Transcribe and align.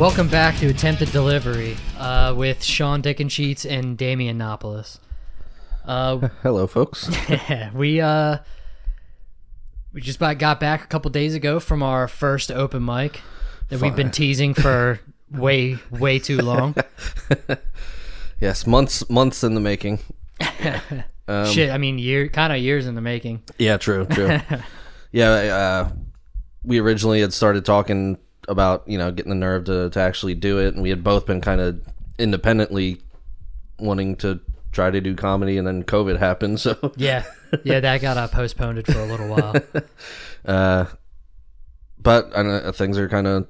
Welcome 0.00 0.28
back 0.28 0.56
to 0.60 0.66
Attempted 0.68 1.12
Delivery 1.12 1.76
uh, 1.98 2.32
with 2.34 2.64
Sean 2.64 3.02
Dickensheets 3.02 3.70
and 3.70 3.98
Damian 3.98 4.38
Nopolis. 4.38 4.98
Uh, 5.84 6.16
Hello, 6.42 6.66
folks. 6.66 7.10
we 7.74 8.00
uh, 8.00 8.38
we 9.92 10.00
just 10.00 10.16
about 10.16 10.38
got 10.38 10.58
back 10.58 10.82
a 10.84 10.86
couple 10.86 11.10
days 11.10 11.34
ago 11.34 11.60
from 11.60 11.82
our 11.82 12.08
first 12.08 12.50
open 12.50 12.82
mic 12.82 13.20
that 13.68 13.82
we've 13.82 13.94
been 13.94 14.10
teasing 14.10 14.54
for 14.54 15.00
way 15.30 15.76
way 15.90 16.18
too 16.18 16.38
long. 16.38 16.74
yes, 18.40 18.66
months 18.66 19.06
months 19.10 19.44
in 19.44 19.52
the 19.52 19.60
making. 19.60 19.98
Um, 21.28 21.44
Shit, 21.44 21.68
I 21.68 21.76
mean, 21.76 21.98
year 21.98 22.26
kind 22.28 22.54
of 22.54 22.58
years 22.58 22.86
in 22.86 22.94
the 22.94 23.02
making. 23.02 23.42
Yeah, 23.58 23.76
true, 23.76 24.06
true. 24.06 24.38
yeah, 25.12 25.30
uh, 25.30 25.92
we 26.64 26.80
originally 26.80 27.20
had 27.20 27.34
started 27.34 27.66
talking 27.66 28.16
about 28.50 28.82
you 28.86 28.98
know 28.98 29.10
getting 29.10 29.30
the 29.30 29.36
nerve 29.36 29.64
to 29.64 29.88
to 29.90 30.00
actually 30.00 30.34
do 30.34 30.58
it, 30.58 30.74
and 30.74 30.82
we 30.82 30.90
had 30.90 31.02
both 31.02 31.24
been 31.24 31.40
kind 31.40 31.60
of 31.60 31.80
independently 32.18 33.00
wanting 33.78 34.16
to 34.16 34.40
try 34.72 34.90
to 34.90 35.00
do 35.00 35.14
comedy, 35.14 35.56
and 35.56 35.66
then 35.66 35.82
COVID 35.84 36.18
happened. 36.18 36.60
So, 36.60 36.92
Yeah, 36.96 37.24
yeah, 37.64 37.80
that 37.80 38.00
got 38.02 38.16
uh, 38.16 38.28
postponed 38.28 38.84
for 38.86 39.00
a 39.00 39.06
little 39.06 39.28
while. 39.28 39.54
uh, 40.44 40.84
but 41.98 42.30
I 42.36 42.42
know 42.42 42.72
things 42.72 42.98
are 42.98 43.08
kind 43.08 43.26
of 43.26 43.48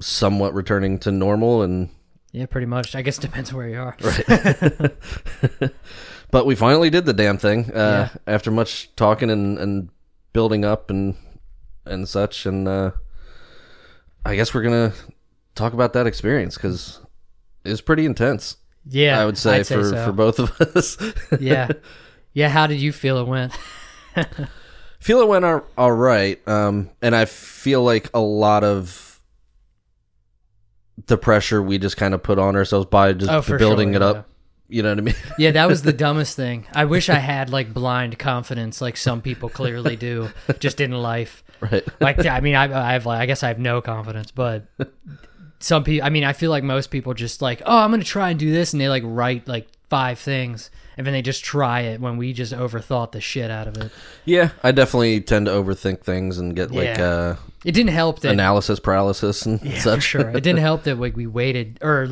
somewhat 0.00 0.54
returning 0.54 0.98
to 1.00 1.10
normal, 1.12 1.62
and 1.62 1.88
Yeah, 2.32 2.46
pretty 2.46 2.66
much. 2.66 2.94
I 2.94 3.02
guess 3.02 3.18
it 3.18 3.22
depends 3.22 3.52
where 3.52 3.68
you 3.68 3.78
are. 3.80 3.96
right. 4.00 4.92
but 6.30 6.46
we 6.46 6.54
finally 6.54 6.90
did 6.90 7.04
the 7.06 7.12
damn 7.12 7.38
thing 7.38 7.70
uh, 7.72 8.08
Yeah. 8.26 8.32
after 8.32 8.50
much 8.50 8.94
talking 8.96 9.30
and, 9.30 9.58
and 9.58 9.88
building 10.32 10.64
up 10.64 10.90
and 10.90 11.14
and 11.84 12.08
such 12.08 12.46
and 12.46 12.66
uh, 12.68 12.92
i 14.24 14.34
guess 14.36 14.54
we're 14.54 14.62
gonna 14.62 14.92
talk 15.54 15.72
about 15.72 15.92
that 15.94 16.06
experience 16.06 16.56
because 16.56 17.00
it's 17.64 17.80
pretty 17.80 18.04
intense 18.06 18.56
Yeah, 18.86 19.20
i 19.20 19.26
would 19.26 19.38
say 19.38 19.60
I'd 19.60 19.66
for 19.66 19.84
so. 19.84 20.04
for 20.04 20.12
both 20.12 20.38
of 20.38 20.60
us 20.76 20.96
yeah, 21.40 21.68
yeah. 22.32 22.48
How 22.48 22.66
did 22.66 22.80
you 22.80 22.92
feel 22.92 23.18
it 23.18 23.26
went? 23.28 23.52
feel 25.00 25.20
it 25.20 25.28
went 25.28 25.44
all, 25.44 25.62
all 25.76 25.92
right 25.92 26.40
um 26.48 26.90
and 27.02 27.14
i 27.16 27.24
feel 27.24 27.82
like 27.82 28.08
a 28.14 28.20
lot 28.20 28.62
of 28.64 29.20
the 31.06 31.16
pressure 31.18 31.62
we 31.62 31.78
just 31.78 31.96
kind 31.96 32.14
of 32.14 32.22
put 32.22 32.38
on 32.38 32.54
ourselves 32.56 32.86
by 32.86 33.12
just 33.12 33.30
Oh, 33.30 33.58
building 33.58 33.90
sure, 33.90 33.96
it 33.96 34.02
up 34.02 34.16
yeah. 34.68 34.76
you 34.76 34.82
know 34.82 34.90
what 34.90 34.98
i 34.98 35.00
mean 35.00 35.14
Yeah, 35.38 35.50
that 35.52 35.66
was 35.66 35.82
the 35.82 35.92
dumbest 36.04 36.36
thing. 36.36 36.66
I 36.74 36.84
wish 36.84 37.08
I 37.08 37.18
had 37.18 37.50
like 37.50 37.72
blind 37.74 38.18
confidence, 38.18 38.80
like 38.80 38.96
some 38.96 39.20
people 39.22 39.48
clearly 39.48 39.96
do, 39.96 40.30
just 40.60 40.80
in 40.80 40.92
life. 40.92 41.42
Right 41.62 41.84
Like, 42.00 42.24
I 42.26 42.40
mean, 42.40 42.54
I, 42.54 42.64
I 42.90 42.92
have, 42.94 43.06
like, 43.06 43.20
I 43.20 43.26
guess 43.26 43.42
I 43.42 43.48
have 43.48 43.58
no 43.58 43.80
confidence, 43.80 44.30
but 44.30 44.64
some 45.58 45.84
people. 45.84 46.04
I 46.06 46.10
mean, 46.10 46.24
I 46.24 46.32
feel 46.32 46.50
like 46.50 46.64
most 46.64 46.90
people 46.90 47.14
just 47.14 47.40
like, 47.40 47.62
oh, 47.64 47.78
I'm 47.78 47.90
gonna 47.90 48.02
try 48.04 48.30
and 48.30 48.38
do 48.38 48.50
this, 48.50 48.72
and 48.72 48.80
they 48.80 48.88
like 48.88 49.02
write 49.06 49.46
like 49.46 49.68
five 49.88 50.18
things, 50.18 50.70
and 50.96 51.06
then 51.06 51.12
they 51.14 51.22
just 51.22 51.44
try 51.44 51.80
it. 51.82 52.00
When 52.00 52.16
we 52.16 52.32
just 52.32 52.52
overthought 52.52 53.12
the 53.12 53.20
shit 53.20 53.50
out 53.50 53.68
of 53.68 53.76
it. 53.76 53.92
yeah 54.24 54.50
i 54.62 54.72
definitely 54.72 55.20
tend 55.20 55.46
to 55.46 55.52
overthink 55.52 56.00
things 56.00 56.38
and 56.38 56.56
get 56.56 56.70
like 56.72 56.96
Yeah. 56.98 57.04
uh 57.08 57.36
It 57.64 57.72
didn't 57.72 57.92
help 57.92 58.20
that 58.20 58.32
analysis 58.32 58.80
paralysis 58.80 59.46
and 59.46 59.62
Yeah, 59.62 59.78
such 59.78 60.02
sure. 60.02 60.30
It 60.30 60.42
didn't 60.42 60.60
help 60.70 60.84
that 60.84 60.98
like 60.98 61.14
we 61.16 61.26
waited, 61.26 61.78
or 61.82 62.08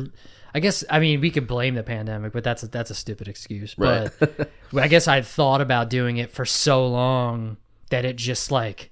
I 0.53 0.59
guess 0.59 0.83
I 0.89 0.99
mean 0.99 1.19
we 1.21 1.29
could 1.31 1.47
blame 1.47 1.75
the 1.75 1.83
pandemic, 1.83 2.31
but 2.33 2.43
that's 2.43 2.63
a, 2.63 2.67
that's 2.67 2.91
a 2.91 2.95
stupid 2.95 3.27
excuse. 3.27 3.73
But 3.75 4.13
I 4.77 4.87
guess 4.87 5.07
I'd 5.09 5.25
thought 5.25 5.59
about 5.61 5.89
doing 5.89 6.17
it 6.17 6.31
for 6.31 6.45
so 6.45 6.87
long 6.87 7.57
that 7.89 8.05
it 8.05 8.15
just 8.15 8.51
like, 8.51 8.89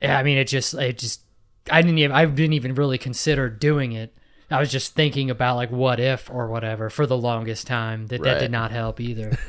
yeah, 0.00 0.18
I 0.18 0.22
mean 0.22 0.38
it 0.38 0.46
just 0.48 0.74
it 0.74 0.98
just 0.98 1.22
I 1.70 1.82
didn't 1.82 1.98
even 1.98 2.12
I 2.12 2.24
didn't 2.24 2.54
even 2.54 2.74
really 2.74 2.98
consider 2.98 3.48
doing 3.48 3.92
it. 3.92 4.14
I 4.52 4.58
was 4.58 4.70
just 4.72 4.94
thinking 4.94 5.30
about 5.30 5.54
like 5.56 5.70
what 5.70 6.00
if 6.00 6.28
or 6.28 6.48
whatever 6.48 6.90
for 6.90 7.06
the 7.06 7.16
longest 7.16 7.66
time. 7.68 8.06
That 8.08 8.22
that 8.24 8.40
did 8.40 8.50
not 8.50 8.70
help 8.72 9.00
either. 9.00 9.36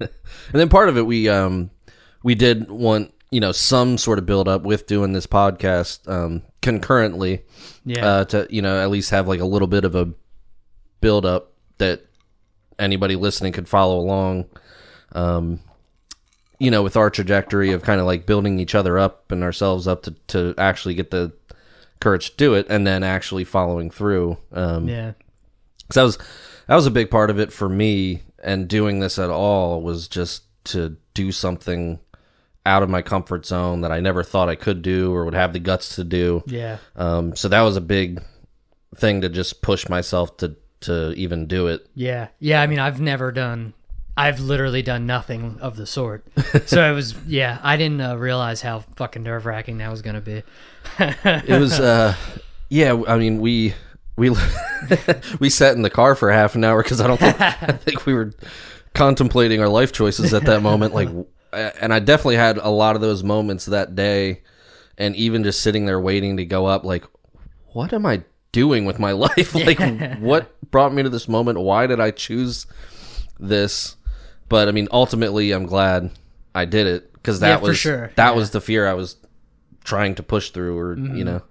And 0.00 0.60
then 0.60 0.68
part 0.68 0.88
of 0.88 0.98
it, 0.98 1.06
we 1.06 1.28
um, 1.28 1.70
we 2.22 2.34
did 2.34 2.70
want 2.70 3.14
you 3.30 3.40
know 3.40 3.52
some 3.52 3.96
sort 3.96 4.18
of 4.18 4.26
build 4.26 4.48
up 4.48 4.62
with 4.62 4.86
doing 4.86 5.12
this 5.12 5.26
podcast 5.26 6.06
um, 6.10 6.42
concurrently 6.60 7.42
Yeah. 7.84 8.06
uh, 8.06 8.24
to 8.26 8.46
you 8.50 8.60
know 8.60 8.82
at 8.82 8.90
least 8.90 9.10
have 9.10 9.28
like 9.28 9.40
a 9.40 9.46
little 9.46 9.68
bit 9.68 9.84
of 9.84 9.94
a 9.94 10.12
build 11.00 11.24
up 11.24 11.52
that 11.78 12.04
anybody 12.78 13.16
listening 13.16 13.52
could 13.52 13.68
follow 13.68 13.98
along. 13.98 14.46
Um, 15.12 15.60
you 16.62 16.70
know, 16.70 16.82
with 16.82 16.96
our 16.96 17.10
trajectory 17.10 17.72
of 17.72 17.82
kind 17.82 18.00
of 18.00 18.06
like 18.06 18.24
building 18.24 18.60
each 18.60 18.76
other 18.76 18.96
up 18.96 19.32
and 19.32 19.42
ourselves 19.42 19.88
up 19.88 20.04
to 20.04 20.12
to 20.28 20.54
actually 20.56 20.94
get 20.94 21.10
the 21.10 21.32
courage 22.00 22.30
to 22.30 22.36
do 22.36 22.54
it, 22.54 22.66
and 22.70 22.86
then 22.86 23.02
actually 23.02 23.42
following 23.42 23.90
through. 23.90 24.36
Um, 24.52 24.88
yeah. 24.88 25.12
because 25.88 25.94
that 25.96 26.02
was 26.02 26.18
that 26.68 26.74
was 26.76 26.86
a 26.86 26.90
big 26.92 27.10
part 27.10 27.30
of 27.30 27.40
it 27.40 27.52
for 27.52 27.68
me 27.68 28.22
and 28.44 28.68
doing 28.68 29.00
this 29.00 29.18
at 29.18 29.28
all 29.28 29.82
was 29.82 30.06
just 30.06 30.44
to 30.64 30.96
do 31.14 31.32
something 31.32 31.98
out 32.64 32.84
of 32.84 32.88
my 32.88 33.02
comfort 33.02 33.44
zone 33.44 33.80
that 33.80 33.90
I 33.90 33.98
never 33.98 34.22
thought 34.22 34.48
I 34.48 34.54
could 34.54 34.82
do 34.82 35.12
or 35.12 35.24
would 35.24 35.34
have 35.34 35.52
the 35.52 35.58
guts 35.58 35.96
to 35.96 36.04
do. 36.04 36.44
Yeah. 36.46 36.78
Um, 36.94 37.34
so 37.34 37.48
that 37.48 37.62
was 37.62 37.76
a 37.76 37.80
big 37.80 38.22
thing 38.94 39.22
to 39.22 39.28
just 39.28 39.62
push 39.62 39.88
myself 39.88 40.36
to 40.36 40.54
to 40.82 41.12
even 41.14 41.46
do 41.46 41.66
it. 41.66 41.88
Yeah. 41.94 42.28
Yeah, 42.38 42.62
I 42.62 42.68
mean, 42.68 42.78
I've 42.78 43.00
never 43.00 43.32
done 43.32 43.74
I've 44.16 44.40
literally 44.40 44.82
done 44.82 45.06
nothing 45.06 45.58
of 45.60 45.76
the 45.76 45.86
sort. 45.86 46.24
So 46.66 46.90
it 46.90 46.94
was 46.94 47.14
yeah, 47.26 47.58
I 47.62 47.76
didn't 47.76 48.00
uh, 48.00 48.16
realize 48.16 48.62
how 48.62 48.80
fucking 48.96 49.22
nerve-wracking 49.22 49.78
that 49.78 49.90
was 49.90 50.02
going 50.02 50.14
to 50.14 50.20
be. 50.20 50.42
It 51.24 51.58
was 51.60 51.80
uh 51.80 52.14
yeah, 52.68 53.02
I 53.06 53.18
mean 53.18 53.40
we 53.40 53.74
we 54.16 54.30
we 55.40 55.50
sat 55.50 55.76
in 55.76 55.82
the 55.82 55.90
car 55.90 56.14
for 56.14 56.30
half 56.30 56.54
an 56.54 56.64
hour 56.64 56.82
cuz 56.82 57.00
I 57.00 57.06
don't 57.06 57.18
think 57.18 57.40
I 57.40 57.72
think 57.72 58.06
we 58.06 58.14
were 58.14 58.32
contemplating 58.94 59.60
our 59.60 59.68
life 59.68 59.92
choices 59.92 60.34
at 60.34 60.44
that 60.44 60.62
moment 60.62 60.94
like 60.94 61.08
and 61.52 61.92
I 61.92 61.98
definitely 61.98 62.36
had 62.36 62.58
a 62.58 62.68
lot 62.68 62.94
of 62.94 63.00
those 63.02 63.22
moments 63.22 63.66
that 63.66 63.94
day 63.94 64.42
and 64.98 65.16
even 65.16 65.44
just 65.44 65.60
sitting 65.60 65.86
there 65.86 66.00
waiting 66.00 66.36
to 66.36 66.44
go 66.44 66.66
up 66.66 66.84
like 66.84 67.04
what 67.72 67.92
am 67.92 68.04
I 68.04 68.22
doing 68.52 68.84
with 68.84 68.98
my 68.98 69.12
life 69.12 69.54
like 69.54 69.80
what 70.18 70.54
brought 70.70 70.92
me 70.92 71.02
to 71.02 71.08
this 71.08 71.28
moment 71.28 71.58
why 71.58 71.86
did 71.86 72.00
I 72.00 72.10
choose 72.10 72.66
this 73.40 73.96
but 74.52 74.68
I 74.68 74.72
mean 74.72 74.86
ultimately 74.92 75.50
I'm 75.52 75.66
glad 75.66 76.10
I 76.54 76.64
did 76.66 76.86
it 76.86 77.10
cuz 77.22 77.40
that 77.40 77.60
Yeah, 77.62 77.68
was 77.68 77.78
sure. 77.78 78.12
that 78.14 78.16
Yeah. 78.16 78.28
Mm-hmm. 78.30 78.36
was 78.38 78.50
the 78.50 78.60
fear 78.60 78.86
I 78.86 78.94
was 78.94 79.16
trying 79.84 80.14
to 80.16 80.22
push 80.22 80.50
through 80.50 80.78
or 80.78 80.96
you 80.96 81.24
know 81.24 81.42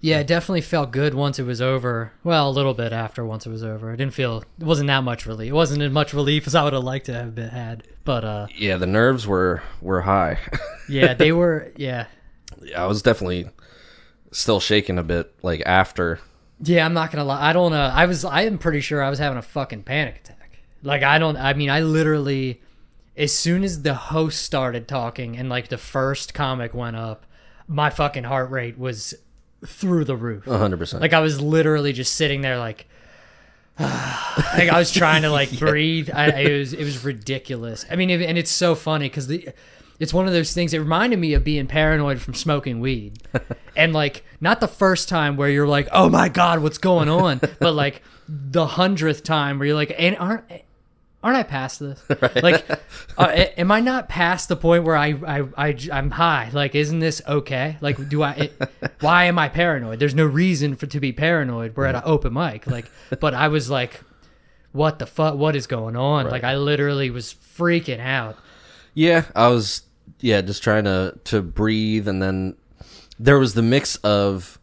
Yeah, 0.00 0.20
it 0.20 0.26
definitely 0.26 0.60
felt 0.60 0.90
good 0.92 1.14
once 1.14 1.38
it 1.38 1.44
was 1.44 1.60
over. 1.62 2.12
Well, 2.22 2.48
a 2.48 2.54
little 2.58 2.74
bit 2.74 2.92
after 2.92 3.24
once 3.24 3.46
it 3.46 3.50
was 3.50 3.64
over. 3.64 3.92
It 3.92 3.96
didn't 3.96 4.14
feel 4.14 4.42
it 4.60 4.64
wasn't 4.64 4.88
that 4.88 5.02
much 5.04 5.26
relief. 5.26 5.50
It 5.50 5.54
wasn't 5.54 5.82
as 5.82 5.90
much 5.92 6.12
relief 6.14 6.46
as 6.46 6.54
I 6.54 6.62
would 6.64 6.72
have 6.74 6.84
liked 6.84 7.06
to 7.06 7.14
have 7.14 7.34
been, 7.34 7.48
had. 7.50 7.82
But 8.04 8.24
uh 8.24 8.46
yeah 8.56 8.76
the 8.76 8.86
nerves 8.86 9.26
were 9.26 9.62
were 9.80 10.02
high 10.02 10.38
yeah, 10.88 11.14
they 11.14 11.32
were 11.32 11.72
yeah. 11.76 12.06
yeah. 12.62 12.82
i 12.82 12.86
was 12.86 13.02
definitely 13.02 13.48
still 14.32 14.60
shaking 14.60 14.98
a 14.98 15.02
bit 15.02 15.32
like 15.42 15.62
after 15.66 16.18
Yeah, 16.62 16.84
I'm 16.86 16.94
not 16.94 17.10
gonna 17.10 17.24
lie. 17.24 17.50
I 17.50 17.52
don't. 17.52 17.72
Uh, 17.74 17.92
I 17.94 18.06
was. 18.06 18.24
I 18.24 18.42
am 18.42 18.56
pretty 18.58 18.80
sure 18.80 19.02
I 19.02 19.10
was 19.10 19.18
having 19.18 19.36
a 19.38 19.42
fucking 19.42 19.82
panic 19.82 20.16
attack. 20.24 20.35
Like 20.86 21.02
I 21.02 21.18
don't. 21.18 21.36
I 21.36 21.52
mean, 21.54 21.68
I 21.68 21.80
literally, 21.80 22.62
as 23.16 23.34
soon 23.34 23.64
as 23.64 23.82
the 23.82 23.94
host 23.94 24.42
started 24.42 24.86
talking 24.86 25.36
and 25.36 25.48
like 25.48 25.68
the 25.68 25.78
first 25.78 26.32
comic 26.32 26.74
went 26.74 26.96
up, 26.96 27.26
my 27.66 27.90
fucking 27.90 28.24
heart 28.24 28.50
rate 28.50 28.78
was 28.78 29.14
through 29.66 30.04
the 30.04 30.16
roof. 30.16 30.44
100% 30.44 31.00
Like 31.00 31.12
I 31.12 31.20
was 31.20 31.40
literally 31.40 31.92
just 31.92 32.14
sitting 32.14 32.40
there, 32.40 32.58
like, 32.58 32.86
like 33.80 34.68
I 34.68 34.78
was 34.78 34.92
trying 34.92 35.22
to 35.22 35.30
like 35.30 35.58
breathe. 35.58 36.08
I, 36.12 36.26
it 36.28 36.58
was 36.58 36.72
it 36.72 36.84
was 36.84 37.04
ridiculous. 37.04 37.84
I 37.90 37.96
mean, 37.96 38.08
it, 38.08 38.22
and 38.22 38.38
it's 38.38 38.50
so 38.50 38.74
funny 38.74 39.08
because 39.08 39.26
the 39.26 39.48
it's 39.98 40.14
one 40.14 40.26
of 40.26 40.32
those 40.32 40.52
things. 40.52 40.72
It 40.72 40.78
reminded 40.78 41.18
me 41.18 41.34
of 41.34 41.42
being 41.42 41.66
paranoid 41.66 42.20
from 42.20 42.34
smoking 42.34 42.80
weed, 42.80 43.22
and 43.76 43.92
like 43.92 44.24
not 44.40 44.60
the 44.60 44.68
first 44.68 45.08
time 45.08 45.36
where 45.36 45.48
you're 45.48 45.66
like, 45.66 45.88
oh 45.90 46.08
my 46.08 46.28
god, 46.28 46.62
what's 46.62 46.78
going 46.78 47.08
on, 47.08 47.40
but 47.58 47.74
like 47.74 48.02
the 48.28 48.66
hundredth 48.66 49.24
time 49.24 49.58
where 49.58 49.66
you're 49.66 49.76
like, 49.76 49.94
and 49.98 50.16
aren't. 50.16 50.44
Aren't 51.26 51.38
I 51.38 51.42
past 51.42 51.80
this? 51.80 52.00
Like, 52.40 52.64
uh, 53.18 53.46
am 53.56 53.72
I 53.72 53.80
not 53.80 54.08
past 54.08 54.48
the 54.48 54.54
point 54.54 54.84
where 54.84 54.94
I, 54.96 55.08
I, 55.26 55.40
I, 55.56 55.76
I'm 55.92 56.12
high? 56.12 56.50
Like, 56.52 56.76
isn't 56.76 57.00
this 57.00 57.20
okay? 57.26 57.78
Like, 57.80 58.08
do 58.08 58.22
I? 58.22 58.32
It, 58.32 58.70
why 59.00 59.24
am 59.24 59.36
I 59.36 59.48
paranoid? 59.48 59.98
There's 59.98 60.14
no 60.14 60.24
reason 60.24 60.76
for 60.76 60.86
to 60.86 61.00
be 61.00 61.10
paranoid. 61.12 61.76
We're 61.76 61.86
at 61.86 61.96
an 61.96 62.02
open 62.04 62.32
mic. 62.32 62.68
Like, 62.68 62.88
but 63.18 63.34
I 63.34 63.48
was 63.48 63.68
like, 63.68 64.00
what 64.70 65.00
the 65.00 65.06
fuck? 65.06 65.34
What 65.34 65.56
is 65.56 65.66
going 65.66 65.96
on? 65.96 66.30
Like, 66.30 66.44
I 66.44 66.56
literally 66.58 67.10
was 67.10 67.34
freaking 67.34 67.98
out. 67.98 68.36
Yeah, 68.94 69.24
I 69.34 69.48
was 69.48 69.82
yeah, 70.20 70.42
just 70.42 70.62
trying 70.62 70.84
to 70.84 71.18
to 71.24 71.42
breathe 71.42 72.06
and 72.06 72.22
then 72.22 72.54
there 73.18 73.40
was 73.40 73.54
the 73.54 73.62
mix 73.62 73.96
of 73.96 74.60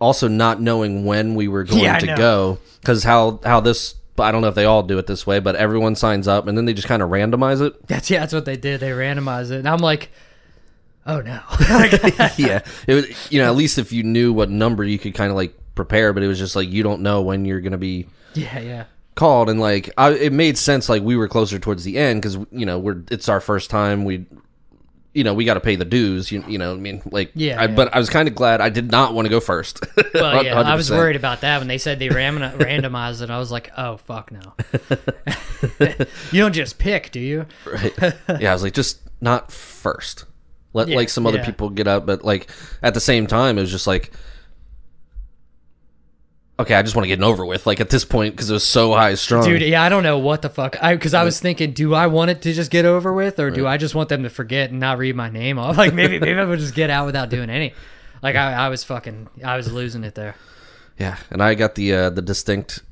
also 0.00 0.26
not 0.26 0.60
knowing 0.60 1.04
when 1.04 1.36
we 1.36 1.46
were 1.46 1.62
going 1.62 1.82
Yeah, 1.84 1.98
to 2.00 2.06
go 2.16 2.58
cuz 2.84 3.04
how 3.04 3.38
how 3.44 3.60
this 3.60 3.94
I 4.20 4.32
don't 4.32 4.42
know 4.42 4.48
if 4.48 4.54
they 4.54 4.64
all 4.64 4.82
do 4.82 4.98
it 4.98 5.06
this 5.06 5.26
way, 5.26 5.40
but 5.40 5.56
everyone 5.56 5.94
signs 5.94 6.28
up 6.28 6.46
and 6.46 6.56
then 6.56 6.64
they 6.64 6.72
just 6.72 6.88
kind 6.88 7.02
of 7.02 7.10
randomize 7.10 7.60
it. 7.60 7.86
That's 7.86 8.10
yeah, 8.10 8.20
that's 8.20 8.32
what 8.32 8.44
they 8.44 8.56
did. 8.56 8.80
They 8.80 8.90
randomized 8.90 9.50
it, 9.50 9.58
and 9.58 9.68
I'm 9.68 9.78
like, 9.78 10.10
oh 11.06 11.20
no. 11.20 11.40
yeah, 12.38 12.62
it 12.86 12.94
was, 12.94 13.32
you 13.32 13.40
know, 13.40 13.46
at 13.46 13.56
least 13.56 13.78
if 13.78 13.92
you 13.92 14.02
knew 14.02 14.32
what 14.32 14.50
number, 14.50 14.84
you 14.84 14.98
could 14.98 15.14
kind 15.14 15.30
of 15.30 15.36
like 15.36 15.54
prepare. 15.74 16.12
But 16.12 16.22
it 16.22 16.28
was 16.28 16.38
just 16.38 16.56
like 16.56 16.70
you 16.70 16.82
don't 16.82 17.02
know 17.02 17.22
when 17.22 17.44
you're 17.44 17.60
gonna 17.60 17.78
be 17.78 18.06
yeah, 18.34 18.58
yeah. 18.60 18.84
called, 19.14 19.48
and 19.48 19.60
like 19.60 19.90
I, 19.96 20.12
it 20.12 20.32
made 20.32 20.58
sense. 20.58 20.88
Like 20.88 21.02
we 21.02 21.16
were 21.16 21.28
closer 21.28 21.58
towards 21.58 21.84
the 21.84 21.98
end 21.98 22.22
because 22.22 22.36
you 22.50 22.66
know 22.66 22.78
we're 22.78 23.02
it's 23.10 23.28
our 23.28 23.40
first 23.40 23.70
time. 23.70 24.04
We, 24.04 24.26
you 25.12 25.24
know, 25.24 25.34
we 25.34 25.44
got 25.44 25.54
to 25.54 25.60
pay 25.60 25.76
the 25.76 25.84
dues. 25.84 26.30
You, 26.30 26.44
you 26.46 26.58
know, 26.58 26.72
I 26.72 26.76
mean, 26.76 27.02
like 27.06 27.32
Yeah, 27.34 27.60
I, 27.60 27.64
yeah. 27.64 27.74
But 27.74 27.94
I 27.94 27.98
was 27.98 28.08
kind 28.08 28.28
of 28.28 28.34
glad 28.34 28.60
I 28.60 28.68
did 28.68 28.90
not 28.90 29.12
want 29.14 29.26
to 29.26 29.30
go 29.30 29.40
first. 29.40 29.84
Well, 30.14 30.44
yeah, 30.44 30.60
I 30.60 30.74
was 30.74 30.90
worried 30.90 31.16
about 31.16 31.42
that 31.42 31.58
when 31.58 31.68
they 31.68 31.78
said 31.78 31.98
they 31.98 32.08
ram- 32.08 32.38
randomized 32.58 33.22
it. 33.22 33.30
I 33.30 33.38
was 33.38 33.50
like, 33.50 33.70
oh 33.76 33.96
fuck 33.96 34.30
no. 34.30 34.40
you 36.32 36.40
don't 36.40 36.52
just 36.52 36.78
pick, 36.78 37.10
do 37.10 37.20
you? 37.20 37.46
Right. 37.64 37.94
yeah, 38.40 38.50
I 38.50 38.52
was 38.52 38.62
like, 38.62 38.74
just 38.74 39.00
not 39.20 39.50
first. 39.50 40.24
Let 40.72 40.88
Yeah, 40.88 40.96
like 40.96 41.08
some 41.08 41.26
other 41.26 41.42
people 41.42 41.70
get 41.70 41.86
up, 41.86 42.06
but 42.06 42.24
like 42.24 42.50
at 42.82 42.94
the 42.94 43.00
same 43.00 43.26
time, 43.26 43.56
it 43.56 43.62
was 43.62 43.70
just 43.70 43.86
like, 43.86 44.12
okay, 46.60 46.74
I 46.74 46.82
just 46.82 46.94
want 46.96 47.04
to 47.04 47.08
get 47.08 47.18
it 47.18 47.24
over 47.24 47.44
with. 47.44 47.66
Like 47.66 47.80
at 47.80 47.90
this 47.90 48.04
point, 48.04 48.34
because 48.34 48.50
it 48.50 48.52
was 48.54 48.64
so 48.64 48.92
high 48.92 49.14
strung. 49.14 49.44
Dude, 49.44 49.62
yeah, 49.62 49.82
I 49.82 49.88
don't 49.88 50.02
know 50.02 50.18
what 50.18 50.42
the 50.42 50.48
fuck. 50.50 50.82
I 50.82 50.94
because 50.94 51.14
I 51.14 51.24
was 51.24 51.40
thinking, 51.40 51.72
do 51.72 51.94
I 51.94 52.06
want 52.06 52.30
it 52.30 52.42
to 52.42 52.52
just 52.52 52.70
get 52.70 52.84
over 52.84 53.12
with, 53.12 53.38
or 53.40 53.50
do 53.50 53.66
I 53.66 53.76
just 53.76 53.94
want 53.94 54.08
them 54.08 54.22
to 54.22 54.30
forget 54.30 54.70
and 54.70 54.80
not 54.80 54.98
read 54.98 55.16
my 55.16 55.28
name 55.30 55.58
off? 55.58 55.76
Like 55.80 55.94
maybe 55.94 56.18
maybe 56.18 56.38
I 56.38 56.44
would 56.44 56.58
just 56.58 56.74
get 56.74 56.90
out 56.90 57.06
without 57.06 57.28
doing 57.30 57.50
any. 57.50 57.74
Like 58.22 58.36
I, 58.36 58.52
I 58.52 58.68
was 58.68 58.84
fucking, 58.84 59.28
I 59.44 59.56
was 59.56 59.72
losing 59.72 60.04
it 60.04 60.14
there. 60.14 60.34
yeah, 60.98 61.16
and 61.30 61.42
I 61.42 61.54
got 61.54 61.74
the 61.74 61.94
uh, 61.94 62.10
the 62.10 62.22
distinct 62.22 62.82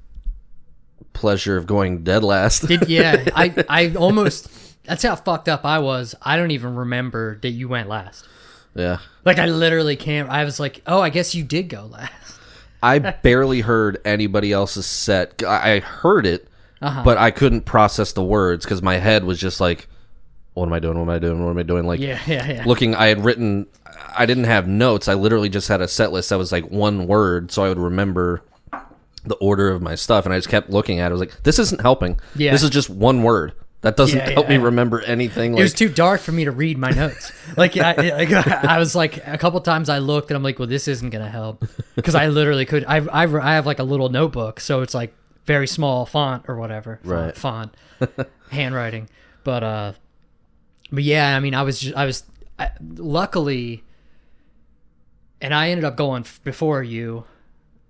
pleasure 1.12 1.56
of 1.56 1.67
going 1.67 2.05
dead 2.05 2.25
last. 2.25 2.67
Did 2.67 2.88
yeah, 2.88 3.25
I 3.35 3.65
I 3.69 3.94
almost. 3.94 4.50
That's 4.85 5.03
how 5.03 5.17
fucked 5.17 5.50
up 5.50 5.67
I 5.67 5.81
was. 5.81 6.15
I 6.23 6.37
don't 6.38 6.50
even 6.53 6.75
remember 6.75 7.38
that 7.43 7.50
you 7.50 7.69
went 7.69 7.91
last. 7.91 8.26
yeah, 8.75 8.99
Like 9.25 9.38
I 9.38 9.44
literally 9.47 9.97
can't. 9.97 10.31
I 10.31 10.44
was 10.44 10.59
like, 10.59 10.81
oh, 10.87 11.00
I 11.03 11.11
guess 11.11 11.35
you 11.35 11.44
did 11.44 11.69
go 11.69 11.85
last. 11.85 12.38
I 12.83 12.99
barely 12.99 13.61
heard 13.61 14.01
anybody 14.05 14.53
else's 14.53 14.87
set. 14.87 15.43
I 15.43 15.81
heard 15.81 16.27
it, 16.27 16.49
Uh-huh. 16.81 17.03
but 17.05 17.19
I 17.19 17.31
couldn't 17.31 17.63
process 17.63 18.13
the 18.13 18.23
words 18.23 18.65
because 18.65 18.83
my 18.83 18.97
head 18.99 19.25
was 19.25 19.39
just 19.39 19.61
like, 19.61 19.89
"What 20.55 20.67
am 20.67 20.73
I 20.73 20.79
doing? 20.79 20.97
What 20.97 21.03
am 21.05 21.11
I 21.11 21.19
doing? 21.19 21.45
What 21.45 21.51
am 21.51 21.59
I 21.59 21.63
doing?" 21.65 21.87
Like, 21.87 22.01
Yeah, 22.01 22.21
yeah, 22.27 22.47
yeah. 22.53 22.65
looking 22.67 22.95
i 22.95 23.07
had 23.09 23.25
written 23.25 23.67
i 24.17 24.27
didn't 24.27 24.45
have 24.45 24.67
notes 24.69 25.09
i 25.09 25.15
literally 25.15 25.49
just 25.49 25.69
had 25.69 25.81
a 25.81 25.89
set 25.89 26.13
list 26.13 26.29
that 26.31 26.39
was 26.39 26.51
like 26.53 26.71
one 26.71 27.07
word 27.07 27.51
so 27.53 27.63
i 27.65 27.69
would 27.69 27.79
remember 27.79 28.43
the 29.25 29.35
order 29.37 29.69
of 29.71 29.83
my 29.83 29.95
stuff 29.95 30.25
and 30.25 30.33
i 30.33 30.39
just 30.39 30.49
kept 30.49 30.71
looking 30.71 30.99
at 31.01 31.07
it 31.07 31.09
i 31.09 31.13
was 31.13 31.21
like 31.21 31.43
this 31.43 31.59
isn't 31.59 31.81
helping 31.81 32.19
Yeah. 32.37 32.53
this 32.53 32.63
is 32.63 32.71
just 32.71 32.89
one 32.91 33.23
word 33.23 33.53
that 33.83 33.97
doesn't 33.97 34.19
Yeah, 34.19 34.31
help 34.31 34.49
me 34.49 34.57
remember 34.57 35.01
anything 35.01 35.57
It 35.57 35.63
was 35.63 35.73
too 35.73 35.89
dark 35.89 36.21
for 36.21 36.33
me 36.33 36.45
to 36.45 36.51
read 36.51 36.79
my 36.79 36.91
notes. 36.91 37.33
Like 37.57 37.77
I, 37.77 37.93
like, 37.95 38.33
I 38.33 38.79
was 38.79 38.95
like 38.95 39.25
a 39.27 39.39
couple 39.39 39.61
times 39.61 39.89
I 39.89 39.99
looked 39.99 40.31
and 40.31 40.37
I'm 40.37 40.43
like, 40.43 40.59
well, 40.59 40.69
this 40.69 40.89
isn't 40.89 41.11
gonna 41.11 41.31
help 41.31 41.65
because 41.95 42.15
I 42.15 42.27
literally 42.27 42.67
could. 42.67 42.85
I, 42.87 42.97
I 42.99 43.25
I 43.25 43.55
have 43.55 43.67
like 43.67 43.79
a 43.79 43.85
little 43.85 44.09
notebook, 44.09 44.61
so 44.61 44.83
it's 44.83 44.95
like 44.95 45.15
very 45.45 45.67
small 45.67 46.07
font 46.07 46.45
or 46.49 46.57
whatever. 46.57 47.01
Right. 47.05 47.37
Font, 47.37 47.75
handwriting, 48.51 49.09
but 49.45 49.63
uh, 49.63 49.93
but 50.91 51.05
yeah, 51.05 51.37
I 51.37 51.41
mean, 51.41 51.55
I 51.55 51.63
was 51.63 51.81
just 51.81 51.97
I 51.97 52.05
was 52.05 52.25
I, 52.59 52.71
luckily, 52.83 53.85
and 55.41 55.55
I 55.55 55.71
ended 55.71 55.85
up 55.85 55.97
going 55.97 56.25
before 56.45 56.83
you, 56.83 57.25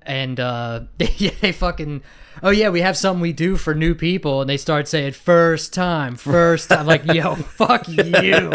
and 0.02 0.38
uh, 0.38 0.80
yeah, 1.16 1.30
they 1.40 1.52
fucking. 1.52 2.02
Oh 2.42 2.50
yeah, 2.50 2.68
we 2.68 2.80
have 2.80 2.96
something 2.96 3.20
we 3.20 3.32
do 3.32 3.56
for 3.56 3.74
new 3.74 3.94
people, 3.94 4.40
and 4.40 4.48
they 4.48 4.56
start 4.56 4.88
saying 4.88 5.12
first 5.12 5.72
time, 5.72 6.16
first 6.16 6.68
time. 6.68 6.86
like, 6.86 7.04
yo, 7.06 7.34
fuck 7.58 7.88
you. 7.88 8.50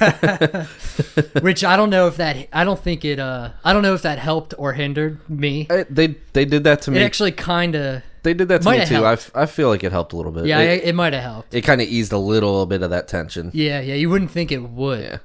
Which 1.40 1.64
I 1.64 1.76
don't 1.76 1.90
know 1.90 2.06
if 2.06 2.16
that. 2.18 2.48
I 2.52 2.64
don't 2.64 2.78
think 2.80 3.04
it. 3.04 3.18
Uh, 3.18 3.50
I 3.64 3.72
don't 3.72 3.82
know 3.82 3.94
if 3.94 4.02
that 4.02 4.18
helped 4.18 4.54
or 4.58 4.72
hindered 4.72 5.18
me. 5.28 5.66
I- 5.70 5.86
they 5.90 6.16
they 6.32 6.44
did 6.44 6.64
that 6.64 6.82
to 6.82 6.90
It 6.90 6.94
me 6.94 7.02
actually 7.02 7.32
kind 7.32 7.74
of. 7.74 8.02
they 8.22 8.34
did 8.34 8.48
that 8.48 8.62
to 8.62 8.70
me 8.70 8.84
too 8.86 9.04
I, 9.04 9.18
I 9.34 9.46
feel 9.46 9.68
like 9.68 9.84
it 9.84 9.92
helped 9.92 10.12
a 10.14 10.16
little 10.16 10.32
bit 10.32 10.46
Yeah, 10.46 10.60
it, 10.60 10.82
it, 10.82 10.88
it 10.88 10.94
might 10.94 11.12
have 11.12 11.22
helped. 11.22 11.54
it 11.54 11.60
kind 11.62 11.80
of 11.82 11.88
eased 11.88 12.10
a 12.12 12.18
little 12.18 12.64
bit 12.66 12.82
of 12.82 12.88
that 12.90 13.06
tension 13.06 13.50
Yeah, 13.52 13.80
yeah. 13.80 13.94
You 13.94 14.08
wouldn't 14.10 14.30
think 14.30 14.50
it 14.50 14.62
would. 14.62 15.00
yeah 15.02 15.18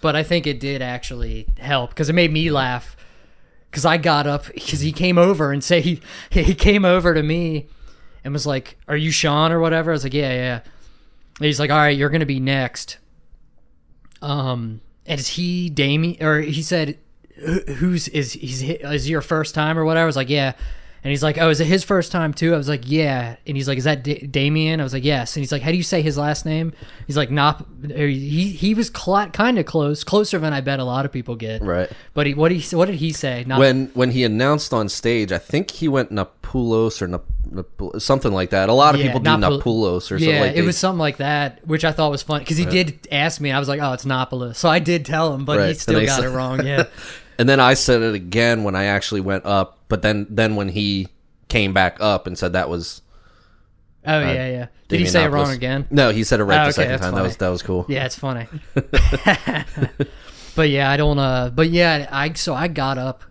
but 0.00 0.14
I 0.16 0.22
think 0.22 0.46
it 0.46 0.58
did 0.60 0.80
actually 0.82 1.46
help 1.58 1.90
because 1.90 2.08
it 2.08 2.12
made 2.14 2.30
me 2.32 2.50
laugh. 2.50 2.95
Because 3.76 3.84
I 3.84 3.98
got 3.98 4.26
up 4.26 4.46
because 4.54 4.80
he 4.80 4.90
came 4.90 5.18
over 5.18 5.52
and 5.52 5.62
say 5.62 5.82
he 5.82 6.00
he 6.30 6.54
came 6.54 6.86
over 6.86 7.12
to 7.12 7.22
me 7.22 7.66
and 8.24 8.32
was 8.32 8.46
like, 8.46 8.78
"Are 8.88 8.96
you 8.96 9.10
Sean 9.10 9.52
or 9.52 9.60
whatever?" 9.60 9.90
I 9.90 9.92
was 9.92 10.02
like, 10.02 10.14
"Yeah, 10.14 10.32
yeah." 10.32 10.60
And 11.36 11.44
he's 11.44 11.60
like, 11.60 11.70
"All 11.70 11.76
right, 11.76 11.94
you're 11.94 12.08
gonna 12.08 12.24
be 12.24 12.40
next." 12.40 12.96
Um, 14.22 14.80
and 15.04 15.20
is 15.20 15.28
he 15.28 15.68
Damien 15.68 16.16
or 16.24 16.40
he 16.40 16.62
said, 16.62 16.96
"Who's 17.36 18.08
is 18.08 18.32
he's 18.32 18.62
is 18.62 19.10
your 19.10 19.20
first 19.20 19.54
time 19.54 19.78
or 19.78 19.84
whatever?" 19.84 20.04
I 20.04 20.06
was 20.06 20.16
like, 20.16 20.30
"Yeah." 20.30 20.54
And 21.06 21.10
he's 21.12 21.22
like, 21.22 21.38
"Oh, 21.38 21.50
is 21.50 21.60
it 21.60 21.68
his 21.68 21.84
first 21.84 22.10
time 22.10 22.34
too?" 22.34 22.52
I 22.52 22.56
was 22.56 22.68
like, 22.68 22.82
"Yeah." 22.84 23.36
And 23.46 23.56
he's 23.56 23.68
like, 23.68 23.78
"Is 23.78 23.84
that 23.84 24.02
D- 24.02 24.26
Damien?" 24.26 24.80
I 24.80 24.82
was 24.82 24.92
like, 24.92 25.04
"Yes." 25.04 25.36
And 25.36 25.40
he's 25.42 25.52
like, 25.52 25.62
"How 25.62 25.70
do 25.70 25.76
you 25.76 25.84
say 25.84 26.02
his 26.02 26.18
last 26.18 26.44
name?" 26.44 26.72
He's 27.06 27.16
like, 27.16 27.30
"Not." 27.30 27.64
He 27.88 28.48
he 28.50 28.74
was 28.74 28.88
cl- 28.88 29.30
kind 29.30 29.56
of 29.56 29.66
close, 29.66 30.02
closer 30.02 30.40
than 30.40 30.52
I 30.52 30.60
bet 30.62 30.80
a 30.80 30.84
lot 30.84 31.04
of 31.04 31.12
people 31.12 31.36
get. 31.36 31.62
right 31.62 31.88
But 32.12 32.26
he 32.26 32.34
what 32.34 32.50
he 32.50 32.76
what 32.76 32.86
did 32.86 32.96
he 32.96 33.12
say? 33.12 33.44
Not, 33.46 33.60
when 33.60 33.86
when 33.94 34.10
he 34.10 34.24
announced 34.24 34.74
on 34.74 34.88
stage 34.88 35.30
i 35.30 35.38
think 35.38 35.70
he 35.70 35.86
went 35.86 36.10
napulos 36.10 37.00
or 37.00 37.06
Nap- 37.06 37.22
Nap- 37.52 38.00
something 38.02 38.32
like 38.32 38.50
that 38.50 38.68
a 38.68 38.72
lot 38.72 38.96
of 38.96 39.00
Yeah, 39.00 39.06
people 39.06 39.20
do 39.20 39.30
Napol- 39.30 39.62
napulos 39.62 39.96
or 40.10 40.18
something 40.18 40.28
yeah, 40.28 40.40
like 40.40 40.50
it 40.52 40.62
they- 40.62 40.66
was 40.66 40.76
something 40.76 40.98
like 40.98 41.18
that, 41.18 41.64
which 41.64 41.84
I 41.84 41.92
thought 41.92 42.10
was 42.10 42.22
fun 42.24 42.40
because 42.40 42.56
he 42.56 42.64
did 42.64 43.06
ask 43.12 43.40
me, 43.40 43.50
and 43.50 43.56
I 43.56 43.60
was 43.60 43.68
like, 43.68 43.78
"Oh, 43.80 43.92
it's 43.92 44.04
Napolis," 44.04 44.56
so 44.56 44.68
I 44.68 44.80
did 44.80 45.04
tell 45.06 45.32
him, 45.32 45.44
but 45.44 45.68
he 45.68 45.74
still 45.74 46.04
got 46.04 46.16
said- 46.16 46.24
it 46.24 46.30
wrong. 46.30 46.66
Yeah, 46.66 46.84
And 47.38 47.48
then 47.48 47.60
I 47.60 47.74
said 47.74 48.02
it 48.02 48.14
again 48.16 48.64
when 48.64 48.74
I 48.74 48.86
actually 48.86 49.20
went 49.20 49.44
up, 49.44 49.75
but 49.88 50.02
then 50.02 50.26
then 50.30 50.56
when 50.56 50.68
he 50.68 51.08
came 51.48 51.72
back 51.72 51.96
up 52.00 52.26
and 52.26 52.36
said 52.38 52.52
that 52.52 52.68
was 52.68 53.02
oh 54.04 54.20
yeah, 54.20 54.48
yeah. 54.48 54.66
Did 54.88 55.00
he 55.00 55.06
say 55.06 55.24
it 55.24 55.28
wrong 55.28 55.50
again? 55.50 55.86
No, 55.90 56.10
he 56.10 56.22
said 56.24 56.40
it 56.40 56.44
right 56.44 56.60
Oh, 56.60 56.70
the 56.70 56.80
okay, 56.80 56.88
second 56.88 57.00
time. 57.00 57.14
That 57.14 57.22
was 57.22 57.36
that 57.38 57.48
was 57.48 57.62
cool. 57.62 57.86
Yeah, 57.88 58.06
it's 58.06 58.16
funny. 58.16 58.46
but 60.54 60.68
yeah, 60.68 60.90
I 60.90 60.96
don't. 60.96 61.18
Uh, 61.18 61.50
but 61.50 61.70
yeah, 61.70 62.08
I 62.10 62.32
so 62.34 62.54
I 62.54 62.68
got 62.68 62.98
up. 62.98 63.24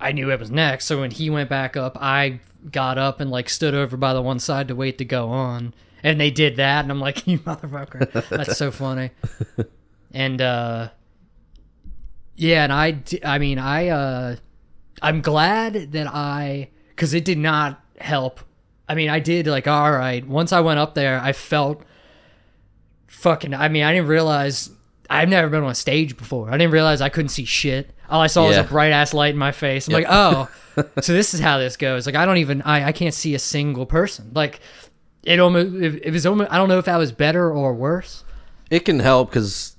I 0.00 0.12
knew 0.12 0.30
it 0.30 0.38
was 0.38 0.50
next, 0.50 0.84
so 0.86 1.00
when 1.00 1.10
he 1.10 1.28
went 1.28 1.48
back 1.50 1.76
up, 1.76 1.96
I 2.00 2.40
got 2.70 2.98
up 2.98 3.20
and 3.20 3.30
like 3.30 3.48
stood 3.48 3.74
over 3.74 3.96
by 3.96 4.14
the 4.14 4.22
one 4.22 4.38
side 4.38 4.68
to 4.68 4.74
wait 4.74 4.98
to 4.98 5.04
go 5.04 5.30
on, 5.30 5.74
and 6.02 6.20
they 6.20 6.30
did 6.30 6.56
that, 6.56 6.84
and 6.84 6.92
I'm 6.92 7.00
like, 7.00 7.26
you 7.26 7.38
motherfucker, 7.40 8.28
that's 8.28 8.56
so 8.56 8.70
funny. 8.70 9.10
And 10.12 10.40
uh, 10.40 10.90
yeah, 12.36 12.64
and 12.64 12.72
I, 12.72 13.02
I 13.24 13.38
mean, 13.38 13.58
I, 13.58 13.88
uh, 13.88 14.36
I'm 15.02 15.20
glad 15.20 15.92
that 15.92 16.06
I, 16.06 16.70
because 16.90 17.14
it 17.14 17.24
did 17.24 17.38
not 17.38 17.80
help. 18.00 18.40
I 18.88 18.94
mean, 18.94 19.10
I 19.10 19.20
did 19.20 19.46
like 19.46 19.66
all 19.66 19.92
right. 19.92 20.26
Once 20.26 20.52
I 20.52 20.60
went 20.60 20.78
up 20.78 20.94
there, 20.94 21.20
I 21.20 21.32
felt 21.32 21.82
fucking 23.06 23.52
I 23.52 23.68
mean, 23.68 23.82
I 23.82 23.92
didn't 23.92 24.08
realize 24.08 24.70
I've 25.10 25.28
never 25.28 25.48
been 25.48 25.62
on 25.62 25.70
a 25.70 25.74
stage 25.74 26.16
before. 26.16 26.48
I 26.48 26.52
didn't 26.52 26.72
realize 26.72 27.00
I 27.00 27.08
couldn't 27.08 27.30
see 27.30 27.44
shit. 27.44 27.90
All 28.08 28.20
I 28.20 28.26
saw 28.26 28.46
was 28.46 28.56
a 28.56 28.64
bright 28.64 28.92
ass 28.92 29.12
light 29.12 29.32
in 29.32 29.38
my 29.38 29.52
face. 29.52 29.86
I'm 29.86 29.94
like, 29.94 30.06
oh, 30.08 30.48
so 31.00 31.12
this 31.12 31.34
is 31.34 31.40
how 31.40 31.58
this 31.58 31.76
goes. 31.76 32.06
Like, 32.06 32.14
I 32.14 32.24
don't 32.24 32.38
even 32.38 32.62
I, 32.62 32.86
I 32.86 32.92
can't 32.92 33.12
see 33.12 33.34
a 33.34 33.38
single 33.38 33.84
person. 33.84 34.30
Like, 34.34 34.60
it 35.24 35.40
almost 35.40 35.74
it, 35.74 36.06
it 36.06 36.10
was 36.12 36.24
almost 36.24 36.50
I 36.50 36.56
don't 36.56 36.68
know 36.68 36.78
if 36.78 36.86
that 36.86 36.96
was 36.96 37.12
better 37.12 37.50
or 37.50 37.74
worse. 37.74 38.24
It 38.70 38.80
can 38.80 39.00
help 39.00 39.30
because 39.30 39.76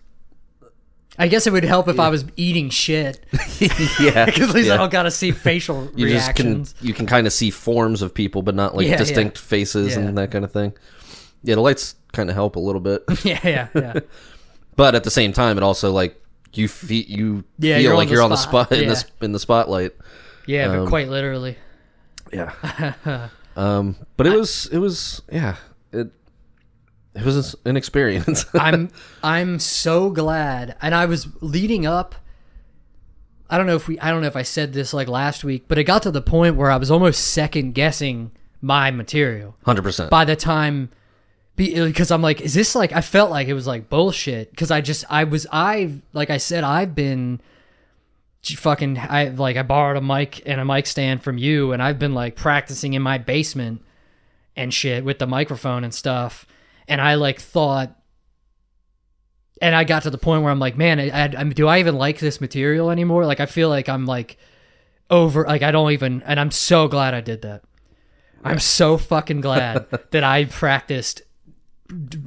I 1.19 1.27
guess 1.27 1.45
it 1.45 1.51
would 1.53 1.65
help 1.65 1.87
if 1.89 1.99
I 1.99 2.07
was 2.09 2.23
eating 2.37 2.69
shit 2.69 3.23
yeah, 3.99 4.25
because 4.25 4.49
at 4.49 4.55
least 4.55 4.69
I 4.69 4.73
yeah. 4.73 4.77
don't 4.77 4.91
gotta 4.91 5.11
see 5.11 5.31
facial 5.31 5.91
you 5.95 6.07
just 6.09 6.33
can 6.35 6.65
you 6.81 6.93
can 6.93 7.05
kind 7.05 7.27
of 7.27 7.33
see 7.33 7.49
forms 7.51 8.01
of 8.01 8.13
people, 8.13 8.41
but 8.41 8.55
not 8.55 8.75
like 8.75 8.87
Yeah, 8.87 8.95
distinct 8.97 9.37
yeah. 9.37 9.41
faces 9.43 9.95
Yeah. 9.95 10.03
and 10.03 10.17
that 10.17 10.31
kind 10.31 10.45
of 10.45 10.51
thing. 10.51 10.73
Yeah, 11.43 11.55
the 11.55 11.61
lights 11.61 11.95
kind 12.13 12.29
of 12.29 12.35
help 12.35 12.55
a 12.55 12.59
little 12.59 12.81
bit, 12.81 13.03
yeah, 13.23 13.39
yeah, 13.43 13.67
yeah. 13.75 13.93
but 14.75 14.95
at 14.95 15.03
the 15.03 15.11
same 15.11 15.31
time, 15.33 15.57
it 15.57 15.63
also 15.63 15.91
like 15.91 16.21
you 16.53 16.67
fe- 16.67 17.05
you 17.07 17.43
Yeah, 17.59 17.75
feel 17.75 17.83
you're 17.83 17.91
on 17.93 17.97
like 17.97 18.07
the 18.07 18.13
you're 18.15 18.23
on 18.23 18.29
the 18.31 18.35
spot. 18.37 18.67
spot 18.67 18.77
in 18.79 18.89
Yeah. 18.89 19.01
in 19.21 19.31
the 19.33 19.39
spotlight. 19.39 19.91
Yeah, 20.47 20.67
but 20.69 20.79
Um, 20.79 20.87
quite 20.87 21.09
literally. 21.09 21.57
Yeah. 22.33 22.51
um, 23.55 23.95
but 24.17 24.25
it 24.27 24.35
was 24.37 24.67
it 24.71 24.77
was 24.79 25.21
yeah 25.31 25.55
it 25.91 26.11
it 27.15 27.23
was 27.23 27.55
an 27.65 27.77
experience. 27.77 28.45
I'm 28.53 28.89
I'm 29.23 29.59
so 29.59 30.09
glad, 30.09 30.75
and 30.81 30.93
I 30.93 31.05
was 31.05 31.27
leading 31.41 31.85
up. 31.85 32.15
I 33.49 33.57
don't 33.57 33.65
know 33.65 33.75
if 33.75 33.87
we 33.87 33.99
I 33.99 34.11
don't 34.11 34.21
know 34.21 34.27
if 34.27 34.35
I 34.35 34.43
said 34.43 34.73
this 34.73 34.93
like 34.93 35.07
last 35.07 35.43
week, 35.43 35.65
but 35.67 35.77
it 35.77 35.85
got 35.85 36.03
to 36.03 36.11
the 36.11 36.21
point 36.21 36.55
where 36.55 36.69
I 36.69 36.77
was 36.77 36.91
almost 36.91 37.29
second 37.29 37.73
guessing 37.73 38.31
my 38.61 38.91
material 38.91 39.55
Hundred 39.65 39.83
percent. 39.83 40.09
by 40.09 40.25
the 40.25 40.35
time 40.35 40.89
because 41.55 42.11
uh, 42.11 42.15
I'm 42.15 42.21
like, 42.21 42.41
is 42.41 42.53
this 42.53 42.75
like 42.75 42.93
I 42.93 43.01
felt 43.01 43.31
like 43.31 43.47
it 43.47 43.53
was 43.53 43.67
like 43.67 43.89
bullshit 43.89 44.49
because 44.51 44.71
I 44.71 44.81
just 44.81 45.03
I 45.09 45.25
was 45.25 45.47
I 45.51 45.93
like 46.13 46.29
I 46.29 46.37
said 46.37 46.63
I've 46.63 46.95
been 46.95 47.41
fucking 48.43 48.97
I 48.97 49.29
like 49.29 49.57
I 49.57 49.63
borrowed 49.63 49.97
a 49.97 50.01
mic 50.01 50.41
and 50.45 50.61
a 50.61 50.65
mic 50.65 50.87
stand 50.87 51.21
from 51.23 51.37
you 51.37 51.73
and 51.73 51.83
I've 51.83 51.99
been 51.99 52.13
like 52.13 52.35
practicing 52.35 52.93
in 52.93 53.01
my 53.01 53.17
basement 53.17 53.81
and 54.55 54.73
shit 54.73 55.03
with 55.03 55.19
the 55.19 55.27
microphone 55.27 55.83
and 55.83 55.93
stuff 55.93 56.45
and 56.89 56.99
I 56.99 57.15
like 57.15 57.39
thought 57.39 57.95
and 59.61 59.75
I 59.75 59.83
got 59.83 60.03
to 60.03 60.09
the 60.09 60.17
point 60.17 60.43
where 60.43 60.51
I'm 60.51 60.59
like, 60.59 60.77
man, 60.77 60.99
I, 60.99 61.23
I, 61.23 61.27
do 61.43 61.67
I 61.67 61.79
even 61.79 61.95
like 61.95 62.19
this 62.19 62.39
material 62.39 62.89
anymore? 62.91 63.25
Like, 63.25 63.39
I 63.41 63.45
feel 63.45 63.67
like 63.69 63.89
I'm 63.89 64.05
like 64.05 64.37
over, 65.09 65.45
like 65.45 65.63
I 65.63 65.71
don't 65.71 65.91
even, 65.91 66.23
and 66.23 66.39
I'm 66.39 66.51
so 66.51 66.87
glad 66.87 67.13
I 67.13 67.19
did 67.21 67.41
that. 67.41 67.63
I'm 68.41 68.59
so 68.59 68.97
fucking 68.97 69.41
glad 69.41 69.85
that 70.11 70.23
I 70.23 70.45
practiced 70.45 71.23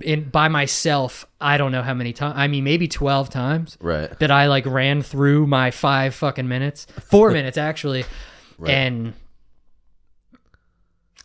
in 0.02 0.28
by 0.28 0.48
myself. 0.48 1.24
I 1.40 1.56
don't 1.56 1.72
know 1.72 1.80
how 1.82 1.94
many 1.94 2.12
times. 2.12 2.34
I 2.36 2.48
mean, 2.48 2.64
maybe 2.64 2.86
twelve 2.86 3.30
times. 3.30 3.78
Right. 3.80 4.10
That 4.18 4.30
I 4.30 4.48
like 4.48 4.66
ran 4.66 5.00
through 5.02 5.46
my 5.46 5.70
five 5.70 6.14
fucking 6.14 6.48
minutes, 6.48 6.86
four 7.00 7.30
minutes 7.38 7.56
actually, 7.56 8.04
Right. 8.58 8.72
and 8.74 9.14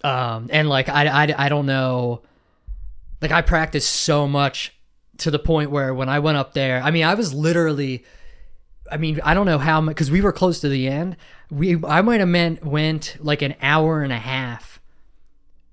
um 0.03 0.47
and 0.51 0.69
like 0.69 0.87
I, 0.87 1.07
I 1.25 1.45
I 1.45 1.49
don't 1.49 1.65
know, 1.65 2.21
like 3.21 3.31
I 3.31 3.41
practiced 3.41 3.89
so 3.89 4.27
much 4.27 4.73
to 5.19 5.31
the 5.31 5.39
point 5.39 5.71
where 5.71 5.93
when 5.93 6.09
I 6.09 6.19
went 6.19 6.37
up 6.37 6.53
there, 6.53 6.81
I 6.81 6.91
mean, 6.91 7.03
I 7.03 7.13
was 7.13 7.33
literally. 7.33 8.05
I 8.89 8.95
mean, 8.95 9.19
I 9.21 9.33
don't 9.33 9.45
know 9.45 9.57
how 9.57 9.81
much 9.81 9.95
because 9.95 10.09
we 10.09 10.21
were 10.21 10.31
close 10.31 10.61
to 10.61 10.69
the 10.69 10.87
end. 10.87 11.17
We 11.51 11.83
I 11.83 12.01
might 12.01 12.21
have 12.21 12.29
meant 12.29 12.65
went 12.65 13.17
like 13.19 13.41
an 13.41 13.55
hour 13.61 14.01
and 14.01 14.13
a 14.13 14.17
half 14.17 14.79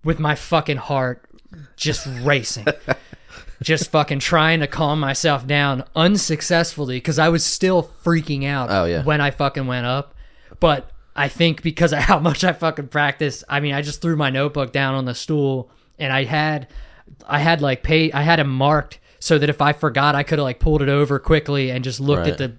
with 0.02 0.18
my 0.18 0.34
fucking 0.34 0.78
heart 0.78 1.24
just 1.76 2.08
racing, 2.22 2.66
just 3.62 3.90
fucking 3.92 4.18
trying 4.18 4.60
to 4.60 4.66
calm 4.66 4.98
myself 4.98 5.46
down 5.46 5.84
unsuccessfully 5.94 6.96
because 6.96 7.20
I 7.20 7.28
was 7.28 7.44
still 7.44 7.84
freaking 8.04 8.46
out. 8.46 8.70
Oh, 8.70 8.84
yeah. 8.84 9.04
when 9.04 9.20
I 9.20 9.30
fucking 9.30 9.66
went 9.66 9.86
up, 9.86 10.14
but 10.58 10.90
I 11.16 11.28
think 11.28 11.62
because 11.62 11.92
of 11.92 11.98
how 12.00 12.18
much 12.18 12.44
I 12.44 12.52
fucking 12.52 12.88
practiced, 12.88 13.44
I 13.48 13.60
mean, 13.60 13.74
I 13.74 13.82
just 13.82 14.02
threw 14.02 14.16
my 14.16 14.30
notebook 14.30 14.72
down 14.72 14.94
on 14.94 15.04
the 15.04 15.14
stool 15.14 15.70
and 15.98 16.12
I 16.12 16.24
had, 16.24 16.68
I 17.26 17.38
had 17.38 17.60
like 17.62 17.82
pay, 17.82 18.10
I 18.12 18.22
had 18.22 18.40
it 18.40 18.44
marked 18.44 18.98
so 19.18 19.38
that 19.38 19.48
if 19.48 19.60
I 19.62 19.72
forgot, 19.72 20.14
I 20.14 20.22
could 20.22 20.38
have 20.38 20.44
like 20.44 20.58
pulled 20.60 20.82
it 20.82 20.88
over 20.88 21.18
quickly 21.18 21.70
and 21.70 21.82
just 21.84 22.00
looked 22.00 22.26
at 22.26 22.38
the 22.38 22.56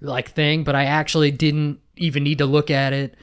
like 0.00 0.30
thing, 0.30 0.64
but 0.64 0.74
I 0.74 0.84
actually 0.84 1.30
didn't 1.30 1.80
even 1.96 2.22
need 2.24 2.38
to 2.38 2.46
look 2.46 2.70
at 2.70 2.92
it. 2.92 3.14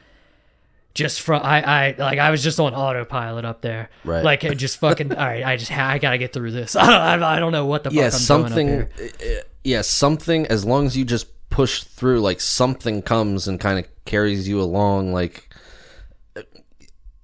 Just 0.94 1.22
from 1.22 1.42
I, 1.44 1.62
I 1.90 1.96
like 1.98 2.20
I 2.20 2.30
was 2.30 2.44
just 2.44 2.60
on 2.60 2.76
autopilot 2.76 3.46
up 3.46 3.62
there, 3.62 3.90
Right. 4.04 4.24
Like 4.24 4.42
just 4.58 4.78
fucking 4.78 5.12
all 5.16 5.26
right. 5.26 5.44
I 5.44 5.58
just 5.58 5.72
ha- 5.72 5.90
I 5.90 5.98
gotta 5.98 6.20
get 6.20 6.34
through 6.34 6.52
this. 6.52 6.76
I 6.76 7.16
don't, 7.16 7.24
I 7.24 7.40
don't 7.40 7.52
know 7.52 7.66
what 7.66 7.84
the 7.84 7.92
yeah, 7.92 8.06
fuck 8.10 8.14
I'm 8.14 8.20
something. 8.20 8.68
here. 8.68 8.90
uh, 9.00 9.42
Yeah, 9.64 9.82
something. 9.82 10.46
As 10.48 10.66
long 10.66 10.86
as 10.86 10.96
you 10.96 11.04
just 11.04 11.28
push 11.50 11.84
through, 11.84 12.20
like 12.22 12.40
something 12.40 13.02
comes 13.02 13.48
and 13.48 13.60
kind 13.60 13.80
of 13.80 13.86
carries 14.06 14.48
you 14.48 14.62
along. 14.62 15.14
Like, 15.14 15.50
uh, 15.53 15.53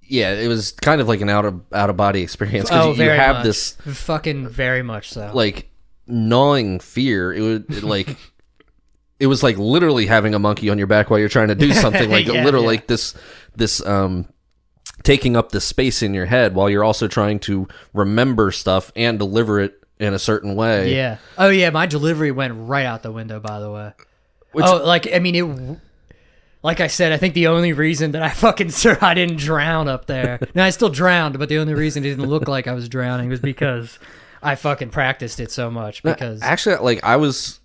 yeah, 0.09 0.33
it 0.33 0.47
was 0.47 0.71
kind 0.73 0.99
of 0.99 1.07
like 1.07 1.21
an 1.21 1.29
out 1.29 1.45
of 1.45 1.61
out 1.71 1.89
of 1.89 1.97
body 1.97 2.21
experience 2.21 2.69
because 2.69 2.85
Oh, 2.85 2.91
you, 2.91 3.03
you 3.03 3.09
have 3.09 3.37
much. 3.37 3.45
this 3.45 3.71
fucking 3.75 4.49
very 4.49 4.81
much 4.83 5.11
so. 5.11 5.31
like 5.33 5.69
gnawing 6.07 6.79
fear. 6.79 7.31
It 7.31 7.41
would 7.41 7.65
it, 7.69 7.83
like. 7.83 8.17
It 9.21 9.27
was 9.27 9.43
like 9.43 9.57
literally 9.57 10.05
having 10.05 10.33
a 10.33 10.39
monkey 10.39 10.69
on 10.69 10.77
your 10.77 10.87
back 10.87 11.09
while 11.09 11.19
you're 11.19 11.27
trying 11.27 11.49
to 11.49 11.55
do 11.55 11.73
something. 11.73 12.09
Like 12.09 12.25
Yeah, 12.27 12.45
literally 12.45 12.63
yeah. 12.63 12.69
like 12.69 12.87
this 12.87 13.13
this 13.53 13.85
um 13.85 14.29
taking 15.03 15.35
up 15.35 15.51
the 15.51 15.59
space 15.59 16.01
in 16.01 16.13
your 16.13 16.25
head 16.25 16.55
while 16.55 16.69
you're 16.69 16.85
also 16.85 17.09
trying 17.09 17.39
to 17.39 17.67
remember 17.93 18.49
stuff 18.49 18.93
and 18.95 19.19
deliver 19.19 19.59
it 19.59 19.73
in 19.99 20.13
a 20.13 20.19
certain 20.19 20.55
way. 20.55 20.95
Yeah. 20.95 21.17
Oh 21.37 21.49
yeah, 21.49 21.69
my 21.69 21.85
delivery 21.85 22.31
went 22.31 22.53
right 22.55 22.85
out 22.85 23.03
the 23.03 23.11
window. 23.11 23.41
By 23.41 23.59
the 23.59 23.69
way. 23.69 23.91
oh, 24.55 24.83
like 24.85 25.13
I 25.13 25.19
mean 25.19 25.35
it. 25.35 25.77
Like 26.61 26.81
I 26.81 26.87
said, 26.87 27.13
I 27.13 27.17
think 27.17 27.33
the 27.35 27.47
only 27.47 27.71
reason 27.73 28.11
that 28.11 28.21
I 28.21 28.29
fucking 28.45 28.71
sir 28.71 28.97
I 29.01 29.13
didn't 29.13 29.37
drown 29.37 29.87
up 29.87 30.05
there. 30.07 30.39
and 30.41 30.61
I 30.61 30.69
still 30.71 30.89
drowned, 30.89 31.39
but 31.39 31.49
the 31.49 31.57
only 31.57 31.73
reason 31.73 32.03
it 32.03 32.09
didn't 32.09 32.27
look 32.27 32.47
like 32.47 32.67
I 32.67 32.73
was 32.73 32.89
drowning 32.89 33.29
was 33.29 33.39
because 33.39 33.97
I 34.43 34.55
fucking 34.55 34.89
practiced 34.89 35.39
it 35.39 35.51
so 35.51 35.69
much. 35.71 36.03
Because 36.03 36.41
actually 36.41 36.77
like 36.77 37.03
i 37.03 37.15
was 37.17 37.59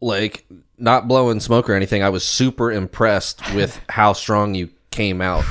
like 0.00 0.46
not 0.76 1.08
blowing 1.08 1.40
smoke 1.40 1.68
or 1.68 1.74
anything 1.74 2.02
i 2.04 2.08
was 2.08 2.24
super 2.24 2.70
impressed 2.70 3.40
with 3.54 3.80
how 3.88 4.12
strong 4.12 4.54
you 4.54 4.68
came 4.90 5.20
out 5.20 5.44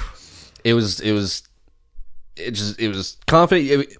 it 0.63 0.73
was 0.73 1.01
it 1.01 1.11
was 1.11 1.43
it 2.37 2.51
just 2.51 2.79
it 2.79 2.87
was 2.87 3.17
confident 3.27 3.69
it, 3.69 3.97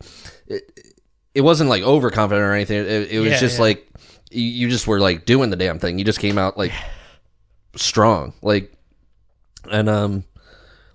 it, 0.48 0.92
it 1.36 1.42
wasn't 1.42 1.70
like 1.70 1.84
overconfident 1.84 2.44
or 2.46 2.54
anything 2.54 2.78
it, 2.78 3.12
it 3.12 3.20
was 3.20 3.32
Yeah, 3.32 3.40
just 3.40 3.58
yeah. 3.58 3.62
like 3.62 3.88
you, 4.32 4.44
you 4.44 4.70
just 4.70 4.88
were 4.88 5.00
like 5.02 5.26
doing 5.26 5.50
the 5.50 5.58
damn 5.58 5.80
thing 5.80 6.00
you 6.00 6.06
just 6.06 6.20
came 6.20 6.38
out 6.38 6.58
like 6.58 6.72
strong 7.78 8.34
like 8.42 8.74
and 9.72 9.88
um 9.90 10.24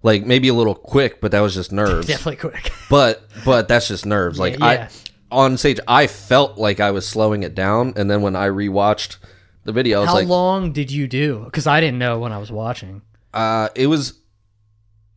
like 0.03 0.27
maybe 0.27 0.49
a 0.49 0.55
little 0.55 0.75
quick 0.75 1.21
but 1.21 1.31
that 1.31 1.41
was 1.41 1.55
just 1.55 1.73
nerves 1.83 2.07
definitely 2.07 2.37
quick. 2.37 2.73
but 2.91 3.23
but 3.45 3.69
that's 3.69 3.89
just 3.89 4.05
nerves. 4.07 4.39
Like 4.39 4.59
yeah. 4.59 4.67
I 4.67 4.89
on 5.31 5.57
stage, 5.57 5.81
I 5.89 6.09
felt 6.09 6.59
like 6.59 6.79
I 6.79 6.91
was 6.91 7.09
slowing 7.09 7.43
it 7.43 7.55
down, 7.55 7.95
and 7.97 8.11
then 8.11 8.21
when 8.21 8.37
I 8.37 8.49
rewatched 8.49 9.17
the 9.65 9.73
video, 9.73 9.97
I 9.97 10.01
was 10.03 10.09
How 10.09 10.15
like, 10.17 10.29
long 10.29 10.73
did 10.73 10.91
you 10.91 11.09
do? 11.09 11.41
Because 11.47 11.67
I 11.67 11.81
didn't 11.81 11.99
know 11.99 12.19
when 12.19 12.33
I 12.33 12.39
was 12.39 12.53
watching. 12.53 13.01
uh, 13.33 13.71
it 13.75 13.87
was 13.87 14.13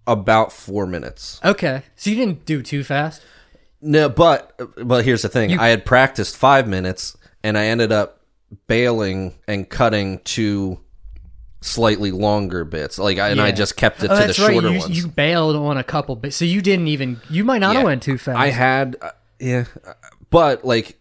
about 0.07 0.53
four 0.53 0.85
minutes. 0.85 1.41
Okay, 1.43 1.83
so 1.97 2.09
you 2.09 2.15
didn't 2.15 2.45
do 2.45 2.61
too 2.61 2.81
fast. 2.85 3.23
No, 3.81 4.07
but 4.07 4.57
but 4.87 5.03
here's 5.03 5.21
the 5.21 5.27
thing: 5.27 5.59
I 5.59 5.67
had 5.67 5.83
practiced 5.85 6.37
five 6.37 6.65
minutes, 6.65 7.17
and 7.43 7.57
I 7.57 7.65
ended 7.65 7.91
up 7.91 8.21
bailing 8.67 9.33
and 9.49 9.69
cutting 9.69 10.19
to 10.19 10.79
slightly 11.65 12.11
longer 12.11 12.63
bits. 12.63 12.97
Like, 12.99 13.17
I, 13.17 13.29
and 13.29 13.41
I 13.41 13.51
just 13.51 13.75
kept 13.75 14.03
it 14.03 14.11
Oh, 14.11 14.15
to 14.15 14.21
the 14.21 14.27
that's 14.27 14.39
right. 14.39 14.51
shorter 14.51 14.69
You, 14.71 14.79
ones. 14.79 14.97
you 14.97 15.07
bailed 15.07 15.55
on 15.55 15.77
a 15.77 15.83
couple, 15.83 16.15
but 16.15 16.33
so 16.33 16.45
you 16.45 16.61
didn't 16.61 16.87
even. 16.87 17.19
You 17.29 17.43
might 17.43 17.59
not 17.59 17.73
Yeah. 17.73 17.79
have 17.79 17.85
went 17.85 18.03
too 18.03 18.17
fast. 18.17 18.37
I 18.37 18.47
had, 18.49 18.95
uh, 19.01 19.11
yeah, 19.39 19.65
uh, 19.85 19.93
but 20.29 20.63
like 20.63 20.99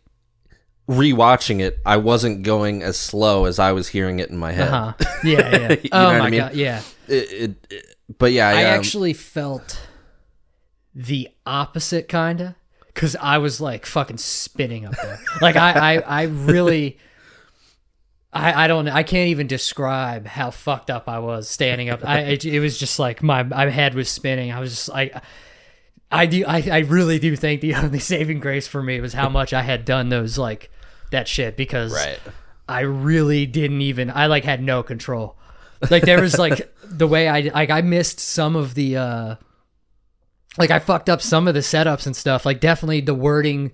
rewatching 0.89 1.61
it, 1.61 1.79
I 1.87 1.97
wasn't 1.99 2.43
going 2.43 2.83
as 2.83 2.97
slow 2.99 3.45
as 3.47 3.59
I 3.59 3.73
was 3.73 3.89
hearing 3.89 4.19
it 4.19 4.31
in 4.31 4.37
my 4.37 4.53
head. 4.53 4.69
Uh-huh. 4.69 4.93
Yeah, 5.25 5.39
yeah. 5.57 5.69
You 5.83 5.89
oh 5.93 5.99
know 6.03 6.09
what 6.09 6.19
my 6.19 6.27
I 6.27 6.31
mean? 6.31 6.41
god, 6.41 6.55
yeah. 6.55 6.83
It, 7.09 7.33
it, 7.33 7.67
it- 7.71 7.97
but 8.19 8.33
yeah, 8.33 8.49
I, 8.49 8.53
I 8.53 8.65
um, 8.65 8.79
actually 8.79 9.15
felt 9.15 9.81
the 10.95 11.29
opposite, 11.47 12.07
kinda, 12.09 12.55
because 12.89 13.17
I 13.17 13.39
was 13.39 13.61
like 13.63 13.87
fucking 13.87 14.19
spinning 14.19 14.85
up 14.85 14.95
there. 15.03 15.19
like 15.41 15.57
I, 15.57 15.95
I, 15.97 16.01
I 16.01 16.23
really. 16.25 16.99
I, 18.35 18.65
I 18.65 18.67
don't 18.67 18.89
I 18.89 19.05
can't 19.05 19.29
even 19.29 19.47
describe 19.47 20.27
how 20.27 20.51
fucked 20.51 20.91
up 20.91 21.09
I 21.09 21.21
was 21.21 21.49
standing 21.49 21.89
up. 21.89 22.01
I 22.05 22.21
it, 22.21 22.45
it 22.45 22.59
was 22.59 22.77
just 22.79 22.99
like 22.99 23.23
my 23.23 23.45
my 23.45 23.71
head 23.71 23.95
was 23.95 24.09
spinning. 24.09 24.51
I 24.51 24.59
was 24.59 24.71
just 24.71 24.89
like 24.89 25.15
I 26.11 26.27
do 26.27 26.45
I, 26.47 26.69
I 26.71 26.79
really 26.79 27.21
do 27.21 27.37
think 27.37 27.61
the 27.61 27.75
only 27.77 28.01
saving 28.01 28.41
grace 28.41 28.67
for 28.67 28.83
me 28.83 29.01
was 29.01 29.13
how 29.13 29.29
much 29.29 29.53
I 29.53 29.63
had 29.63 29.85
done 29.85 30.09
those 30.09 30.37
like 30.37 30.71
that 31.13 31.29
shit 31.29 31.57
because 31.57 31.93
right. 31.93 32.19
I 32.69 32.81
really 32.81 33.47
didn't 33.47 33.83
even 33.83 34.11
I 34.11 34.27
like 34.27 34.45
had 34.45 34.61
no 34.61 34.83
control. 34.83 35.37
Like 35.89 36.03
there 36.03 36.21
was 36.21 36.37
like 36.37 36.75
the 36.85 37.07
way 37.07 37.29
I 37.29 37.41
like 37.41 37.71
I 37.71 37.83
missed 37.83 38.19
some 38.19 38.57
of 38.57 38.75
the 38.75 38.97
uh 38.97 39.37
like 40.59 40.73
I 40.73 40.81
fucked 40.81 41.09
up 41.09 41.23
some 41.23 41.47
of 41.47 41.55
the 41.55 41.61
setups 41.61 42.07
and 42.07 42.17
stuff. 42.17 42.45
Like 42.45 42.59
definitely 42.59 43.01
the 43.01 43.15
wording 43.15 43.71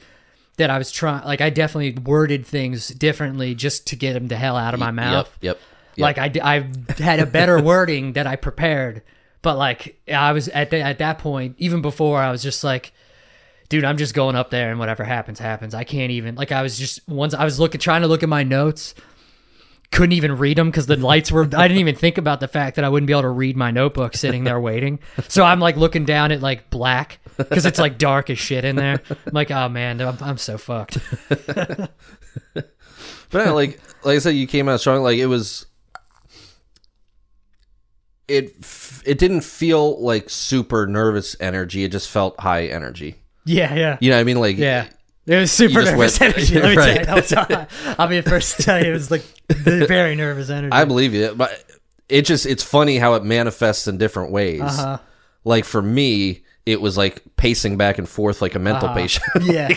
that 0.60 0.70
I 0.70 0.78
was 0.78 0.92
trying 0.92 1.24
like 1.24 1.40
I 1.40 1.50
definitely 1.50 2.00
worded 2.02 2.46
things 2.46 2.88
differently 2.88 3.54
just 3.54 3.88
to 3.88 3.96
get 3.96 4.12
them 4.12 4.28
the 4.28 4.36
hell 4.36 4.56
out 4.56 4.74
of 4.74 4.80
my 4.80 4.90
mouth. 4.90 5.28
Yep. 5.40 5.56
Yep. 5.56 5.60
yep. 5.96 6.16
Like 6.16 6.18
I, 6.18 6.56
I 6.56 7.02
had 7.02 7.18
a 7.18 7.26
better 7.26 7.60
wording 7.62 8.12
that 8.12 8.26
I 8.26 8.36
prepared, 8.36 9.02
but 9.42 9.56
like 9.56 9.98
I 10.06 10.32
was 10.32 10.48
at 10.48 10.70
the, 10.70 10.80
at 10.80 10.98
that 10.98 11.18
point, 11.18 11.56
even 11.58 11.80
before 11.82 12.20
I 12.20 12.30
was 12.30 12.42
just 12.42 12.62
like, 12.62 12.92
dude, 13.70 13.84
I'm 13.84 13.96
just 13.96 14.12
going 14.14 14.36
up 14.36 14.50
there 14.50 14.70
and 14.70 14.78
whatever 14.78 15.02
happens, 15.02 15.38
happens. 15.38 15.74
I 15.74 15.84
can't 15.84 16.12
even 16.12 16.34
like 16.34 16.52
I 16.52 16.62
was 16.62 16.78
just 16.78 17.08
once 17.08 17.32
I 17.32 17.44
was 17.44 17.58
looking, 17.58 17.80
trying 17.80 18.02
to 18.02 18.08
look 18.08 18.22
at 18.22 18.28
my 18.28 18.42
notes, 18.42 18.94
couldn't 19.90 20.12
even 20.12 20.36
read 20.36 20.58
them 20.58 20.68
because 20.68 20.86
the 20.86 20.96
lights 20.96 21.32
were. 21.32 21.44
I 21.44 21.68
didn't 21.68 21.80
even 21.80 21.96
think 21.96 22.18
about 22.18 22.40
the 22.40 22.48
fact 22.48 22.76
that 22.76 22.84
I 22.84 22.90
wouldn't 22.90 23.06
be 23.06 23.14
able 23.14 23.22
to 23.22 23.28
read 23.30 23.56
my 23.56 23.70
notebook 23.70 24.14
sitting 24.14 24.44
there 24.44 24.60
waiting. 24.60 24.98
So 25.28 25.44
I'm 25.44 25.60
like 25.60 25.76
looking 25.76 26.04
down 26.04 26.32
at 26.32 26.40
like 26.40 26.70
black 26.70 27.18
because 27.48 27.66
it's 27.66 27.78
like 27.78 27.98
dark 27.98 28.30
as 28.30 28.38
shit 28.38 28.64
in 28.64 28.76
there. 28.76 29.00
I'm 29.10 29.32
like, 29.32 29.50
oh 29.50 29.68
man, 29.68 30.00
I'm, 30.00 30.16
I'm 30.20 30.38
so 30.38 30.58
fucked. 30.58 30.98
But 33.32 33.46
yeah, 33.46 33.50
like 33.52 33.80
like 34.04 34.16
I 34.16 34.18
said, 34.18 34.30
you 34.30 34.48
came 34.48 34.68
out 34.68 34.80
strong. 34.80 35.02
Like 35.04 35.18
it 35.18 35.26
was. 35.26 35.66
It 38.28 38.54
it 39.06 39.18
didn't 39.18 39.42
feel 39.42 40.00
like 40.02 40.28
super 40.30 40.86
nervous 40.86 41.36
energy. 41.40 41.84
It 41.84 41.92
just 41.92 42.08
felt 42.08 42.38
high 42.40 42.66
energy. 42.66 43.16
Yeah, 43.44 43.74
yeah. 43.74 43.98
You 44.00 44.10
know 44.10 44.16
what 44.16 44.20
I 44.20 44.24
mean? 44.24 44.40
Like 44.40 44.56
Yeah. 44.56 44.88
It 45.26 45.36
was 45.36 45.52
super 45.52 45.82
nervous 45.82 46.18
went- 46.18 46.34
energy. 46.36 46.54
Let 46.60 46.70
me 46.70 46.76
Right. 47.06 47.24
tell 47.24 47.46
you. 47.48 47.66
I'll 47.98 48.08
be 48.08 48.20
the 48.20 48.28
first 48.28 48.56
to 48.56 48.62
tell 48.64 48.82
you 48.84 48.90
it 48.90 48.94
was 48.94 49.10
like 49.10 49.22
very 49.48 50.14
nervous 50.16 50.50
energy. 50.50 50.72
I 50.72 50.84
believe 50.84 51.14
you, 51.14 51.34
but 51.34 51.64
it 52.08 52.22
just 52.22 52.46
it's 52.46 52.64
funny 52.64 52.98
how 52.98 53.14
it 53.14 53.24
manifests 53.24 53.86
in 53.86 53.96
different 53.98 54.32
ways. 54.32 54.60
Uh-huh. 54.60 54.98
Like 55.44 55.64
for 55.64 55.82
me, 55.82 56.42
it 56.66 56.80
was 56.80 56.96
like 56.96 57.22
pacing 57.36 57.76
back 57.76 57.98
and 57.98 58.08
forth 58.08 58.42
like 58.42 58.54
a 58.54 58.58
mental 58.58 58.88
Uh-huh. 58.88 58.94
patient. 58.98 59.24
Yeah. 59.42 59.68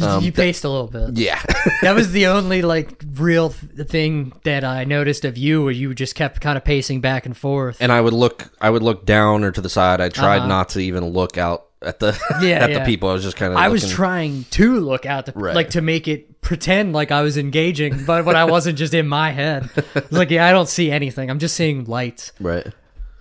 Um, 0.00 0.22
you 0.22 0.32
paced 0.32 0.64
a 0.64 0.68
little 0.68 0.86
bit. 0.86 1.16
yeah. 1.18 1.42
That 1.82 1.94
was 1.94 2.12
the 2.12 2.26
only 2.36 2.62
like 2.62 3.02
real 3.14 3.50
th- 3.50 3.88
thing 3.88 4.32
that 4.44 4.64
I 4.64 4.84
noticed 4.84 5.24
of 5.24 5.36
you, 5.36 5.62
where 5.64 5.72
you 5.72 5.94
just 5.94 6.14
kept 6.14 6.40
kind 6.40 6.56
of 6.56 6.64
pacing 6.64 7.00
back 7.00 7.26
and 7.26 7.36
forth. 7.36 7.76
and 7.80 7.90
I 7.92 8.00
would 8.00 8.12
look 8.12 8.50
I 8.60 8.70
would 8.70 8.82
look 8.82 9.04
down 9.06 9.44
or 9.44 9.50
to 9.52 9.60
the 9.60 9.68
side. 9.68 10.00
I 10.00 10.08
tried 10.08 10.38
Uh-huh. 10.38 10.46
not 10.48 10.68
to 10.70 10.80
even 10.80 11.04
look 11.06 11.36
out 11.38 11.66
at 11.82 11.98
the 12.00 12.18
Yeah, 12.42 12.64
at 12.64 12.70
yeah. 12.70 12.78
the 12.80 12.84
people. 12.84 13.08
I 13.08 13.12
was 13.12 13.22
just 13.22 13.36
kind 13.36 13.52
of 13.52 13.58
I 13.58 13.68
was 13.68 13.88
trying 13.90 14.44
to 14.50 14.80
look 14.80 15.04
out 15.06 15.26
the 15.26 15.32
Right. 15.34 15.54
like 15.54 15.70
to 15.70 15.80
make 15.80 16.08
it 16.08 16.40
pretend 16.40 16.92
like 16.92 17.10
I 17.12 17.22
was 17.22 17.36
engaging, 17.36 18.04
but 18.04 18.24
when 18.24 18.36
I 18.36 18.44
wasn't 18.44 18.78
just 18.78 18.94
in 18.94 19.06
my 19.08 19.30
head, 19.30 19.68
I 19.76 20.00
was 20.08 20.12
like, 20.12 20.30
yeah, 20.30 20.46
I 20.46 20.52
don't 20.52 20.68
see 20.68 20.90
anything. 20.90 21.30
I'm 21.30 21.38
just 21.38 21.54
seeing 21.56 21.84
lights. 21.84 22.32
right. 22.40 22.66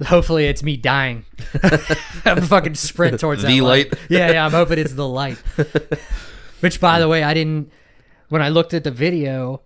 Hopefully, 0.06 0.46
it's 0.46 0.62
me 0.62 0.78
dying. 0.78 1.26
I'm 2.26 2.42
fucking 2.44 2.76
sprint 2.76 3.20
towards 3.20 3.42
that 3.42 3.48
The 3.48 3.62
light. 3.62 3.92
light? 3.92 4.02
Yeah, 4.10 4.32
yeah. 4.32 4.46
I'm 4.46 4.52
hoping 4.52 4.78
it's 4.78 4.94
the 4.94 5.08
light. 5.08 5.38
Which, 6.60 6.80
by 6.80 7.00
the 7.00 7.08
way, 7.08 7.24
I 7.24 7.34
didn't. 7.34 7.72
When 8.30 8.42
I 8.42 8.50
looked 8.50 8.74
at 8.74 8.84
the 8.84 8.92
video 8.92 9.62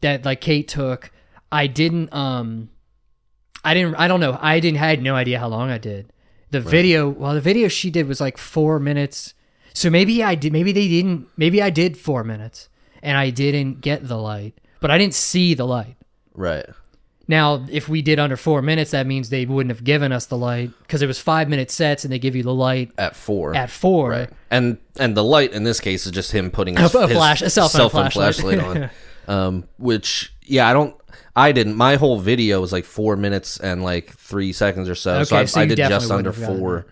that 0.00 0.24
like 0.24 0.40
Kate 0.40 0.68
took, 0.68 1.10
I 1.50 1.66
didn't. 1.66 2.12
Um, 2.14 2.70
I 3.64 3.74
didn't. 3.74 3.96
I 3.96 4.06
don't 4.08 4.20
know. 4.20 4.38
I 4.40 4.60
didn't. 4.60 4.80
I 4.80 4.88
had 4.90 5.02
no 5.02 5.14
idea 5.16 5.38
how 5.40 5.48
long 5.48 5.70
I 5.70 5.78
did. 5.78 6.12
The 6.50 6.60
video. 6.60 7.08
Well, 7.08 7.34
the 7.34 7.40
video 7.40 7.66
she 7.68 7.90
did 7.90 8.06
was 8.06 8.20
like 8.20 8.38
four 8.38 8.78
minutes. 8.78 9.34
So 9.72 9.90
maybe 9.90 10.22
I 10.22 10.36
did. 10.36 10.52
Maybe 10.52 10.70
they 10.70 10.86
didn't. 10.86 11.26
Maybe 11.36 11.60
I 11.60 11.70
did 11.70 11.96
four 11.96 12.22
minutes, 12.22 12.68
and 13.02 13.16
I 13.18 13.30
didn't 13.30 13.80
get 13.80 14.06
the 14.06 14.18
light. 14.18 14.54
But 14.80 14.90
I 14.92 14.98
didn't 14.98 15.14
see 15.14 15.54
the 15.54 15.66
light. 15.66 15.96
Right. 16.34 16.66
Now, 17.26 17.64
if 17.70 17.88
we 17.88 18.02
did 18.02 18.18
under 18.18 18.36
four 18.36 18.60
minutes, 18.62 18.90
that 18.90 19.06
means 19.06 19.30
they 19.30 19.46
wouldn't 19.46 19.70
have 19.74 19.82
given 19.84 20.12
us 20.12 20.26
the 20.26 20.36
light 20.36 20.70
because 20.82 21.00
it 21.02 21.06
was 21.06 21.18
five 21.18 21.48
minute 21.48 21.70
sets, 21.70 22.04
and 22.04 22.12
they 22.12 22.18
give 22.18 22.36
you 22.36 22.42
the 22.42 22.52
light 22.54 22.92
At 22.98 23.16
four. 23.16 23.54
at 23.54 23.70
four. 23.70 24.10
Right. 24.10 24.30
And 24.50 24.78
and 24.98 25.16
the 25.16 25.24
light 25.24 25.52
in 25.52 25.64
this 25.64 25.80
case 25.80 26.04
is 26.06 26.12
just 26.12 26.32
him 26.32 26.50
putting 26.50 26.76
A- 26.78 26.82
his, 26.82 26.94
a 26.94 27.06
his 27.08 27.16
flash- 27.16 27.42
a 27.42 27.50
cell 27.50 27.68
phone 27.68 27.90
flashlight. 27.90 28.34
flashlight 28.36 28.60
on. 28.60 28.90
um, 29.34 29.64
which 29.78 30.32
yeah, 30.42 30.68
I 30.68 30.72
don't. 30.72 30.94
I 31.36 31.50
didn't. 31.52 31.74
My 31.76 31.96
whole 31.96 32.18
video 32.20 32.60
was 32.60 32.72
like 32.72 32.84
four 32.84 33.16
minutes 33.16 33.58
and 33.58 33.82
like 33.82 34.12
three 34.16 34.52
seconds 34.52 34.88
or 34.88 34.94
so. 34.94 35.24
so, 35.24 35.34
Okay, 35.36 35.42
I, 35.42 35.44
so 35.46 35.60
I 35.62 35.66
did 35.66 35.78
just 35.78 36.10
under 36.10 36.30
wouldn't 36.30 36.36
have 36.36 36.44
gotten 36.48 36.58
four. 36.60 36.86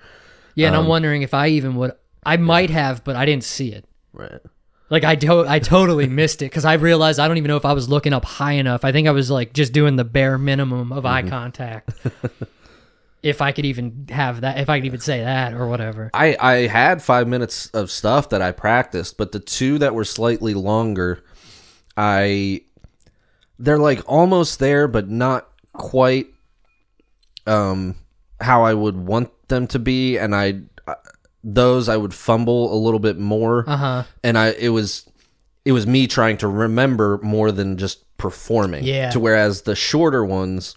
Yeah, 0.55 0.67
and 0.69 0.77
I'm 0.77 0.83
Um, 0.83 0.89
wondering 0.89 1.23
if 1.23 1.33
I 1.35 1.49
even 1.49 1.77
would. 1.77 1.93
I 2.25 2.37
might 2.39 2.71
have, 2.71 3.05
but 3.05 3.17
I 3.17 3.25
didn't 3.27 3.45
see 3.45 3.73
it. 3.73 3.85
Right. 4.13 4.41
Like 4.93 5.05
I 5.05 5.17
to- 5.17 5.47
I 5.49 5.59
totally 5.59 6.07
missed 6.07 6.43
it 6.43 6.47
because 6.47 6.67
I 6.67 6.75
realized 6.75 7.19
I 7.19 7.27
don't 7.27 7.39
even 7.39 7.49
know 7.49 7.57
if 7.57 7.65
I 7.65 7.73
was 7.73 7.89
looking 7.89 8.13
up 8.13 8.27
high 8.27 8.53
enough. 8.53 8.85
I 8.85 8.93
think 8.93 9.09
I 9.09 9.13
was 9.13 9.31
like 9.31 9.55
just 9.55 9.73
doing 9.73 9.97
the 9.97 10.05
bare 10.05 10.37
minimum 10.37 10.93
of 10.93 11.05
Mm-hmm. 11.05 11.27
eye 11.27 11.31
contact. 11.31 11.95
if 13.23 13.41
I 13.41 13.53
could 13.53 13.65
even 13.65 14.07
have 14.11 14.43
that, 14.43 14.59
if 14.59 14.69
I 14.69 14.79
could 14.79 14.85
even 14.85 15.01
say 15.01 15.21
that 15.21 15.55
or 15.55 15.67
whatever. 15.67 16.11
I 16.13 16.37
I 16.39 16.55
had 16.67 17.01
five 17.03 17.27
minutes 17.27 17.69
of 17.69 17.91
stuff 17.91 18.29
that 18.29 18.43
I 18.43 18.53
practiced, 18.53 19.17
but 19.17 19.33
the 19.33 19.41
two 19.41 19.79
that 19.79 19.95
were 19.95 20.05
slightly 20.05 20.53
longer, 20.53 21.25
I 21.97 22.61
they're 23.59 23.79
like 23.79 24.03
almost 24.07 24.59
there, 24.59 24.89
but 24.89 25.09
not 25.09 25.49
quite 25.73 26.27
um 27.47 27.95
how 28.43 28.65
I 28.65 28.75
would 28.75 28.97
want 28.97 29.31
them 29.49 29.67
to 29.69 29.79
be, 29.79 30.19
and 30.19 30.35
I 30.35 30.61
those 31.45 31.89
I 31.89 31.97
would 31.97 32.15
fumble 32.15 32.73
a 32.73 32.79
little 32.79 33.01
bit 33.01 33.19
more, 33.19 33.65
Uh 33.69 33.77
huh. 33.77 34.03
and 34.23 34.39
I 34.39 34.49
it 34.53 34.69
was 34.71 35.09
it 35.65 35.73
was 35.73 35.87
me 35.87 36.07
trying 36.07 36.37
to 36.39 36.49
remember 36.49 37.19
more 37.23 37.53
than 37.53 37.77
just 37.77 38.05
performing. 38.17 38.85
Yeah. 38.85 39.11
To 39.11 39.21
whereas 39.21 39.63
the 39.63 39.75
shorter 39.75 40.25
ones, 40.25 40.77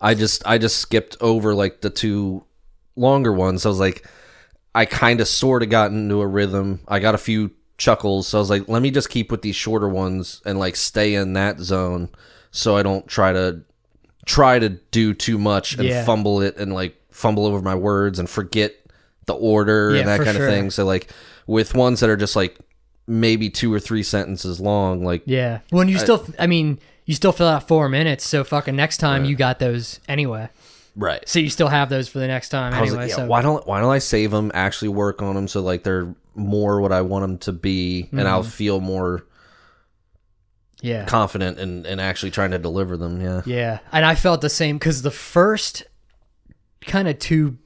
I 0.00 0.14
just 0.14 0.46
I 0.46 0.58
just 0.58 0.78
skipped 0.78 1.16
over 1.20 1.54
like 1.54 1.80
the 1.80 1.90
two 1.90 2.44
longer 2.96 3.32
ones. 3.32 3.66
I 3.66 3.68
was 3.68 3.80
like, 3.80 4.06
I 4.74 4.84
kind 4.86 5.20
of 5.20 5.28
sort 5.28 5.62
of 5.62 5.68
got 5.68 5.90
into 5.90 6.20
a 6.20 6.26
rhythm. 6.26 6.80
I 6.88 6.98
got 7.00 7.14
a 7.14 7.18
few 7.18 7.50
chuckles, 7.78 8.28
so 8.28 8.38
I 8.38 8.40
was 8.40 8.50
like, 8.50 8.68
let 8.68 8.82
me 8.82 8.90
just 8.90 9.08
keep 9.10 9.30
with 9.30 9.42
these 9.42 9.56
shorter 9.56 9.88
ones 9.88 10.42
and 10.44 10.58
like 10.58 10.76
stay 10.76 11.14
in 11.14 11.32
that 11.34 11.58
zone, 11.60 12.08
so 12.50 12.76
I 12.76 12.82
don't 12.82 13.06
try 13.08 13.32
to 13.32 13.62
try 14.26 14.58
to 14.58 14.68
do 14.68 15.14
too 15.14 15.38
much 15.38 15.74
and 15.74 15.88
Yeah. 15.88 16.04
fumble 16.04 16.40
it 16.42 16.56
and 16.56 16.72
like 16.72 16.94
fumble 17.10 17.46
over 17.46 17.60
my 17.62 17.74
words 17.74 18.18
and 18.18 18.28
forget 18.28 18.74
the 19.30 19.36
order 19.36 19.92
Yeah, 19.92 20.00
and 20.00 20.08
that 20.08 20.20
kind 20.22 20.36
sure. 20.36 20.46
of 20.46 20.52
thing. 20.52 20.70
So 20.70 20.84
like 20.84 21.10
with 21.46 21.74
ones 21.74 22.00
that 22.00 22.10
are 22.10 22.16
just 22.16 22.36
like 22.36 22.58
maybe 23.06 23.50
two 23.50 23.72
or 23.72 23.80
three 23.80 24.02
sentences 24.02 24.60
long, 24.60 25.04
like 25.04 25.22
Yeah. 25.26 25.60
When 25.70 25.88
you 25.88 25.98
still, 25.98 26.24
I 26.38 26.46
mean, 26.46 26.78
you 27.06 27.14
still 27.14 27.32
fill 27.32 27.48
out 27.48 27.66
four 27.68 27.88
minutes, 27.88 28.26
so 28.26 28.44
fucking 28.44 28.76
next 28.76 28.98
time 28.98 29.24
you 29.24 29.34
got 29.36 29.58
those 29.58 29.98
anyway. 30.08 30.48
right. 30.96 31.26
So 31.28 31.38
you 31.38 31.50
still 31.50 31.68
have 31.68 31.88
those 31.88 32.08
for 32.08 32.18
the 32.18 32.26
next 32.28 32.50
time 32.50 32.72
I 32.74 32.78
anyway. 32.82 32.96
like, 32.96 33.08
yeah, 33.10 33.16
so 33.16 33.26
why 33.26 33.42
don't 33.42 33.66
why 33.66 33.80
don't 33.80 33.90
I 33.90 33.98
save 33.98 34.30
them? 34.30 34.50
Actually 34.54 34.88
work 34.88 35.22
on 35.22 35.34
them 35.34 35.48
so 35.48 35.60
like 35.60 35.82
they're 35.82 36.14
more 36.36 36.80
what 36.80 36.92
I 36.92 37.00
want 37.02 37.22
them 37.24 37.38
to 37.38 37.52
be, 37.52 38.08
and 38.12 38.26
I'll 38.28 38.42
Mm-hmm. 38.42 38.50
feel 38.50 38.80
more 38.80 39.24
yeah. 40.82 41.04
confident 41.06 41.58
and 41.58 41.84
in 41.86 42.00
actually 42.00 42.30
trying 42.30 42.52
to 42.52 42.58
deliver 42.58 42.96
them. 42.96 43.20
Yeah, 43.20 43.42
Yeah, 43.44 43.78
and 43.92 44.04
I 44.04 44.14
felt 44.14 44.40
the 44.40 44.48
same 44.48 44.78
because 44.78 45.02
the 45.02 45.10
first 45.10 45.82
kind 46.86 47.08
of 47.08 47.18
two 47.18 47.58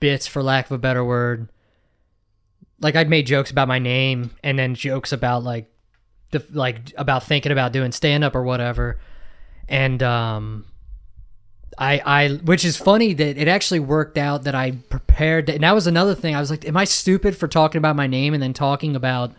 bits, 0.00 0.26
for 0.26 0.42
lack 0.42 0.66
of 0.66 0.72
a 0.72 0.78
better 0.78 1.04
word, 1.04 1.48
like 2.80 2.96
I'd 2.96 3.10
made 3.10 3.26
jokes 3.26 3.50
about 3.50 3.68
my 3.68 3.78
name 3.78 4.30
and 4.42 4.58
then 4.58 4.74
jokes 4.74 5.12
about 5.12 5.44
like 5.44 5.70
the 6.30 6.44
like 6.52 6.92
about 6.96 7.24
thinking 7.24 7.52
about 7.52 7.72
doing 7.72 7.92
stand 7.92 8.24
up 8.24 8.34
or 8.34 8.42
whatever, 8.42 8.98
and 9.68 10.02
um, 10.02 10.64
I 11.78 12.00
I 12.04 12.28
which 12.44 12.64
is 12.64 12.76
funny 12.76 13.14
that 13.14 13.36
it 13.36 13.48
actually 13.48 13.80
worked 13.80 14.18
out 14.18 14.44
that 14.44 14.54
I 14.54 14.72
prepared, 14.72 15.46
that 15.46 15.54
and 15.54 15.64
that 15.64 15.74
was 15.74 15.86
another 15.86 16.14
thing. 16.14 16.34
I 16.34 16.40
was 16.40 16.50
like, 16.50 16.66
am 16.66 16.76
I 16.76 16.84
stupid 16.84 17.36
for 17.36 17.48
talking 17.48 17.78
about 17.78 17.96
my 17.96 18.06
name 18.06 18.34
and 18.34 18.42
then 18.42 18.52
talking 18.52 18.96
about 18.96 19.32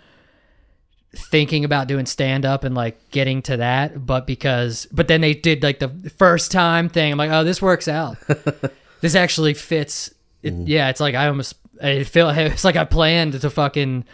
thinking 1.13 1.65
about 1.65 1.87
doing 1.87 2.05
stand 2.05 2.45
up 2.45 2.63
and 2.63 2.73
like 2.73 3.09
getting 3.11 3.41
to 3.43 3.57
that, 3.57 4.05
but 4.05 4.25
because 4.25 4.87
but 4.91 5.07
then 5.07 5.21
they 5.21 5.33
did 5.33 5.63
like 5.63 5.79
the 5.79 5.89
first 6.17 6.51
time 6.51 6.89
thing. 6.89 7.11
I'm 7.11 7.17
like, 7.17 7.31
oh, 7.31 7.43
this 7.43 7.61
works 7.61 7.87
out. 7.87 8.17
this 9.01 9.15
actually 9.15 9.53
fits. 9.53 10.13
It, 10.41 10.55
mm. 10.55 10.63
Yeah, 10.67 10.89
it's 10.89 10.99
like 10.99 11.15
I 11.15 11.27
almost 11.27 11.55
I 11.81 12.03
feel 12.03 12.29
it's 12.35 12.63
like 12.63 12.75
I 12.75 12.85
planned 12.85 13.39
to 13.39 13.49
fucking 13.49 14.05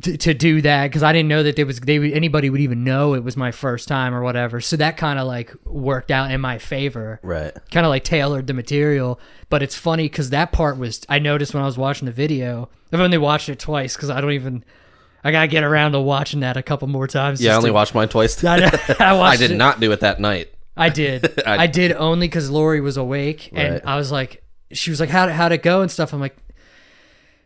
to, 0.00 0.16
to 0.16 0.34
do 0.34 0.62
that 0.62 0.86
because 0.86 1.02
I 1.02 1.12
didn't 1.12 1.28
know 1.28 1.42
that 1.42 1.56
there 1.56 1.66
was 1.66 1.78
they 1.80 2.12
anybody 2.12 2.48
would 2.50 2.60
even 2.60 2.84
know 2.84 3.14
it 3.14 3.22
was 3.22 3.36
my 3.36 3.52
first 3.52 3.88
time 3.88 4.14
or 4.14 4.22
whatever. 4.22 4.60
So 4.60 4.76
that 4.76 4.96
kind 4.96 5.18
of 5.18 5.26
like 5.26 5.52
worked 5.64 6.10
out 6.10 6.30
in 6.30 6.40
my 6.40 6.58
favor 6.58 7.20
right. 7.22 7.52
kind 7.70 7.84
of 7.84 7.90
like 7.90 8.04
tailored 8.04 8.46
the 8.46 8.54
material. 8.54 9.20
But 9.50 9.62
it's 9.62 9.76
funny 9.76 10.04
because 10.04 10.30
that 10.30 10.52
part 10.52 10.78
was 10.78 11.04
I 11.08 11.18
noticed 11.18 11.54
when 11.54 11.62
I 11.62 11.66
was 11.66 11.76
watching 11.76 12.06
the 12.06 12.12
video. 12.12 12.70
I've 12.92 13.00
only 13.00 13.18
watched 13.18 13.48
it 13.48 13.58
twice 13.58 13.96
because 13.96 14.10
I 14.10 14.20
don't 14.20 14.32
even. 14.32 14.64
I 15.24 15.30
gotta 15.30 15.46
get 15.46 15.62
around 15.62 15.92
to 15.92 16.00
watching 16.00 16.40
that 16.40 16.56
a 16.56 16.64
couple 16.64 16.88
more 16.88 17.06
times. 17.06 17.40
Yeah, 17.40 17.52
I 17.52 17.56
only 17.56 17.70
to- 17.70 17.74
watched 17.74 17.94
mine 17.94 18.08
twice. 18.08 18.42
I, 18.44 18.64
I 18.98 19.16
I 19.20 19.36
did 19.36 19.52
it- 19.52 19.56
not 19.56 19.78
do 19.78 19.92
it 19.92 20.00
that 20.00 20.20
night. 20.20 20.52
I 20.76 20.88
did. 20.88 21.42
I- 21.46 21.64
I, 21.64 21.66
did 21.66 21.92
only 21.96 22.26
because 22.28 22.50
Lori 22.50 22.80
was 22.80 22.96
awake, 22.96 23.50
and 23.52 23.74
Right. 23.74 23.82
I 23.84 23.96
was 23.96 24.10
like, 24.12 24.42
she 24.72 24.90
was 24.90 25.00
like, 25.00 25.10
"How 25.10 25.28
how'd 25.28 25.52
it 25.52 25.62
go?" 25.62 25.82
and 25.82 25.90
stuff. 25.90 26.12
I'm 26.12 26.20
like, 26.20 26.36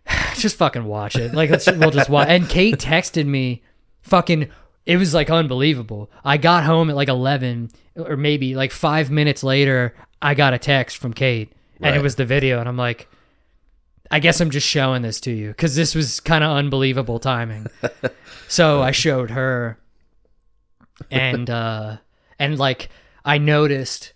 just 0.37 0.57
fucking 0.57 0.85
watch 0.85 1.17
it. 1.17 1.35
Like, 1.35 1.51
let's 1.51 1.67
we'll 1.67 1.91
just 1.91 2.09
watch. 2.11 2.29
And 2.29 2.49
Kate 2.49 2.77
texted 2.77 3.27
me, 3.27 3.63
fucking. 4.03 4.49
It 4.85 4.97
was 4.99 5.13
like 5.13 5.31
unbelievable. 5.31 6.09
I 6.25 6.37
got 6.37 6.63
home 6.63 6.89
at 6.91 6.95
like 6.97 7.09
11, 7.09 7.71
or 7.97 8.17
maybe 8.17 8.55
like 8.55 8.71
five 8.71 9.11
minutes 9.11 9.43
later. 9.43 9.95
I 10.23 10.35
got 10.35 10.55
a 10.55 10.59
text 10.59 10.99
from 10.99 11.13
Kate, 11.13 11.53
and 11.81 11.97
it 11.97 12.03
was 12.03 12.15
the 12.17 12.25
video, 12.25 12.61
and 12.61 12.69
I'm 12.69 12.77
like. 12.77 13.09
I 14.09 14.21
guess 14.21 14.41
I'm 14.41 14.51
just 14.51 14.69
showing 14.69 15.03
this 15.03 15.19
to 15.23 15.33
you 15.33 15.49
because 15.49 15.75
this 15.75 15.93
was 15.97 16.21
kind 16.21 16.45
of 16.45 16.57
unbelievable 16.57 17.19
timing. 17.19 17.67
so 18.49 18.81
I 18.81 18.93
showed 18.93 19.31
her, 19.33 19.81
and 21.11 21.51
uh, 21.51 21.97
and 22.39 22.57
like 22.57 22.89
I 23.27 23.39
noticed 23.39 24.13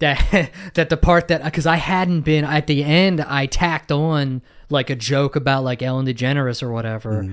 that 0.00 0.50
that 0.74 0.90
the 0.90 0.96
part 0.96 1.28
that 1.28 1.44
because 1.44 1.66
I 1.66 1.76
hadn't 1.76 2.22
been 2.22 2.44
at 2.44 2.66
the 2.66 2.84
end, 2.84 3.20
I 3.20 3.46
tacked 3.46 3.90
on 3.90 4.42
like 4.68 4.90
a 4.90 4.96
joke 4.96 5.36
about 5.36 5.64
like 5.64 5.82
Ellen 5.82 6.06
DeGeneres 6.06 6.62
or 6.62 6.72
whatever. 6.72 7.22
Mm-hmm. 7.22 7.32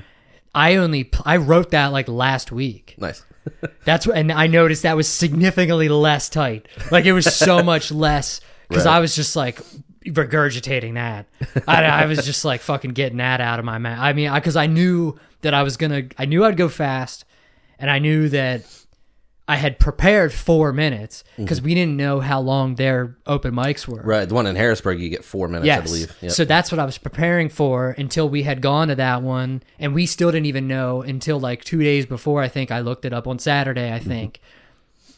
I 0.55 0.75
only 0.75 1.09
I 1.25 1.37
wrote 1.37 1.71
that 1.71 1.87
like 1.87 2.07
last 2.07 2.51
week. 2.51 2.95
Nice. 2.97 3.25
That's 3.85 4.05
what, 4.05 4.17
and 4.17 4.31
I 4.31 4.47
noticed 4.47 4.83
that 4.83 4.95
was 4.95 5.07
significantly 5.07 5.89
less 5.89 6.29
tight. 6.29 6.67
Like 6.91 7.05
it 7.05 7.13
was 7.13 7.33
so 7.33 7.63
much 7.63 7.91
less 7.91 8.41
because 8.67 8.85
Right. 8.85 8.97
I 8.97 8.99
was 8.99 9.15
just 9.15 9.35
like 9.35 9.59
regurgitating 10.05 10.95
that. 10.95 11.25
I, 11.67 11.83
I 11.83 12.05
was 12.05 12.25
just 12.25 12.45
like 12.45 12.61
fucking 12.61 12.91
getting 12.91 13.17
that 13.17 13.41
out 13.41 13.59
of 13.59 13.65
my 13.65 13.77
mouth. 13.77 13.99
I 13.99 14.13
mean, 14.13 14.31
because 14.33 14.55
I, 14.55 14.67
knew 14.67 15.19
that 15.41 15.53
I 15.53 15.63
was 15.63 15.77
gonna, 15.77 16.03
I 16.17 16.25
knew 16.25 16.43
I'd 16.45 16.57
go 16.57 16.69
fast, 16.69 17.25
and 17.79 17.89
I 17.89 17.99
knew 17.99 18.29
that 18.29 18.63
I 19.49 19.55
had 19.55 19.79
prepared 19.79 20.31
four 20.31 20.71
minutes 20.71 21.23
because 21.35 21.59
we 21.59 21.73
didn't 21.73 21.97
know 21.97 22.19
how 22.19 22.39
long 22.39 22.75
their 22.75 23.17
open 23.25 23.55
mics 23.55 23.87
were. 23.87 23.99
Right. 24.03 24.29
The 24.29 24.35
one 24.35 24.45
in 24.45 24.55
Harrisburg, 24.55 24.99
you 24.99 25.09
get 25.09 25.25
four 25.25 25.47
minutes, 25.47 25.67
I 25.67 25.81
believe. 25.81 26.15
Yep. 26.21 26.31
So 26.33 26.45
that's 26.45 26.71
what 26.71 26.77
I 26.77 26.85
was 26.85 26.99
preparing 26.99 27.49
for 27.49 27.95
until 27.97 28.29
we 28.29 28.43
had 28.43 28.61
gone 28.61 28.89
to 28.89 28.95
that 28.95 29.23
one, 29.23 29.63
and 29.79 29.95
we 29.95 30.05
still 30.05 30.31
didn't 30.31 30.45
even 30.45 30.67
know 30.67 31.01
until 31.01 31.39
like 31.39 31.63
two 31.63 31.81
days 31.81 32.05
before. 32.05 32.43
I 32.43 32.47
think 32.47 32.69
I 32.69 32.81
looked 32.81 33.05
it 33.05 33.11
up 33.11 33.25
on 33.25 33.39
Saturday. 33.39 33.87
Mm-hmm. 33.89 33.95
I 33.95 33.99
think 33.99 34.39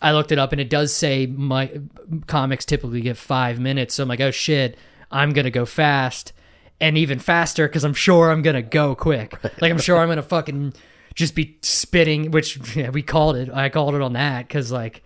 I 0.02 0.14
looked 0.14 0.32
it 0.32 0.40
up, 0.40 0.54
and 0.54 0.62
it 0.62 0.70
does 0.70 0.94
say 0.96 1.26
my 1.26 1.82
comics 2.28 2.64
typically 2.64 3.02
get 3.02 3.18
five 3.18 3.60
minutes. 3.60 3.96
So 3.96 4.04
I'm 4.04 4.08
like, 4.08 4.22
oh 4.22 4.32
shit, 4.32 4.78
I'm 5.12 5.34
gonna 5.34 5.52
go 5.52 5.66
fast 5.66 6.32
and 6.80 6.98
even 6.98 7.20
faster 7.20 7.68
because 7.68 7.84
I'm 7.84 7.94
sure 7.94 8.32
I'm 8.32 8.44
gonna 8.44 8.62
go 8.62 8.96
quick. 8.96 9.38
Like 9.62 9.72
I'm 9.72 9.78
sure 9.78 9.98
I'm 9.98 10.08
gonna 10.08 10.24
fucking 10.24 10.74
just 11.16 11.36
be 11.36 11.58
spitting, 11.62 12.32
which 12.32 12.60
yeah, 12.76 12.90
we 12.90 13.02
called 13.02 13.36
it. 13.36 13.50
I 13.52 13.70
called 13.70 13.96
it 13.96 14.02
on 14.02 14.14
that 14.14 14.48
because 14.48 14.72
like 14.72 15.04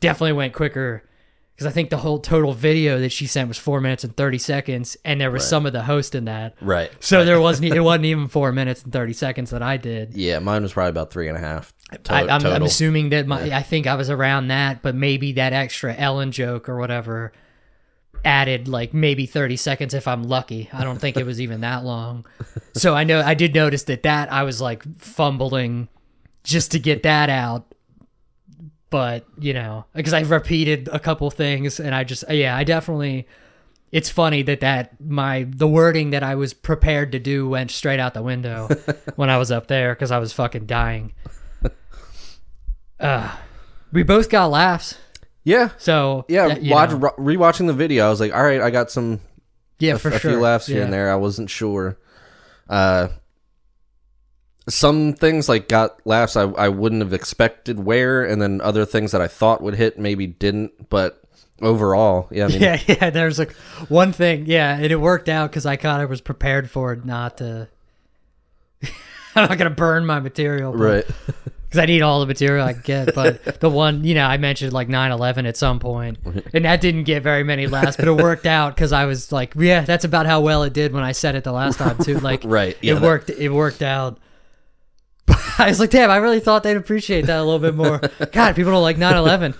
definitely 0.00 0.32
went 0.32 0.52
quicker. 0.52 1.04
Because 1.54 1.66
I 1.66 1.70
think 1.70 1.90
the 1.90 1.98
whole 1.98 2.18
total 2.18 2.54
video 2.54 2.98
that 3.00 3.12
she 3.12 3.26
sent 3.26 3.46
was 3.46 3.58
four 3.58 3.80
minutes 3.80 4.04
and 4.04 4.16
thirty 4.16 4.38
seconds, 4.38 4.96
and 5.04 5.20
there 5.20 5.30
was 5.30 5.46
some 5.46 5.66
of 5.66 5.74
the 5.74 5.82
host 5.82 6.14
in 6.14 6.24
that. 6.24 6.54
Right. 6.62 6.90
So 6.98 7.26
there 7.26 7.40
wasn't. 7.40 7.74
It 7.74 7.80
wasn't 7.80 8.06
even 8.06 8.28
four 8.28 8.52
minutes 8.52 8.82
and 8.82 8.92
thirty 8.92 9.12
seconds 9.12 9.50
that 9.50 9.62
I 9.62 9.76
did. 9.76 10.14
Yeah, 10.14 10.38
mine 10.38 10.62
was 10.62 10.72
probably 10.72 10.90
about 10.90 11.12
three 11.12 11.28
and 11.28 11.36
a 11.36 11.40
half. 11.40 11.74
To- 12.04 12.14
I, 12.14 12.34
I'm, 12.34 12.44
I'm 12.46 12.62
assuming 12.62 13.10
that 13.10 13.26
my. 13.26 13.54
I 13.54 13.62
think 13.62 13.86
I 13.86 13.96
was 13.96 14.08
around 14.08 14.48
that, 14.48 14.80
but 14.80 14.94
maybe 14.94 15.32
that 15.32 15.52
extra 15.52 15.94
Ellen 15.94 16.32
joke 16.32 16.70
or 16.70 16.78
whatever 16.78 17.32
added 18.24 18.68
like 18.68 18.94
maybe 18.94 19.26
30 19.26 19.56
seconds 19.56 19.94
if 19.94 20.06
I'm 20.06 20.24
lucky. 20.24 20.68
I 20.72 20.84
don't 20.84 20.98
think 20.98 21.16
it 21.16 21.26
was 21.26 21.40
even 21.40 21.60
that 21.62 21.84
long. 21.84 22.26
So 22.74 22.94
I 22.94 23.04
know 23.04 23.20
I 23.20 23.34
did 23.34 23.54
notice 23.54 23.84
that 23.84 24.02
that 24.04 24.32
I 24.32 24.44
was 24.44 24.60
like 24.60 24.82
fumbling 24.98 25.88
just 26.44 26.72
to 26.72 26.78
get 26.78 27.02
that 27.02 27.28
out. 27.28 27.66
But, 28.90 29.26
you 29.38 29.54
know, 29.54 29.86
because 29.94 30.12
I've 30.12 30.30
repeated 30.30 30.88
a 30.92 30.98
couple 30.98 31.30
things 31.30 31.80
and 31.80 31.94
I 31.94 32.04
just 32.04 32.24
yeah, 32.30 32.56
I 32.56 32.64
definitely 32.64 33.26
it's 33.90 34.08
funny 34.08 34.42
that 34.42 34.60
that 34.60 35.00
my 35.00 35.46
the 35.48 35.68
wording 35.68 36.10
that 36.10 36.22
I 36.22 36.34
was 36.34 36.54
prepared 36.54 37.12
to 37.12 37.18
do 37.18 37.48
went 37.48 37.70
straight 37.70 38.00
out 38.00 38.14
the 38.14 38.22
window 38.22 38.68
when 39.16 39.30
I 39.30 39.38
was 39.38 39.50
up 39.50 39.66
there 39.66 39.94
cuz 39.94 40.10
I 40.10 40.18
was 40.18 40.32
fucking 40.32 40.66
dying. 40.66 41.12
Uh 43.00 43.36
we 43.92 44.02
both 44.02 44.30
got 44.30 44.46
laughs. 44.50 44.96
Yeah, 45.44 45.70
So 45.78 46.24
yeah. 46.28 46.48
that- 46.48 46.62
watch, 46.62 46.90
know. 46.90 47.10
rewatching 47.18 47.66
the 47.66 47.72
video, 47.72 48.06
I 48.06 48.10
was 48.10 48.20
like, 48.20 48.32
all 48.34 48.42
right, 48.42 48.60
I 48.60 48.70
got 48.70 48.90
some 48.90 49.20
yeah, 49.78 49.94
a, 49.94 49.98
for 49.98 50.08
a 50.08 50.18
sure. 50.18 50.32
few 50.32 50.40
laughs 50.40 50.66
here 50.66 50.78
Yeah. 50.78 50.84
and 50.84 50.92
there. 50.92 51.10
I 51.12 51.16
wasn't 51.16 51.50
sure. 51.50 51.98
Uh, 52.68 53.08
some 54.68 55.12
things 55.14 55.48
like 55.48 55.68
got 55.68 55.98
laughs 56.06 56.36
I, 56.36 56.42
I 56.42 56.68
wouldn't 56.68 57.02
have 57.02 57.12
expected 57.12 57.80
where, 57.80 58.24
and 58.24 58.40
then 58.40 58.60
other 58.60 58.84
things 58.84 59.10
that 59.12 59.20
I 59.20 59.26
thought 59.28 59.60
would 59.62 59.74
hit 59.74 59.98
maybe 59.98 60.26
didn't. 60.28 60.88
But 60.88 61.20
overall, 61.60 62.28
yeah, 62.30 62.44
I 62.44 62.48
mean, 62.48 62.60
Yeah, 62.62 62.80
yeah. 62.86 63.10
There's 63.10 63.38
like 63.40 63.52
one 63.88 64.12
thing, 64.12 64.46
yeah, 64.46 64.74
and 64.76 64.84
it 64.86 65.00
worked 65.00 65.28
out 65.28 65.50
because 65.50 65.66
I 65.66 65.74
kind 65.76 66.02
of 66.02 66.08
was 66.10 66.20
prepared 66.20 66.70
for 66.70 66.92
it 66.92 67.04
not 67.04 67.38
to. 67.38 67.68
I'm 69.34 69.48
not 69.48 69.58
gonna 69.58 69.70
burn 69.70 70.06
my 70.06 70.20
material, 70.20 70.72
right, 70.74 71.06
Because 71.72 71.84
I 71.84 71.86
need 71.86 72.02
all 72.02 72.20
the 72.20 72.26
material 72.26 72.66
I 72.66 72.74
can 72.74 72.82
get. 72.82 73.14
But 73.14 73.42
the 73.60 73.70
one, 73.70 74.04
you 74.04 74.14
know, 74.14 74.26
I 74.26 74.36
mentioned 74.36 74.74
like 74.74 74.88
9/11 74.88 75.48
at 75.48 75.56
some 75.56 75.78
point, 75.80 76.18
and 76.52 76.66
that 76.66 76.82
didn't 76.82 77.04
get 77.04 77.22
very 77.22 77.44
many 77.44 77.66
laughs, 77.66 77.96
but 77.96 78.06
it 78.08 78.12
worked 78.12 78.44
out 78.44 78.74
because 78.76 78.92
I 78.92 79.06
was 79.06 79.32
like, 79.32 79.54
yeah, 79.56 79.80
that's 79.80 80.04
about 80.04 80.26
how 80.26 80.42
well 80.42 80.64
it 80.64 80.74
did 80.74 80.92
when 80.92 81.02
I 81.02 81.12
said 81.12 81.34
it 81.34 81.44
the 81.44 81.52
last 81.52 81.78
time 81.78 81.96
too. 81.96 82.20
Like, 82.20 82.42
Right, 82.44 82.76
yeah, 82.82 82.92
it 82.92 82.94
that- 82.96 83.02
worked. 83.02 83.30
It 83.30 83.48
worked 83.48 83.80
out. 83.80 84.18
I 85.58 85.68
was 85.68 85.80
like, 85.80 85.88
damn, 85.90 86.10
I 86.10 86.16
really 86.16 86.40
thought 86.40 86.62
they'd 86.62 86.76
appreciate 86.76 87.26
that 87.26 87.38
a 87.38 87.42
little 87.42 87.58
bit 87.58 87.74
more. 87.74 88.00
God, 88.32 88.54
people 88.54 88.72
don't 88.72 88.82
like 88.82 88.98
9/11. 88.98 89.54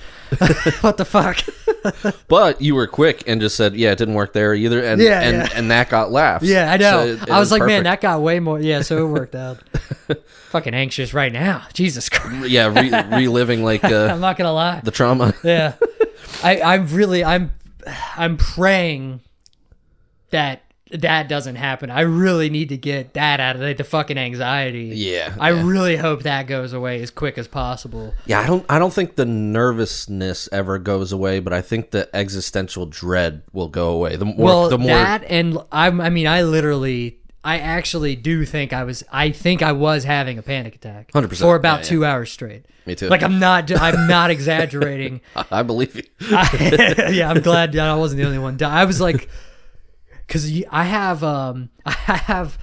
what 0.82 0.98
the 0.98 1.04
fuck? 1.06 1.38
but 2.28 2.60
you 2.60 2.74
were 2.74 2.86
quick 2.86 3.24
and 3.26 3.40
just 3.40 3.56
said, 3.56 3.74
yeah, 3.74 3.90
it 3.92 3.98
didn't 3.98 4.14
work 4.14 4.32
there 4.32 4.54
either, 4.54 4.82
and 4.82 5.00
Yeah, 5.00 5.20
and 5.20 5.36
yeah. 5.38 5.48
and 5.58 5.70
that 5.70 5.88
got 5.88 6.10
laughs. 6.12 6.44
Yeah, 6.44 6.70
I 6.72 6.76
know. 6.76 6.90
So 6.90 7.06
it- 7.12 7.22
it 7.22 7.30
I 7.30 7.38
was 7.40 7.50
like, 7.50 7.62
man, 7.64 7.84
that 7.84 8.00
got 8.00 8.20
way 8.22 8.40
more. 8.40 8.60
Yeah, 8.60 8.82
so 8.82 9.04
it 9.04 9.08
worked 9.10 9.34
out. 9.34 9.58
Fucking 10.50 10.74
anxious 10.74 11.14
right 11.14 11.32
now. 11.32 11.64
Jesus 11.72 12.08
Christ. 12.08 12.48
yeah, 12.48 12.66
re- 12.66 13.16
reliving 13.18 13.64
like 13.64 13.84
uh, 13.84 14.08
I'm 14.12 14.20
not 14.20 14.36
gonna 14.36 14.52
lie. 14.52 14.80
the 14.80 14.90
trauma. 14.90 15.32
Yeah, 15.42 15.74
I, 16.42 16.60
I'm 16.60 16.86
really, 16.88 17.24
I'm, 17.24 17.52
I'm 18.16 18.36
praying 18.36 19.20
that 20.30 20.62
that 20.92 21.28
doesn't 21.28 21.56
happen. 21.56 21.90
I 21.90 22.02
really 22.02 22.50
need 22.50 22.68
to 22.68 22.76
get 22.76 23.14
that 23.14 23.40
out 23.40 23.56
of 23.56 23.62
the, 23.62 23.72
the 23.72 23.84
fucking 23.84 24.18
anxiety. 24.18 24.92
Yeah, 24.94 25.34
I 25.40 25.52
yeah. 25.52 25.62
really 25.64 25.96
hope 25.96 26.22
that 26.22 26.46
goes 26.46 26.72
away 26.72 27.02
as 27.02 27.10
quick 27.10 27.38
as 27.38 27.48
possible. 27.48 28.14
Yeah, 28.26 28.40
I 28.40 28.46
don't 28.46 28.64
I 28.68 28.78
don't 28.78 28.92
think 28.92 29.16
the 29.16 29.26
nervousness 29.26 30.48
ever 30.52 30.78
goes 30.78 31.12
away, 31.12 31.40
but 31.40 31.52
I 31.52 31.62
think 31.62 31.90
the 31.90 32.14
existential 32.14 32.86
dread 32.86 33.42
will 33.52 33.68
go 33.68 33.90
away. 33.90 34.16
The 34.16 34.24
more 34.24 34.36
well, 34.36 34.68
the 34.68 34.78
more 34.78 34.88
that 34.88 35.24
and 35.24 35.58
I'm, 35.72 36.00
I 36.00 36.10
mean, 36.10 36.26
I 36.26 36.42
literally, 36.42 37.18
I 37.42 37.58
actually 37.58 38.16
do 38.16 38.44
think 38.44 38.72
I 38.72 38.84
was, 38.84 39.02
I 39.10 39.30
think 39.30 39.62
I 39.62 39.72
was 39.72 40.04
having 40.04 40.38
a 40.38 40.42
panic 40.42 40.74
attack 40.76 41.10
100%, 41.12 41.38
for 41.40 41.56
about 41.56 41.78
yeah, 41.78 41.78
yeah. 41.78 41.88
two 41.88 42.04
hours 42.04 42.30
straight. 42.30 42.66
me 42.86 42.94
too. 42.94 43.08
Like 43.08 43.22
I'm 43.22 43.38
not, 43.38 43.70
I'm 43.80 44.06
not 44.06 44.30
exaggerating. 44.30 45.20
I, 45.34 45.44
I 45.50 45.62
believe 45.62 45.96
you. 45.96 46.02
yeah, 46.30 47.30
I'm 47.30 47.40
glad 47.40 47.76
I 47.76 47.96
wasn't 47.96 48.20
the 48.20 48.26
only 48.26 48.38
one. 48.38 48.62
I 48.62 48.84
was 48.84 49.00
like, 49.00 49.28
because 50.26 50.64
I 50.70 50.84
have, 50.84 51.22
um, 51.22 51.70
I 51.86 51.92
have, 51.92 52.58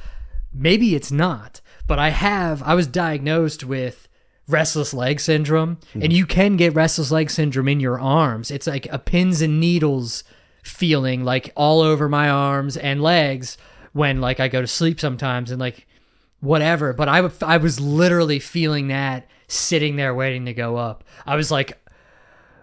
maybe 0.54 0.96
it's 0.96 1.12
not, 1.12 1.62
but 1.88 2.00
I 2.00 2.10
have, 2.10 2.62
I 2.64 2.76
was 2.76 2.88
diagnosed 2.88 3.64
with 3.64 4.08
restless 4.48 4.94
leg 4.94 5.20
syndrome, 5.20 5.78
and 5.94 6.12
you 6.12 6.26
can 6.26 6.58
get 6.58 6.74
restless 6.74 7.12
leg 7.12 7.30
syndrome 7.30 7.68
in 7.68 7.80
your 7.80 8.00
arms. 8.00 8.50
It's 8.52 8.68
like 8.68 8.88
a 8.92 8.98
pins 8.98 9.42
and 9.42 9.60
needles 9.60 10.24
feeling, 10.64 11.24
like 11.24 11.52
all 11.56 11.82
over 11.82 12.10
my 12.10 12.30
arms 12.30 12.76
and 12.76 13.02
legs 13.02 13.58
when 13.94 14.22
like 14.22 14.40
I 14.40 14.48
go 14.48 14.62
to 14.62 14.68
sleep 14.68 15.00
sometimes, 15.00 15.52
and 15.52 15.60
like 15.60 15.88
whatever. 16.40 16.94
But 16.94 17.10
I, 17.10 17.22
w- 17.22 17.38
I 17.42 17.58
was 17.58 17.80
literally 17.80 18.40
feeling 18.40 18.88
that 18.88 19.28
sitting 19.48 19.96
there 19.96 20.14
waiting 20.16 20.46
to 20.46 20.54
go 20.54 20.78
up. 20.78 21.04
I 21.26 21.36
was 21.36 21.52
like, 21.52 21.78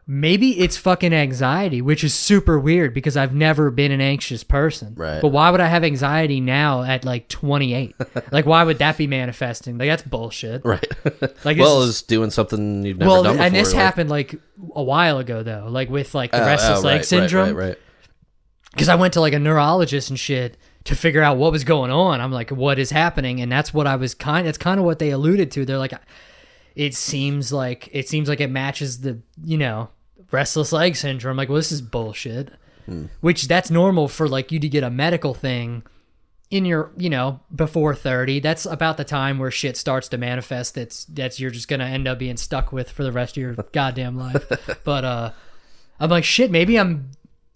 maybe 0.08 0.60
it's 0.60 0.76
fucking 0.76 1.12
anxiety, 1.12 1.82
which 1.82 2.04
is 2.04 2.14
super 2.14 2.58
weird 2.60 2.94
because 2.94 3.16
I've 3.16 3.34
never 3.34 3.70
been 3.70 3.90
an 3.90 4.00
anxious 4.00 4.44
person. 4.44 4.94
Right. 4.96 5.20
But 5.20 5.28
why 5.28 5.50
would 5.50 5.60
I 5.60 5.66
have 5.66 5.82
anxiety 5.82 6.40
now 6.40 6.82
at 6.84 7.04
like 7.04 7.28
28? 7.28 7.94
like, 8.32 8.46
why 8.46 8.62
would 8.62 8.78
that 8.78 8.96
be 8.96 9.08
manifesting? 9.08 9.78
Like, 9.78 9.88
that's 9.88 10.02
bullshit. 10.02 10.64
Right. 10.64 10.86
Like, 11.44 11.58
well, 11.58 11.82
it's 11.82 12.02
doing 12.02 12.30
something 12.30 12.84
you've 12.84 12.98
never 12.98 13.10
well, 13.10 13.22
done 13.22 13.34
before. 13.34 13.46
and 13.46 13.54
this 13.54 13.72
like- 13.72 13.82
happened 13.82 14.10
like 14.10 14.34
a 14.74 14.82
while 14.82 15.18
ago 15.18 15.42
though, 15.42 15.66
like 15.68 15.88
with 15.88 16.14
like 16.14 16.32
the 16.32 16.42
Oh, 16.42 16.46
restless 16.46 16.78
oh, 16.80 16.82
leg 16.82 16.96
right, 16.98 17.04
syndrome 17.04 17.54
Right, 17.54 17.68
right, 17.68 17.78
because 18.72 18.88
I 18.88 18.96
went 18.96 19.14
to 19.14 19.20
like 19.20 19.32
a 19.32 19.38
neurologist 19.38 20.10
and 20.10 20.18
shit 20.18 20.56
to 20.84 20.96
figure 20.96 21.22
out 21.22 21.36
what 21.36 21.52
was 21.52 21.62
going 21.64 21.90
on. 21.90 22.20
I'm 22.20 22.32
like, 22.32 22.50
what 22.50 22.78
is 22.78 22.90
happening? 22.90 23.40
And 23.40 23.50
that's 23.50 23.72
what 23.72 23.86
I 23.86 23.96
was 23.96 24.14
kind. 24.14 24.46
That's 24.46 24.58
kind 24.58 24.78
of 24.80 24.84
what 24.86 24.98
they 24.98 25.10
alluded 25.10 25.50
to. 25.52 25.64
They're 25.64 25.78
like, 25.78 25.94
it 26.74 26.94
seems 26.94 27.52
like 27.52 27.88
it 27.92 28.08
seems 28.08 28.28
like 28.28 28.40
it 28.40 28.50
matches 28.50 29.00
the 29.00 29.20
you 29.44 29.58
know 29.58 29.88
restless 30.30 30.72
leg 30.72 30.96
syndrome. 30.96 31.32
I'm 31.32 31.36
Like, 31.36 31.48
well, 31.48 31.56
this 31.56 31.72
is 31.72 31.80
bullshit. 31.82 32.52
Which 33.20 33.48
that's 33.48 33.68
normal 33.70 34.06
for 34.06 34.28
like 34.28 34.52
you 34.52 34.60
to 34.60 34.68
get 34.68 34.84
a 34.84 34.90
medical 34.90 35.34
thing 35.34 35.82
in 36.48 36.64
your 36.64 36.92
you 36.96 37.10
know 37.10 37.40
before 37.52 37.92
30 37.92 38.38
that's 38.38 38.64
about 38.66 38.96
the 38.96 39.02
time 39.02 39.40
where 39.40 39.50
shit 39.50 39.76
starts 39.76 40.06
to 40.06 40.16
manifest 40.16 40.76
that's 40.76 41.04
that's 41.06 41.40
you're 41.40 41.50
just 41.50 41.66
gonna 41.66 41.84
end 41.84 42.06
up 42.06 42.20
being 42.20 42.36
stuck 42.36 42.70
with 42.72 42.88
for 42.88 43.02
the 43.02 43.10
rest 43.10 43.36
of 43.36 43.40
your 43.40 43.52
goddamn 43.72 44.16
life 44.16 44.44
but 44.84 45.04
uh 45.04 45.32
i'm 45.98 46.08
like 46.08 46.22
shit 46.22 46.52
maybe 46.52 46.78
i'm 46.78 47.10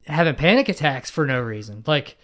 having 0.08 0.34
panic 0.34 0.68
attacks 0.68 1.08
for 1.08 1.24
no 1.24 1.40
reason 1.40 1.84
like 1.86 2.16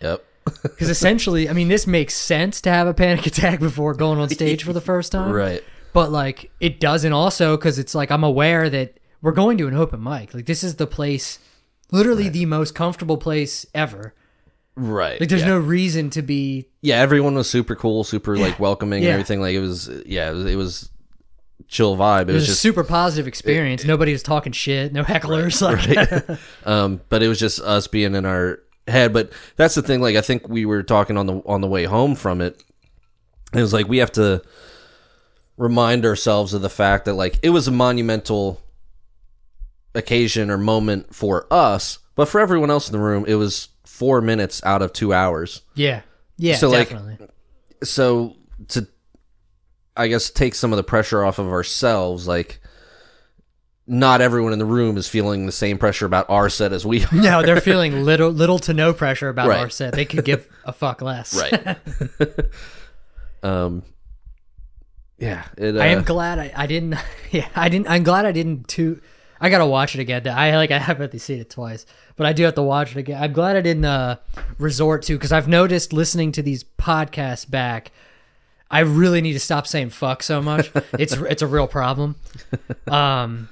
Yep. 0.00 0.24
because 0.62 0.88
essentially 0.88 1.48
i 1.48 1.52
mean 1.52 1.66
this 1.66 1.88
makes 1.88 2.14
sense 2.14 2.60
to 2.60 2.70
have 2.70 2.86
a 2.86 2.94
panic 2.94 3.26
attack 3.26 3.58
before 3.58 3.92
going 3.92 4.20
on 4.20 4.28
stage 4.28 4.62
for 4.62 4.72
the 4.72 4.80
first 4.80 5.10
time 5.10 5.32
Right. 5.32 5.64
but 5.92 6.12
like 6.12 6.52
it 6.60 6.78
doesn't 6.78 7.12
also 7.12 7.56
because 7.56 7.80
it's 7.80 7.96
like 7.96 8.12
i'm 8.12 8.22
aware 8.22 8.70
that 8.70 8.96
we're 9.22 9.32
going 9.32 9.56
to 9.58 9.66
an 9.68 9.74
open 9.74 10.02
mic 10.02 10.34
like 10.34 10.46
this 10.46 10.62
is 10.62 10.74
the 10.76 10.86
place 10.86 11.38
literally 11.90 12.28
the 12.28 12.44
most 12.46 12.74
comfortable 12.74 13.16
place 13.16 13.64
ever 13.74 14.14
Right. 14.74 15.20
like 15.20 15.28
there's 15.28 15.42
yeah. 15.42 15.48
no 15.48 15.58
reason 15.58 16.08
to 16.10 16.22
be 16.22 16.66
Yeah, 16.80 16.96
everyone 16.96 17.34
was 17.34 17.48
super 17.50 17.76
cool, 17.76 18.04
super 18.04 18.38
like 18.38 18.58
welcoming 18.58 19.02
Yeah. 19.02 19.10
and 19.10 19.12
everything. 19.14 19.40
Like 19.42 19.54
it 19.54 19.60
was 19.60 19.90
yeah, 20.06 20.30
it 20.30 20.32
was, 20.34 20.46
it 20.46 20.56
was 20.56 20.90
chill 21.68 21.94
vibe. 21.94 22.22
It 22.22 22.30
It 22.30 22.32
was 22.32 22.34
was 22.36 22.44
a 22.44 22.46
just 22.52 22.62
super 22.62 22.82
positive 22.82 23.28
experience. 23.28 23.84
Nobody 23.84 24.12
was 24.12 24.22
talking 24.22 24.52
shit. 24.52 24.90
No 24.94 25.04
hecklers. 25.04 25.60
Like, 25.60 26.38
um 26.66 27.02
but 27.10 27.22
it 27.22 27.28
was 27.28 27.38
just 27.38 27.60
us 27.60 27.86
being 27.86 28.14
in 28.14 28.24
our 28.24 28.60
head 28.88 29.12
but 29.12 29.30
that's 29.56 29.74
the 29.76 29.82
thing 29.82 30.00
like 30.00 30.16
i 30.16 30.20
think 30.20 30.48
we 30.48 30.64
were 30.66 30.82
talking 30.82 31.16
on 31.16 31.26
the 31.26 31.34
on 31.46 31.60
the 31.60 31.68
way 31.68 31.84
home 31.84 32.16
from 32.16 32.40
it 32.40 32.60
it 33.54 33.60
was 33.60 33.72
like 33.72 33.86
we 33.86 33.98
have 33.98 34.10
to 34.10 34.42
remind 35.56 36.04
ourselves 36.04 36.54
of 36.54 36.62
the 36.62 36.68
fact 36.70 37.04
that 37.04 37.14
like 37.14 37.38
it 37.42 37.50
was 37.50 37.68
a 37.68 37.70
monumental 37.70 38.60
occasion 39.94 40.50
or 40.50 40.56
moment 40.58 41.14
for 41.14 41.46
us 41.52 41.98
but 42.14 42.26
for 42.28 42.40
everyone 42.40 42.70
else 42.70 42.88
in 42.88 42.92
the 42.92 42.98
room 42.98 43.24
it 43.28 43.34
was 43.34 43.68
four 43.84 44.20
minutes 44.20 44.62
out 44.64 44.80
of 44.82 44.92
two 44.92 45.12
hours 45.12 45.62
yeah, 45.74 46.00
yeah, 46.38 46.56
So, 46.56 46.70
like, 46.70 46.92
so 47.84 48.36
to 48.68 48.86
i 49.96 50.06
guess 50.08 50.30
take 50.30 50.54
some 50.54 50.72
of 50.72 50.76
the 50.78 50.82
pressure 50.82 51.22
off 51.22 51.38
of 51.38 51.48
ourselves 51.48 52.26
like 52.26 52.60
not 53.86 54.20
everyone 54.20 54.52
in 54.52 54.58
the 54.58 54.64
room 54.64 54.96
is 54.96 55.08
feeling 55.08 55.44
the 55.44 55.52
same 55.52 55.76
pressure 55.76 56.06
about 56.06 56.24
our 56.30 56.48
set 56.48 56.72
as 56.72 56.86
we 56.86 57.04
are 57.04 57.08
no, 57.12 57.42
they're 57.42 57.60
feeling 57.60 58.04
little, 58.04 58.30
little 58.30 58.58
to 58.60 58.72
no 58.72 58.92
pressure 58.92 59.28
about 59.28 59.48
Right. 59.48 59.58
our 59.58 59.68
set. 59.68 59.92
They 59.92 60.04
could 60.04 60.24
give 60.24 60.48
a 60.64 60.72
fuck 60.72 61.02
less. 61.02 61.34
right 61.36 61.76
um 63.42 63.82
yeah 65.18 65.44
it, 65.58 65.76
uh, 65.76 65.80
I 65.80 65.86
am 65.88 66.04
glad 66.04 66.38
I, 66.38 66.52
I 66.56 66.66
didn't. 66.66 66.94
Yeah, 67.30 67.48
I 67.54 67.68
didn't. 67.68 67.88
I'm 67.88 68.02
glad 68.02 68.24
I 68.24 68.32
didn't 68.32 68.68
too. 68.68 69.00
I 69.42 69.50
gotta 69.50 69.66
watch 69.66 69.96
it 69.96 70.00
again. 70.00 70.26
I 70.28 70.56
like 70.56 70.70
I 70.70 70.78
haven't 70.78 71.18
seen 71.18 71.40
it 71.40 71.50
twice, 71.50 71.84
but 72.14 72.26
I 72.26 72.32
do 72.32 72.44
have 72.44 72.54
to 72.54 72.62
watch 72.62 72.92
it 72.92 72.96
again. 72.98 73.20
I'm 73.20 73.32
glad 73.32 73.56
I 73.56 73.60
didn't 73.60 73.84
uh, 73.84 74.16
resort 74.56 75.02
to 75.02 75.14
because 75.14 75.32
I've 75.32 75.48
noticed 75.48 75.92
listening 75.92 76.30
to 76.32 76.42
these 76.42 76.62
podcasts 76.62 77.48
back. 77.50 77.90
I 78.70 78.80
really 78.80 79.20
need 79.20 79.32
to 79.32 79.40
stop 79.40 79.66
saying 79.66 79.90
fuck 79.90 80.22
so 80.22 80.40
much. 80.40 80.70
it's 80.98 81.12
it's 81.14 81.42
a 81.42 81.48
real 81.48 81.66
problem. 81.66 82.14
Um, 82.86 83.48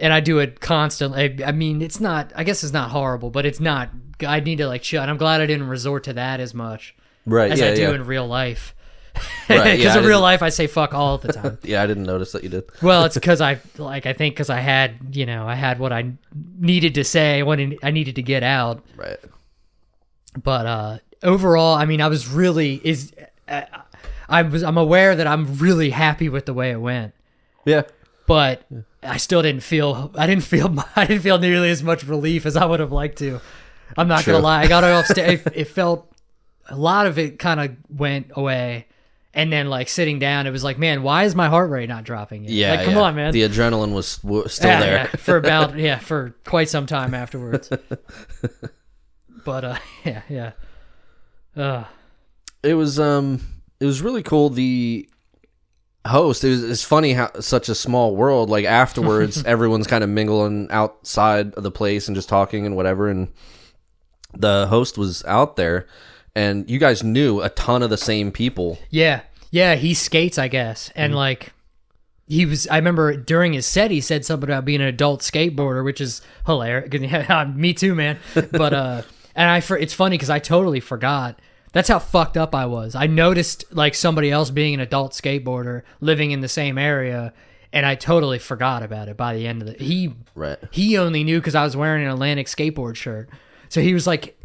and 0.00 0.12
I 0.12 0.20
do 0.20 0.38
it 0.38 0.60
constantly. 0.60 1.44
I, 1.44 1.48
I 1.48 1.52
mean, 1.52 1.82
it's 1.82 2.00
not. 2.00 2.32
I 2.34 2.44
guess 2.44 2.64
it's 2.64 2.72
not 2.72 2.90
horrible, 2.90 3.28
but 3.30 3.44
it's 3.44 3.60
not. 3.60 3.90
I 4.26 4.40
need 4.40 4.56
to 4.56 4.66
like 4.66 4.84
shut. 4.84 5.06
I'm 5.08 5.18
glad 5.18 5.42
I 5.42 5.46
didn't 5.46 5.68
resort 5.68 6.04
to 6.04 6.14
that 6.14 6.40
as 6.40 6.54
much 6.54 6.96
Right. 7.26 7.52
as 7.52 7.60
yeah. 7.60 7.66
I 7.66 7.74
do 7.74 7.82
yeah. 7.82 7.94
in 7.94 8.06
real 8.06 8.26
life. 8.26 8.74
Right, 9.48 9.76
Because 9.78 9.94
yeah, 9.94 9.98
in 9.98 10.04
real 10.04 10.20
life, 10.20 10.42
I 10.42 10.50
say 10.50 10.66
fuck 10.66 10.92
all 10.92 11.16
the 11.18 11.32
time. 11.32 11.58
yeah, 11.64 11.82
I 11.82 11.86
didn't 11.86 12.02
notice 12.04 12.32
that 12.32 12.42
you 12.42 12.50
did. 12.50 12.64
Well, 12.82 13.04
it's 13.04 13.14
because 13.20 13.40
I 13.40 13.58
like 13.78 14.04
I 14.06 14.12
think 14.12 14.34
because 14.34 14.50
I 14.50 14.60
had 14.60 15.16
you 15.16 15.24
know 15.26 15.46
I 15.48 15.54
had 15.54 15.78
what 15.78 15.92
I 15.92 16.12
needed 16.58 16.94
to 16.96 17.04
say, 17.04 17.42
what 17.42 17.58
I 17.82 17.90
needed 17.90 18.16
to 18.16 18.22
get 18.22 18.42
out. 18.42 18.84
Right. 18.96 19.18
But 20.42 20.66
uh 20.66 20.98
overall, 21.22 21.74
I 21.74 21.84
mean, 21.86 22.00
I 22.00 22.08
was 22.08 22.28
really 22.28 22.80
is 22.84 23.12
uh, 23.48 23.62
I 24.28 24.42
was 24.42 24.62
I'm 24.62 24.76
aware 24.76 25.16
that 25.16 25.26
I'm 25.26 25.56
really 25.56 25.90
happy 25.90 26.28
with 26.28 26.46
the 26.46 26.52
way 26.54 26.70
it 26.70 26.80
went, 26.80 27.14
Yeah. 27.64 27.82
but 28.26 28.66
I 29.02 29.16
still 29.16 29.40
didn't 29.40 29.62
feel 29.62 30.12
I 30.14 30.26
didn't 30.26 30.44
feel 30.44 30.74
I 30.96 31.06
didn't 31.06 31.22
feel 31.22 31.38
nearly 31.38 31.70
as 31.70 31.82
much 31.82 32.04
relief 32.04 32.44
as 32.44 32.56
I 32.56 32.66
would 32.66 32.80
have 32.80 32.92
liked 32.92 33.18
to. 33.18 33.40
I'm 33.96 34.08
not 34.08 34.24
True. 34.24 34.34
gonna 34.34 34.44
lie, 34.44 34.62
I 34.62 34.66
got 34.68 34.84
off 34.84 35.06
stage. 35.06 35.40
It, 35.46 35.52
it 35.54 35.64
felt 35.68 36.12
a 36.68 36.76
lot 36.76 37.06
of 37.06 37.18
it 37.18 37.38
kind 37.38 37.58
of 37.60 37.74
went 37.88 38.30
away. 38.36 38.86
And 39.38 39.52
then, 39.52 39.70
like 39.70 39.88
sitting 39.88 40.18
down, 40.18 40.48
it 40.48 40.50
was 40.50 40.64
like, 40.64 40.80
man, 40.80 41.04
why 41.04 41.22
is 41.22 41.36
my 41.36 41.46
heart 41.46 41.70
rate 41.70 41.88
not 41.88 42.02
dropping? 42.02 42.42
Yet? 42.42 42.52
Yeah. 42.52 42.70
like, 42.72 42.84
come 42.86 42.94
yeah. 42.94 43.00
on, 43.02 43.14
man. 43.14 43.32
The 43.32 43.42
adrenaline 43.42 43.94
was 43.94 44.16
w- 44.18 44.48
still 44.48 44.68
yeah, 44.68 44.80
there. 44.80 44.94
yeah, 44.94 45.06
for 45.06 45.36
about 45.44 45.78
yeah 45.78 46.00
for 46.00 46.34
quite 46.44 46.68
some 46.68 46.86
time 46.86 47.14
afterwards. 47.14 47.70
but 49.44 49.64
uh, 49.64 49.78
yeah, 50.04 50.22
yeah. 50.28 50.52
Uh, 51.56 51.84
it 52.64 52.74
was 52.74 52.98
um 52.98 53.40
it 53.78 53.86
was 53.86 54.02
really 54.02 54.24
cool 54.24 54.50
the 54.50 55.08
host 56.04 56.42
it 56.42 56.48
was 56.48 56.64
it's 56.64 56.82
funny 56.82 57.12
how 57.12 57.30
such 57.38 57.68
a 57.68 57.76
small 57.76 58.16
world 58.16 58.50
like 58.50 58.64
afterwards 58.64 59.44
everyone's 59.44 59.86
kind 59.86 60.02
of 60.02 60.10
mingling 60.10 60.66
outside 60.70 61.54
of 61.54 61.62
the 61.62 61.70
place 61.70 62.08
and 62.08 62.14
just 62.14 62.28
talking 62.28 62.66
and 62.66 62.74
whatever 62.74 63.08
and 63.08 63.30
the 64.32 64.66
host 64.68 64.98
was 64.98 65.24
out 65.26 65.54
there 65.56 65.86
and 66.34 66.70
you 66.70 66.78
guys 66.78 67.02
knew 67.02 67.40
a 67.40 67.50
ton 67.50 67.82
of 67.82 67.90
the 67.90 67.96
same 67.96 68.30
people 68.30 68.78
yeah, 68.90 69.22
yeah. 69.50 69.74
He 69.74 69.94
skates, 69.94 70.38
I 70.38 70.48
guess, 70.48 70.90
and 70.94 71.14
like 71.14 71.52
he 72.26 72.44
was. 72.46 72.66
I 72.68 72.76
remember 72.76 73.16
during 73.16 73.54
his 73.54 73.66
set, 73.66 73.90
he 73.90 74.00
said 74.00 74.24
something 74.24 74.48
about 74.48 74.64
being 74.64 74.80
an 74.80 74.86
adult 74.86 75.20
skateboarder, 75.22 75.84
which 75.84 76.00
is 76.00 76.20
hilarious. 76.46 76.90
Me 77.54 77.72
too, 77.72 77.94
man. 77.94 78.18
But 78.34 78.72
uh, 78.74 79.02
and 79.34 79.50
I 79.50 79.60
for 79.60 79.78
it's 79.78 79.94
funny 79.94 80.16
because 80.16 80.30
I 80.30 80.38
totally 80.38 80.80
forgot. 80.80 81.40
That's 81.72 81.88
how 81.88 81.98
fucked 81.98 82.36
up 82.36 82.54
I 82.54 82.66
was. 82.66 82.94
I 82.94 83.06
noticed 83.06 83.64
like 83.72 83.94
somebody 83.94 84.30
else 84.30 84.50
being 84.50 84.74
an 84.74 84.80
adult 84.80 85.12
skateboarder 85.12 85.82
living 86.00 86.30
in 86.30 86.40
the 86.40 86.48
same 86.48 86.78
area, 86.78 87.32
and 87.72 87.84
I 87.84 87.94
totally 87.94 88.38
forgot 88.38 88.82
about 88.82 89.08
it 89.08 89.16
by 89.16 89.34
the 89.34 89.46
end 89.46 89.62
of 89.62 89.68
the. 89.68 89.84
He 89.84 90.14
right 90.34 90.58
he 90.70 90.98
only 90.98 91.24
knew 91.24 91.38
because 91.38 91.54
I 91.54 91.64
was 91.64 91.76
wearing 91.76 92.04
an 92.04 92.10
Atlantic 92.10 92.46
skateboard 92.46 92.96
shirt. 92.96 93.28
So 93.68 93.80
he 93.82 93.92
was 93.92 94.06
like, 94.06 94.37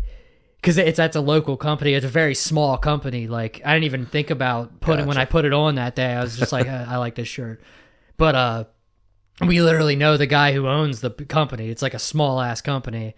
because 0.64 0.78
it's 0.78 0.96
that's 0.96 1.18
a 1.18 1.22
local 1.22 1.58
company. 1.58 1.94
It's 1.94 2.06
a 2.06 2.10
very 2.10 2.34
small 2.34 2.78
company. 2.78 3.28
Like 3.28 3.62
I 3.66 3.74
didn't 3.74 3.84
even 3.84 4.06
think 4.06 4.30
about 4.30 4.80
putting 4.80 5.06
when 5.06 5.18
I 5.18 5.26
put 5.26 5.44
it 5.44 5.52
on 5.52 5.76
that 5.76 5.94
day. 5.94 6.14
I 6.14 6.24
was 6.24 6.38
just 6.38 6.54
like, 6.54 6.68
I, 6.70 6.86
I 6.92 6.98
like 6.98 7.16
this 7.16 7.28
shirt. 7.28 7.62
But 8.16 8.36
uh, 8.36 8.64
we 9.46 9.62
literally 9.62 9.98
know 9.98 10.16
the 10.16 10.26
guy 10.26 10.54
who 10.54 10.66
owns 10.66 11.02
the 11.02 11.10
company. 11.10 11.68
It's 11.68 11.82
like 11.82 11.94
a 11.94 12.00
small 12.00 12.40
ass 12.40 12.62
company. 12.62 13.14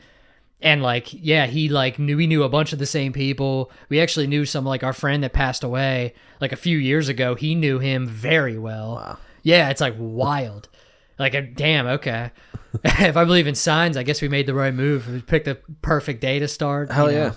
And 0.60 0.82
like, 0.82 1.10
yeah, 1.12 1.46
he 1.46 1.70
like 1.70 2.00
knew 2.00 2.18
we 2.18 2.26
knew 2.26 2.42
a 2.42 2.50
bunch 2.50 2.74
of 2.74 2.80
the 2.80 2.88
same 2.88 3.14
people. 3.14 3.72
We 3.90 4.02
actually 4.02 4.26
knew 4.26 4.46
some 4.46 4.66
like 4.66 4.84
our 4.84 4.94
friend 4.94 5.24
that 5.24 5.34
passed 5.34 5.64
away 5.64 6.16
like 6.42 6.52
a 6.52 6.56
few 6.58 6.80
years 6.80 7.10
ago. 7.10 7.36
He 7.36 7.54
knew 7.54 7.78
him 7.78 8.08
very 8.08 8.58
well. 8.58 8.96
Wow. 8.96 9.18
Yeah, 9.44 9.70
it's 9.70 9.82
like 9.82 9.94
wild. 10.00 10.68
Like, 11.18 11.36
uh, 11.36 11.42
damn, 11.56 11.88
okay. 11.88 12.32
if 12.84 13.16
I 13.18 13.24
believe 13.24 13.48
in 13.48 13.56
signs, 13.56 13.96
I 13.98 14.04
guess 14.04 14.22
we 14.22 14.28
made 14.28 14.48
the 14.48 14.54
right 14.54 14.74
move. 14.74 15.08
We 15.10 15.22
picked 15.22 15.46
the 15.46 15.56
perfect 15.82 16.20
day 16.22 16.40
to 16.40 16.48
start. 16.48 16.92
hell 16.92 17.10
you 17.12 17.18
know. 17.18 17.24
yeah 17.26 17.34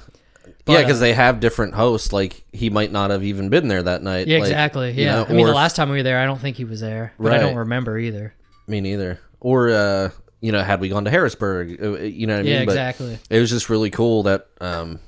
But, 0.64 0.72
yeah 0.72 0.78
because 0.82 0.98
uh, 0.98 1.00
they 1.00 1.12
have 1.14 1.38
different 1.40 1.74
hosts 1.74 2.12
like 2.12 2.42
he 2.52 2.70
might 2.70 2.90
not 2.90 3.10
have 3.10 3.22
even 3.24 3.48
been 3.48 3.68
there 3.68 3.82
that 3.84 4.02
night 4.02 4.26
Yeah, 4.26 4.38
like, 4.38 4.48
exactly. 4.48 4.90
you 4.92 5.04
Yeah. 5.04 5.14
know, 5.16 5.26
I 5.28 5.32
mean, 5.32 5.46
the 5.46 5.52
last 5.52 5.76
time 5.76 5.90
we 5.90 5.96
were 5.98 6.02
there, 6.02 6.18
I 6.18 6.24
don't 6.26 6.40
think 6.40 6.56
he 6.56 6.64
was 6.64 6.80
there, 6.80 7.12
but 7.18 7.32
I 7.32 7.38
don't 7.38 7.56
remember 7.56 7.98
either. 7.98 8.34
me 8.66 8.80
neither 8.80 9.18
or 9.40 9.70
uh 9.70 10.10
you 10.40 10.52
know 10.52 10.60
had 10.62 10.78
we 10.80 10.88
gone 10.88 11.04
to 11.04 11.10
harrisburg 11.10 11.82
uh, 11.82 11.92
you 12.00 12.26
know 12.26 12.34
what 12.34 12.40
i 12.40 12.42
mean 12.42 12.52
Yeah, 12.52 12.64
But- 12.64 12.72
exactly. 12.72 13.18
it 13.30 13.38
was 13.40 13.48
just 13.50 13.70
really 13.70 13.88
cool 13.90 14.24
that 14.24 14.46
um 14.60 14.98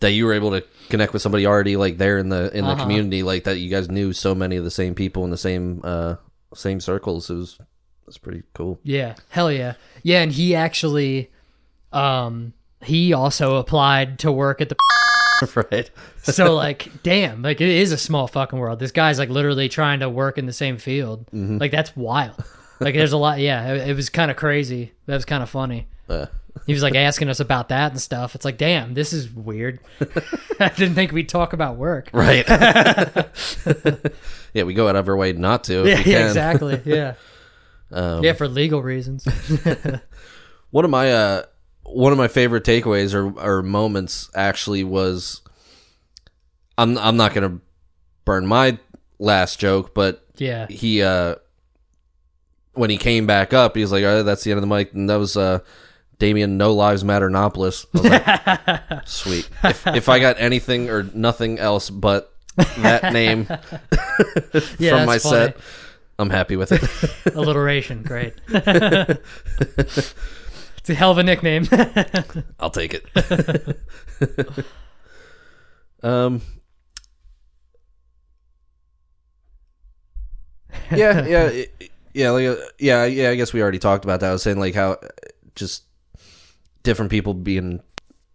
that 0.00 0.10
you 0.12 0.26
were 0.26 0.32
able 0.34 0.50
to 0.50 0.64
connect 0.88 1.12
with 1.12 1.22
somebody 1.22 1.46
already 1.46 1.76
like 1.76 1.96
there 1.96 2.18
in 2.18 2.28
the 2.28 2.50
in 2.56 2.64
the 2.64 2.70
Uh-huh. 2.72 2.82
community 2.82 3.22
like 3.22 3.44
that 3.44 3.58
you 3.58 3.70
guys 3.70 3.88
knew 3.90 4.12
so 4.12 4.34
many 4.34 4.56
of 4.56 4.64
the 4.64 4.70
same 4.70 4.94
people 4.94 5.24
in 5.24 5.30
the 5.30 5.36
same 5.36 5.80
uh 5.84 6.16
same 6.54 6.80
circles 6.80 7.30
it 7.30 7.34
was 7.34 7.58
it's 8.06 8.18
pretty 8.18 8.42
cool 8.54 8.78
Yeah, 8.82 9.14
hell 9.30 9.50
yeah, 9.50 9.74
yeah. 10.02 10.20
And 10.22 10.30
he 10.30 10.54
actually, 10.54 11.30
um, 11.92 12.52
he 12.82 13.12
also 13.12 13.56
applied 13.56 14.18
to 14.20 14.32
work 14.32 14.60
at 14.60 14.68
the. 14.68 14.76
right 15.56 15.90
so 16.22 16.54
like, 16.54 17.02
damn, 17.02 17.42
like 17.42 17.60
it 17.60 17.68
is 17.68 17.90
a 17.92 17.98
small 17.98 18.28
fucking 18.28 18.58
world. 18.58 18.78
This 18.78 18.92
guy's 18.92 19.18
like 19.18 19.30
literally 19.30 19.68
trying 19.68 20.00
to 20.00 20.08
work 20.08 20.38
in 20.38 20.46
the 20.46 20.52
same 20.52 20.78
field. 20.78 21.26
Mm-hmm. 21.32 21.58
Like 21.58 21.72
that's 21.72 21.96
wild. 21.96 22.42
Like 22.80 22.94
there's 22.94 23.12
a 23.12 23.16
lot. 23.16 23.38
Yeah, 23.40 23.72
it, 23.72 23.88
it 23.88 23.96
was 23.96 24.10
kind 24.10 24.30
of 24.30 24.36
crazy. 24.36 24.92
That 25.06 25.14
was 25.14 25.24
kind 25.24 25.42
of 25.42 25.50
funny. 25.50 25.88
uh, 26.08 26.26
He 26.66 26.72
was 26.72 26.82
like 26.82 26.94
asking 26.94 27.28
us 27.28 27.40
about 27.40 27.68
that 27.70 27.92
and 27.92 28.00
stuff. 28.00 28.34
It's 28.34 28.44
like, 28.44 28.58
damn, 28.58 28.94
this 28.94 29.12
is 29.12 29.28
weird. 29.30 29.80
I 30.60 30.68
didn't 30.68 30.94
think 30.94 31.12
we'd 31.12 31.28
talk 31.28 31.52
about 31.52 31.76
work. 31.76 32.10
right 32.12 32.44
yeah 34.54 34.62
we 34.62 34.74
go 34.74 34.88
out 34.88 34.96
of 34.96 35.08
our 35.08 35.16
way 35.16 35.32
not 35.32 35.64
to 35.64 35.74
Yeah, 35.74 35.82
we 35.82 35.90
yeah, 35.90 36.02
can. 36.02 36.26
exactly. 36.26 36.80
Yeah, 36.84 37.14
um, 37.90 38.22
yeah, 38.24 38.32
for 38.34 38.48
legal 38.48 38.82
reasons. 38.82 39.26
one 40.70 40.84
of 40.84 40.90
my 40.90 41.12
uh 41.12 41.42
one 41.84 42.12
of 42.12 42.18
my 42.18 42.28
favorite 42.28 42.64
takeaways 42.64 43.14
or 43.14 43.38
or 43.40 43.62
moments 43.62 44.30
actually 44.34 44.84
was 44.84 45.42
I'm 46.78 46.96
I'm 46.98 47.16
not 47.16 47.34
gonna 47.34 47.58
burn 48.24 48.46
my 48.46 48.78
last 49.18 49.58
joke, 49.58 49.94
but 49.94 50.24
Yeah, 50.36 50.66
he 50.68 51.02
uh 51.02 51.36
when 52.72 52.90
he 52.90 52.96
came 52.96 53.26
back 53.26 53.52
up, 53.52 53.76
he 53.76 53.82
was 53.82 53.92
like, 53.92 54.02
"Oh, 54.04 54.22
that's 54.22 54.44
the 54.44 54.50
end 54.50 54.58
of 54.58 54.62
the 54.68 54.74
mic," 54.74 54.92
and 54.94 55.08
that 55.10 55.16
was 55.16 55.36
uh 55.36 55.60
Damien 56.18 56.56
No 56.56 56.72
Lives 56.74 57.04
Matter 57.04 57.28
Nopolis. 57.30 57.86
Like, 57.92 58.80
"Sweet." 59.08 59.48
If 59.64 59.86
if 59.88 60.08
I 60.08 60.18
got 60.18 60.36
anything 60.38 60.88
or 60.90 61.02
nothing 61.14 61.58
else 61.58 61.90
but 61.90 62.32
that 62.78 63.12
name 63.12 63.46
Yeah, 64.78 64.96
from 64.98 65.06
my 65.06 65.18
funny. 65.18 65.52
set, 65.52 65.56
I'm 66.18 66.30
happy 66.30 66.56
with 66.56 66.70
it. 66.72 67.34
alliteration, 67.34 68.02
great. 68.02 68.34
it's 68.48 70.14
a 70.88 70.94
hell 70.94 71.10
of 71.10 71.18
a 71.18 71.22
nickname. 71.22 71.66
I'll 72.60 72.70
take 72.70 72.94
it. 72.94 73.76
um. 76.02 76.40
Yeah, 80.94 81.24
yeah, 81.26 81.64
yeah, 82.12 82.30
like, 82.30 82.46
uh, 82.46 82.56
yeah, 82.78 83.04
yeah. 83.06 83.30
I 83.30 83.34
guess 83.36 83.52
we 83.52 83.62
already 83.62 83.78
talked 83.78 84.04
about 84.04 84.20
that. 84.20 84.30
I 84.30 84.32
was 84.32 84.42
saying 84.42 84.58
like 84.58 84.74
how 84.74 84.92
uh, 84.92 84.96
just 85.54 85.84
different 86.84 87.10
people 87.10 87.34
being 87.34 87.82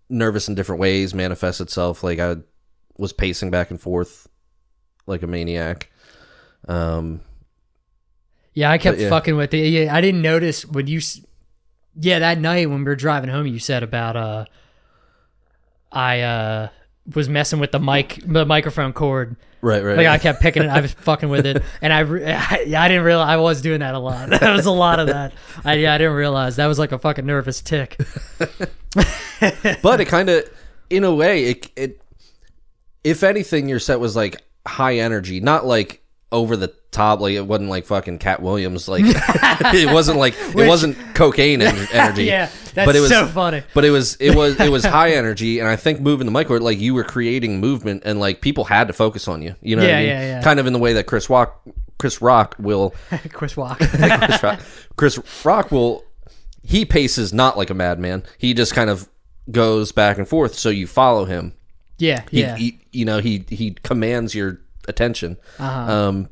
nervous 0.10 0.50
in 0.50 0.56
different 0.56 0.82
ways 0.82 1.14
manifests 1.14 1.62
itself. 1.62 2.04
Like 2.04 2.20
I 2.20 2.36
was 2.98 3.14
pacing 3.14 3.52
back 3.52 3.72
and 3.72 3.80
forth 3.80 4.28
like 5.06 5.24
a 5.24 5.28
maniac. 5.28 5.90
Um. 6.68 7.22
yeah, 8.54 8.70
I 8.70 8.78
kept 8.78 9.00
yeah. 9.00 9.10
fucking 9.10 9.38
with 9.38 9.54
it. 9.54 9.70
Yeah, 9.70 9.96
I 9.96 10.02
didn't 10.02 10.22
notice 10.22 10.66
when 10.66 10.88
you. 10.88 11.00
Yeah, 12.02 12.20
that 12.20 12.40
night 12.40 12.70
when 12.70 12.80
we 12.80 12.86
were 12.86 12.96
driving 12.96 13.30
home, 13.30 13.48
you 13.48 13.60
said 13.60 13.84
about 13.84 14.16
uh, 14.16 14.46
I 15.92 16.22
uh 16.22 16.68
was 17.16 17.30
messing 17.30 17.60
with 17.60 17.72
the 17.72 17.80
mic, 17.80 18.22
the 18.26 18.46
microphone 18.46 18.94
cord. 18.94 19.36
Right. 19.62 19.84
Right. 19.84 19.98
Like 19.98 20.08
I 20.08 20.18
kept 20.18 20.42
picking 20.42 20.64
it, 20.64 20.70
I 20.70 20.80
was 20.80 20.94
fucking 20.94 21.30
with 21.30 21.46
it, 21.46 21.62
and 21.82 21.92
I, 21.92 22.00
re- 22.00 22.26
I, 22.26 22.64
yeah, 22.66 22.82
I 22.82 22.88
didn't 22.88 23.04
realize 23.04 23.30
I 23.30 23.38
was 23.38 23.62
doing 23.62 23.82
that 23.82 23.94
a 23.94 24.00
lot. 24.00 24.30
That 24.40 24.56
was 24.56 24.66
a 24.66 24.72
lot 24.72 25.00
of 25.00 25.08
that. 25.08 25.34
I, 25.66 25.74
yeah, 25.74 25.94
I 25.94 25.98
didn't 25.98 26.14
realize 26.14 26.56
that 26.56 26.68
was 26.68 26.80
like 26.80 26.92
a 26.92 27.00
fucking 27.00 27.26
nervous 27.26 27.62
tick. 27.62 28.00
but 29.82 30.00
it 30.02 30.08
kind 30.08 30.30
of 30.30 30.50
in 30.90 31.04
a 31.04 31.14
way 31.14 31.46
it 31.46 31.72
it 31.76 32.02
if 33.04 33.24
anything 33.24 33.70
your 33.70 33.80
set 33.80 34.00
was 34.00 34.16
like 34.16 34.42
high 34.66 34.98
energy 34.98 35.40
not 35.40 35.66
like 35.66 35.99
over 36.32 36.56
the 36.56 36.68
top 36.92 37.20
like 37.20 37.34
it 37.34 37.46
wasn't 37.46 37.70
like 37.70 37.86
fucking 37.86 38.20
Katt 38.20 38.42
Williams 38.42 38.88
like 38.88 39.04
it 39.06 39.92
wasn't 39.94 40.18
like 40.20 40.36
it 40.40 40.68
wasn't 40.68 40.96
cocaine 41.16 41.62
en- 41.62 41.88
energy 41.94 42.26
yeah, 42.26 42.50
that's 42.74 42.86
but 42.86 42.96
it 42.96 43.00
was 43.00 43.10
so 43.10 43.26
funny. 43.28 43.64
but 43.74 43.84
it 43.86 43.90
was 43.92 44.16
it 44.18 44.36
was 44.36 44.60
it 44.60 44.70
was 44.72 44.86
high 45.00 45.12
energy 45.14 45.60
and 45.60 45.68
i 45.68 45.76
think 45.76 46.00
moving 46.02 46.26
the 46.26 46.32
mic 46.32 46.50
like 46.50 46.80
you 46.80 46.94
were 46.94 47.04
creating 47.04 47.60
movement 47.60 48.04
and 48.06 48.20
like 48.20 48.42
people 48.42 48.64
had 48.64 48.88
to 48.88 48.94
focus 48.94 49.28
on 49.28 49.42
you 49.42 49.56
you 49.62 49.76
know 49.76 49.82
what 49.82 49.90
Yeah, 49.90 49.98
I 49.98 50.00
mean? 50.02 50.10
yeah, 50.10 50.22
yeah. 50.22 50.42
kind 50.44 50.60
of 50.60 50.68
in 50.68 50.74
the 50.74 50.80
way 50.80 50.94
that 50.94 51.06
chris 51.08 51.30
rock 51.30 51.62
Chris 51.98 52.22
Rock 52.22 52.56
will 52.60 52.96
Chris 53.34 53.58
Walk. 53.58 53.78
Chris 53.80 54.42
Rock, 54.44 54.60
Chris 54.96 55.20
Rock 55.46 55.70
will 55.70 56.06
he 56.64 56.86
paces 56.86 57.34
not 57.34 57.58
like 57.58 57.70
a 57.70 57.74
madman. 57.74 58.24
He 58.38 58.54
just 58.54 58.74
kind 58.74 58.90
of 58.90 59.10
goes 59.52 59.92
back 59.92 60.18
and 60.18 60.26
forth, 60.26 60.54
so 60.56 60.70
you 60.70 60.88
follow 60.88 61.26
him. 61.26 61.52
yeah, 61.98 62.24
He, 62.32 62.40
yeah. 62.40 62.56
he 62.56 62.80
you 62.94 63.04
know 63.04 63.20
he 63.20 63.44
he 63.50 63.72
commands 63.84 64.34
your 64.34 64.62
attention. 64.90 65.38
Uh-huh. 65.60 65.92
Um, 65.92 66.30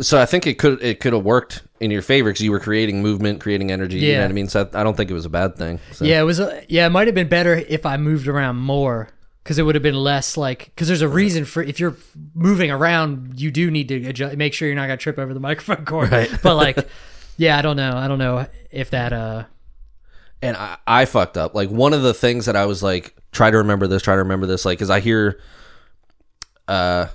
so 0.00 0.18
I 0.18 0.24
think 0.24 0.46
it 0.46 0.58
could 0.58 0.82
it 0.82 1.00
could 1.00 1.12
have 1.12 1.24
worked 1.24 1.62
in 1.78 1.90
your 1.90 2.00
favor 2.00 2.30
because 2.30 2.42
you 2.42 2.50
were 2.52 2.60
creating 2.60 3.02
movement, 3.02 3.40
creating 3.40 3.70
energy. 3.70 3.98
You 3.98 4.08
know 4.08 4.12
Yeah. 4.18 4.22
what 4.22 4.30
I 4.30 4.32
mean? 4.34 4.48
So 4.48 4.68
I, 4.72 4.80
I 4.80 4.82
don't 4.82 4.96
think 4.96 5.10
it 5.10 5.14
was 5.14 5.26
a 5.26 5.30
bad 5.30 5.56
thing. 5.56 5.78
So. 5.92 6.04
Yeah, 6.06 6.20
it 6.20 6.24
was. 6.24 6.40
A, 6.40 6.62
yeah, 6.68 6.86
it 6.86 6.90
might 6.90 7.06
have 7.08 7.14
been 7.14 7.28
better 7.28 7.54
if 7.54 7.84
I 7.84 7.98
moved 7.98 8.26
around 8.26 8.56
more 8.56 9.10
because 9.44 9.58
it 9.58 9.62
would 9.64 9.74
have 9.74 9.82
been 9.82 9.94
less 9.96 10.36
like 10.38 10.66
because 10.66 10.88
there's 10.88 11.02
a 11.02 11.08
reason 11.08 11.44
for 11.44 11.62
if 11.62 11.78
you're 11.80 11.96
moving 12.34 12.70
around, 12.70 13.38
you 13.40 13.50
do 13.50 13.70
need 13.70 13.88
to 13.88 14.06
adjust, 14.08 14.36
make 14.38 14.54
sure 14.54 14.68
you're 14.68 14.74
not 14.76 14.86
gonna 14.86 14.96
trip 14.96 15.18
over 15.18 15.34
the 15.34 15.40
microphone 15.48 15.84
cord. 15.84 16.10
Right. 16.10 16.30
But 16.42 16.56
like, 16.56 16.88
yeah, 17.36 17.58
I 17.58 17.62
don't 17.62 17.76
know. 17.76 17.92
I 17.94 18.08
don't 18.08 18.18
know 18.18 18.46
if 18.70 18.90
that. 18.90 19.12
uh 19.12 19.44
and 20.42 20.56
I, 20.56 20.78
I 20.86 21.04
fucked 21.04 21.36
up. 21.36 21.54
Like 21.54 21.68
one 21.68 21.92
of 21.92 22.00
the 22.00 22.14
things 22.14 22.46
that 22.46 22.56
I 22.56 22.64
was 22.64 22.82
like, 22.82 23.14
try 23.32 23.50
to 23.50 23.58
remember 23.58 23.86
this, 23.86 24.00
try 24.00 24.14
to 24.14 24.22
remember 24.22 24.46
this, 24.46 24.64
like, 24.64 24.78
because 24.78 24.88
I 24.88 25.00
hear, 25.00 25.38
uh, 26.66 27.08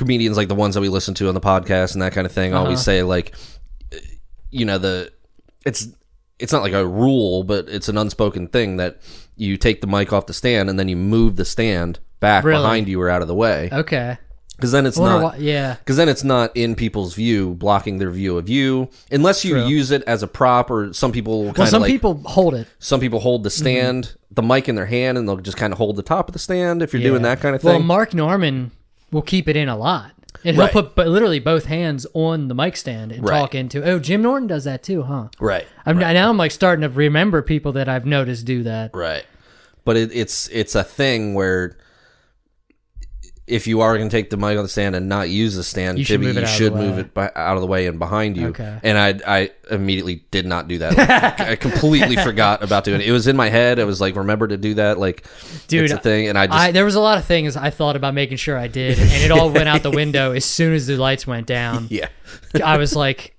comedians 0.00 0.36
like 0.36 0.48
the 0.48 0.54
ones 0.56 0.74
that 0.74 0.80
we 0.80 0.88
listen 0.88 1.14
to 1.14 1.28
on 1.28 1.34
the 1.34 1.40
podcast 1.40 1.92
and 1.92 2.02
that 2.02 2.12
kind 2.12 2.26
of 2.26 2.32
thing 2.32 2.52
always 2.54 2.82
say 2.82 3.04
like, 3.04 3.34
you 4.50 4.64
know, 4.64 4.78
the 4.78 5.12
it's 5.64 5.88
it's 6.38 6.52
not 6.52 6.62
like 6.62 6.72
a 6.72 6.86
rule, 6.86 7.44
but 7.44 7.68
it's 7.68 7.88
an 7.88 7.96
unspoken 7.98 8.48
thing 8.48 8.78
that 8.78 9.00
you 9.36 9.56
take 9.56 9.80
the 9.80 9.86
mic 9.86 10.12
off 10.12 10.26
the 10.26 10.32
stand 10.32 10.68
and 10.70 10.78
then 10.78 10.88
you 10.88 10.96
move 10.96 11.36
the 11.36 11.44
stand 11.44 11.98
back 12.18 12.44
Really? 12.44 12.62
behind 12.62 12.88
you 12.88 13.00
or 13.00 13.08
out 13.08 13.22
of 13.22 13.28
the 13.28 13.34
way 13.34 13.68
Okay. 13.72 14.18
because 14.56 14.72
then 14.72 14.84
it's 14.86 14.98
not 14.98 15.22
why- 15.22 15.36
yeah. 15.36 15.74
because 15.76 15.96
then 15.96 16.08
it's 16.08 16.24
not 16.24 16.54
in 16.56 16.74
people's 16.74 17.14
view, 17.14 17.54
blocking 17.54 17.98
their 17.98 18.10
view 18.10 18.36
of 18.38 18.48
you, 18.48 18.88
unless 19.10 19.44
you 19.44 19.52
True. 19.54 19.66
use 19.66 19.90
it 19.90 20.02
as 20.04 20.22
a 20.22 20.26
prop 20.26 20.70
or 20.70 20.92
some 20.92 21.12
people 21.12 21.44
kind 21.46 21.58
Well, 21.58 21.66
some 21.68 21.82
like 21.82 21.90
people 21.90 22.20
hold 22.26 22.54
it. 22.54 22.66
some 22.78 23.00
people 23.00 23.20
hold 23.20 23.40
Mm-hmm. 23.40 23.44
the 23.44 23.50
stand, 23.50 24.14
the 24.30 24.42
mic 24.42 24.68
in 24.68 24.74
their 24.74 24.86
hand, 24.86 25.16
and 25.18 25.26
they'll 25.28 25.36
just 25.38 25.56
kind 25.56 25.72
of 25.72 25.78
hold 25.78 25.96
the 25.96 26.02
top 26.02 26.28
of 26.28 26.32
the 26.34 26.38
stand 26.38 26.82
if 26.82 26.92
you're 26.92 27.02
doing 27.02 27.22
that 27.22 27.40
kind 27.40 27.54
of 27.54 27.62
thing 27.62 27.70
Well. 27.70 27.80
Mark 27.80 28.12
Normand 28.14 28.70
will 29.12 29.22
keep 29.22 29.48
it 29.48 29.56
in 29.56 29.68
a 29.68 29.76
lot. 29.76 30.12
And 30.44 30.56
Right. 30.56 30.70
he'll 30.70 30.82
put 30.82 30.94
but 30.94 31.08
literally 31.08 31.38
both 31.38 31.66
hands 31.66 32.06
on 32.14 32.48
the 32.48 32.54
mic 32.54 32.76
stand 32.76 33.12
and 33.12 33.22
Right. 33.28 33.38
talk 33.38 33.54
into. 33.54 33.82
Oh, 33.84 33.98
Jim 33.98 34.22
Norton 34.22 34.46
does 34.48 34.64
that 34.64 34.82
too, 34.82 35.02
huh? 35.02 35.28
right, 35.38 35.66
I'm 35.84 35.98
now 35.98 36.30
I'm 36.30 36.36
like 36.38 36.50
starting 36.50 36.82
to 36.82 36.88
remember 36.88 37.42
people 37.42 37.72
that 37.72 37.88
I've 37.88 38.06
noticed 38.06 38.46
do 38.46 38.62
that. 38.62 38.90
right. 38.94 39.24
But 39.84 39.96
it, 39.96 40.10
it's 40.14 40.48
it's 40.48 40.74
a 40.74 40.84
thing 40.84 41.34
where 41.34 41.76
if 43.50 43.66
you 43.66 43.80
are 43.80 43.96
going 43.96 44.08
to 44.08 44.16
take 44.16 44.30
the 44.30 44.36
mic 44.36 44.56
on 44.56 44.62
the 44.62 44.68
stand 44.68 44.94
and 44.94 45.08
not 45.08 45.28
use 45.28 45.54
the 45.56 45.64
stand, 45.64 45.98
You 45.98 46.04
should 46.04 46.20
Jimmy, 46.20 46.26
move 46.26 46.36
it 46.36 46.40
you 46.40 46.46
out 46.46 46.50
of 46.50 46.56
should 46.56 46.72
the 46.72 46.76
move 46.78 46.94
way. 46.94 47.00
it 47.00 47.14
by, 47.14 47.30
out 47.34 47.56
of 47.56 47.60
the 47.60 47.66
way 47.66 47.86
and 47.86 47.98
behind 47.98 48.36
you. 48.36 48.48
Okay. 48.48 48.78
And 48.82 48.96
I 48.96 49.20
I 49.40 49.50
immediately 49.70 50.24
did 50.30 50.46
not 50.46 50.68
do 50.68 50.78
that. 50.78 51.40
I 51.40 51.56
completely 51.56 52.16
forgot 52.22 52.62
about 52.62 52.84
doing 52.84 53.00
it. 53.00 53.08
It 53.08 53.12
was 53.12 53.26
in 53.26 53.36
my 53.36 53.48
head. 53.48 53.78
I 53.78 53.84
was 53.84 54.00
like, 54.00 54.16
remember 54.16 54.48
to 54.48 54.56
do 54.56 54.74
that. 54.74 54.98
Like, 54.98 55.26
Dude, 55.68 55.84
it's 55.84 55.92
a 55.92 55.98
thing. 55.98 56.28
And 56.28 56.38
I 56.38 56.46
just 56.46 56.58
I, 56.58 56.72
there 56.72 56.84
was 56.84 56.94
a 56.94 57.00
lot 57.00 57.18
of 57.18 57.24
things 57.24 57.56
I 57.56 57.70
thought 57.70 57.96
about 57.96 58.14
making 58.14 58.36
sure 58.38 58.56
I 58.56 58.68
did, 58.68 58.98
and 58.98 59.10
it 59.10 59.30
all 59.30 59.50
went 59.50 59.68
out 59.68 59.82
the 59.82 59.90
window 59.90 60.32
as 60.32 60.44
soon 60.44 60.72
as 60.74 60.86
the 60.86 60.96
lights 60.96 61.26
went 61.26 61.46
down. 61.46 61.86
yeah. 61.90 62.08
I 62.64 62.76
was 62.78 62.94
like, 62.96 63.36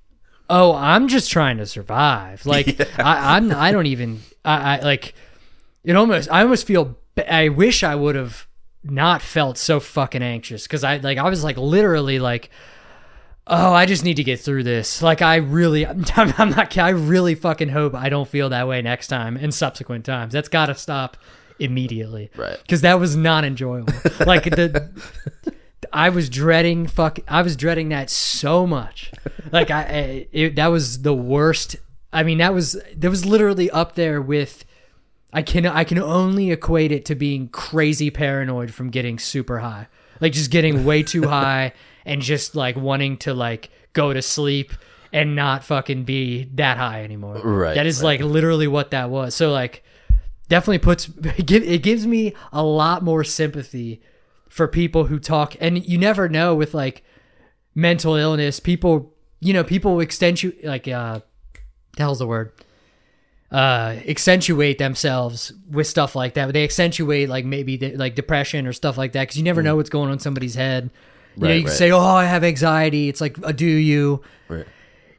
"Oh, 0.50 0.76
I'm 0.76 1.08
just 1.08 1.32
trying 1.32 1.58
to 1.58 1.66
survive." 1.66 2.46
Like 2.46 2.80
I, 3.00 3.38
I'm, 3.38 3.52
I 3.52 3.72
don't 3.72 3.86
even, 3.88 4.22
I, 4.44 4.78
I 4.78 4.82
like, 4.82 5.14
it 5.84 5.96
almost, 5.96 6.30
I 6.32 6.42
almost 6.42 6.68
feel, 6.68 6.98
I 7.30 7.50
wish 7.50 7.84
I 7.84 7.96
would 7.96 8.16
have 8.16 8.48
not 8.84 9.22
felt 9.22 9.58
so 9.58 9.80
fucking 9.80 10.24
anxious 10.24 10.64
because 10.64 10.84
I 10.84 10.98
like, 10.98 11.18
I 11.18 11.30
was 11.30 11.44
like 11.44 11.58
literally 11.58 12.20
like. 12.20 12.50
Oh, 13.48 13.74
I 13.74 13.88
just 13.88 14.06
need 14.06 14.18
to 14.18 14.24
get 14.24 14.40
through 14.40 14.64
this. 14.64 15.02
Like, 15.02 15.24
I 15.24 15.38
really, 15.38 15.86
I'm, 15.86 16.06
I'm 16.16 16.52
not. 16.52 16.78
I 16.78 16.90
really 16.90 17.34
fucking 17.34 17.70
hope 17.70 17.96
I 17.96 18.08
don't 18.08 18.28
feel 18.28 18.50
that 18.50 18.68
way 18.68 18.84
next 18.84 19.08
time 19.08 19.36
and 19.36 19.52
subsequent 19.52 20.06
times. 20.06 20.32
That's 20.32 20.48
got 20.48 20.68
to 20.68 20.76
stop 20.76 21.18
immediately. 21.62 22.30
Right. 22.36 22.58
Because 22.62 22.82
that 22.82 23.00
was 23.00 23.16
not 23.16 23.44
enjoyable. 23.44 23.94
like 24.26 24.44
the, 24.44 24.92
I 25.94 26.10
was 26.10 26.30
dreading 26.30 26.88
fuck. 26.88 27.20
I 27.28 27.42
was 27.42 27.56
dreading 27.56 27.90
that 27.90 28.10
so 28.10 28.66
much. 28.66 29.12
Like 29.52 29.70
I, 29.72 29.82
I 29.82 30.28
it, 30.32 30.56
that 30.56 30.68
was 30.68 31.02
the 31.02 31.14
worst. 31.14 31.76
I 32.12 32.24
mean, 32.24 32.40
that 32.40 32.54
was 32.54 32.78
that 32.96 33.10
was 33.10 33.26
literally 33.26 33.70
up 33.72 33.96
there 33.96 34.22
with. 34.22 34.66
I 35.34 35.42
can 35.42 35.66
I 35.66 35.84
can 35.84 36.00
only 36.00 36.52
equate 36.52 36.92
it 36.92 37.06
to 37.06 37.16
being 37.16 37.48
crazy 37.50 38.10
paranoid 38.10 38.74
from 38.74 38.90
getting 38.90 39.18
super 39.20 39.60
high, 39.60 39.88
like 40.20 40.34
just 40.34 40.52
getting 40.52 40.86
way 40.86 41.04
too 41.04 41.28
high 41.28 41.74
and 42.06 42.22
just 42.22 42.56
like 42.56 42.76
wanting 42.76 43.18
to 43.18 43.34
like 43.34 43.70
go 43.94 44.14
to 44.14 44.22
sleep 44.22 44.74
and 45.14 45.36
not 45.36 45.64
fucking 45.64 46.04
be 46.04 46.46
that 46.56 46.78
high 46.78 47.04
anymore. 47.04 47.36
Right, 47.36 47.76
That 47.76 47.86
is 47.86 48.02
right. 48.02 48.20
like 48.20 48.30
literally 48.30 48.68
what 48.68 48.92
that 48.92 49.10
was. 49.10 49.36
So 49.36 49.52
like, 49.52 49.84
definitely 50.52 50.80
puts 50.80 51.10
it 51.24 51.82
gives 51.82 52.06
me 52.06 52.34
a 52.52 52.64
lot 52.64 53.04
more 53.04 53.24
sympathy 53.24 54.02
for 54.50 54.68
people 54.68 55.06
who 55.06 55.18
talk 55.18 55.56
and 55.62 55.86
you 55.88 55.98
never 55.98 56.28
know 56.28 56.54
with 56.54 56.74
like 56.74 57.06
mental 57.74 58.16
illness 58.16 58.60
people 58.60 59.14
you 59.40 59.54
know 59.54 59.64
people 59.64 59.98
extend 60.02 60.44
you 60.44 60.54
like 60.64 60.90
uh 60.90 61.22
the 61.96 62.04
hell's 62.04 62.20
the 62.20 62.28
word 62.28 62.52
uh 63.52 63.96
accentuate 64.08 64.78
themselves 64.78 65.52
with 65.70 65.86
stuff 65.86 66.16
like 66.16 66.36
that 66.36 66.54
they 66.54 66.64
accentuate 66.64 67.28
like 67.28 67.44
maybe 67.46 67.78
de- 67.78 67.96
like 67.98 68.16
depression 68.16 68.66
or 68.66 68.72
stuff 68.74 68.98
like 68.98 69.12
that 69.12 69.24
because 69.24 69.36
you 69.38 69.44
never 69.44 69.62
know 69.62 69.76
what's 69.76 69.90
going 69.90 70.08
on 70.08 70.14
in 70.14 70.20
somebody's 70.20 70.56
head 70.56 70.90
you 71.36 71.44
know 71.44 71.50
Right, 71.50 71.66
can 71.66 71.72
say 71.74 71.92
oh 71.92 72.00
i 72.00 72.26
have 72.26 72.44
anxiety 72.46 73.10
it's 73.10 73.20
like 73.20 73.38
uh, 73.44 73.52
do 73.52 73.66
you 73.66 74.22
Right. 74.48 74.66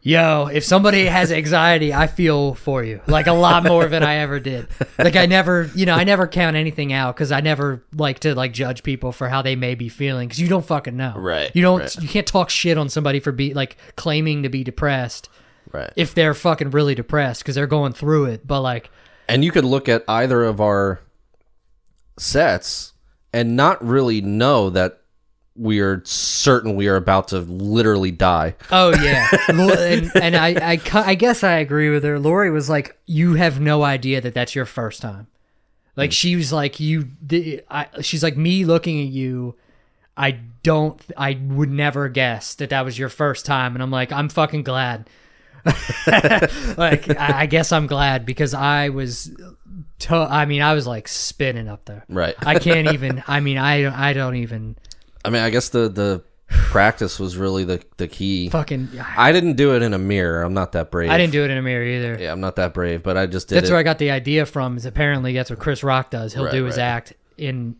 Yo, 0.05 0.49
if 0.53 0.65
somebody 0.65 1.05
has 1.05 1.31
anxiety, 1.31 1.95
I 1.95 2.09
feel 2.09 2.55
for 2.55 2.83
you. 2.83 3.01
Like 3.07 3.29
a 3.29 3.33
lot 3.33 3.63
more 3.63 3.87
than 3.87 4.03
I 4.03 4.17
ever 4.17 4.41
did. 4.41 4.67
Like 4.99 5.15
I 5.15 5.27
never, 5.27 5.71
you 5.77 5.87
know, 5.87 5.95
I 5.95 6.03
never 6.03 6.27
count 6.27 6.57
anything 6.57 6.93
out 6.93 7.15
because 7.15 7.31
I 7.31 7.41
never 7.41 7.85
like 7.95 8.19
to 8.21 8.35
like 8.35 8.53
judge 8.53 8.83
people 8.83 9.13
for 9.13 9.29
how 9.29 9.43
they 9.43 9.55
may 9.55 9.77
be 9.77 9.89
feeling 9.89 10.27
because 10.27 10.41
you 10.41 10.49
don't 10.49 10.67
fucking 10.67 10.97
know. 10.97 11.15
Right, 11.17 11.53
You 11.55 11.63
don't. 11.63 11.83
right. 11.83 12.03
You 12.03 12.09
can't 12.09 12.27
talk 12.27 12.51
shit 12.51 12.77
on 12.79 12.89
somebody 12.89 13.21
for 13.21 13.31
be 13.31 13.55
like 13.55 13.77
claiming 13.95 14.43
to 14.43 14.49
be 14.49 14.65
depressed 14.65 15.29
Right. 15.73 15.93
if 15.97 16.15
they're 16.15 16.35
fucking 16.35 16.71
really 16.71 16.95
depressed 16.95 17.43
because 17.43 17.55
they're 17.55 17.67
going 17.67 17.93
through 17.93 18.27
it. 18.27 18.47
But 18.47 18.61
like, 18.61 18.91
And 19.29 19.45
you 19.45 19.51
could 19.51 19.65
look 19.65 19.89
at 19.89 20.05
either 20.09 20.45
of 20.45 20.61
our 20.61 21.01
sets 22.19 22.93
and 23.33 23.57
not 23.57 23.85
really 23.85 24.21
know 24.21 24.71
that 24.71 24.99
we 25.55 25.81
are 25.81 26.03
certain 26.05 26.77
we 26.77 26.89
are 26.89 26.97
about 26.97 27.29
to 27.29 27.41
literally 27.41 28.11
die. 28.11 28.55
Oh 28.71 28.95
yeah, 29.03 29.29
Lo- 29.53 29.69
and, 29.75 30.11
and 30.15 30.37
I, 30.37 30.71
I, 30.73 30.77
cu- 30.79 30.99
I 30.99 31.15
guess 31.15 31.45
I 31.45 31.55
agree 31.59 31.91
with 31.91 32.05
her. 32.05 32.19
Lori 32.19 32.51
was 32.51 32.71
like, 32.71 32.97
"You 33.07 33.35
have 33.35 33.61
no 33.61 33.83
idea 33.83 34.21
that 34.21 34.35
that's 34.35 34.55
your 34.55 34.65
first 34.65 35.03
time." 35.03 35.27
Like 35.95 36.11
mm. 36.11 36.15
she 36.15 36.37
was 36.37 36.53
like, 36.53 36.81
"You," 36.81 37.09
the- 37.21 37.63
I, 37.71 37.87
she's 38.01 38.23
like, 38.23 38.37
"Me 38.37 38.65
looking 38.65 39.01
at 39.01 39.09
you, 39.09 39.55
I 40.17 40.39
don't, 40.63 41.01
I 41.19 41.39
would 41.43 41.71
never 41.71 42.09
guess 42.09 42.55
that 42.55 42.71
that 42.71 42.85
was 42.85 42.99
your 42.99 43.11
first 43.11 43.45
time." 43.45 43.75
And 43.75 43.83
I'm 43.83 43.91
like, 43.91 44.11
"I'm 44.11 44.31
fucking 44.31 44.63
glad." 44.63 45.09
like 46.77 47.09
I, 47.19 47.41
I 47.43 47.47
guess 47.47 47.73
I'm 47.73 47.87
glad 47.87 48.27
because 48.27 48.55
I 48.55 48.89
was, 48.91 49.31
to- 50.01 50.15
I 50.17 50.45
mean, 50.47 50.63
I 50.63 50.75
was 50.75 50.87
like 50.87 51.09
spinning 51.09 51.69
up 51.69 51.85
there. 51.85 52.05
Right. 52.09 52.35
I 52.39 52.59
can't 52.59 52.93
even. 52.93 53.23
I 53.27 53.41
mean, 53.41 53.59
I, 53.59 54.11
I 54.11 54.13
don't 54.13 54.37
even 54.37 54.77
I 55.25 55.31
mean, 55.31 55.43
I 55.43 55.51
guess 55.51 55.69
the 55.69 55.89
the 55.89 56.23
practice 56.49 57.19
was 57.19 57.37
really 57.37 57.65
the 57.65 57.83
the 57.97 58.09
key. 58.09 58.49
fucking. 58.49 58.91
I 59.17 59.33
didn't 59.33 59.55
do 59.55 59.75
it 59.77 59.83
in 59.83 59.95
a 59.95 59.99
mirror. 59.99 60.43
I'm 60.43 60.55
not 60.55 60.73
that 60.73 60.91
brave. 60.91 61.11
I 61.11 61.17
didn't 61.19 61.33
do 61.33 61.45
it 61.45 61.51
in 61.51 61.57
a 61.59 61.63
mirror 61.63 61.85
either. 61.85 62.19
Yeah, 62.21 62.33
I'm 62.33 62.41
not 62.41 62.57
that 62.57 62.75
brave, 62.75 63.03
but 63.03 63.17
I 63.17 63.27
just 63.27 63.49
did 63.49 63.57
That's 63.57 63.69
it. 63.69 63.73
where 63.73 63.79
I 63.81 63.85
got 63.85 63.99
the 63.99 64.11
idea 64.11 64.45
from. 64.47 64.77
Is 64.77 64.85
apparently 64.85 65.33
that's 65.33 65.51
what 65.51 65.59
Chris 65.59 65.83
Rock 65.83 66.11
does. 66.11 66.35
He'll 66.35 66.45
Right, 66.45 66.53
do 66.53 66.65
his 66.65 66.77
right. 66.77 66.83
act 66.85 67.13
in, 67.39 67.77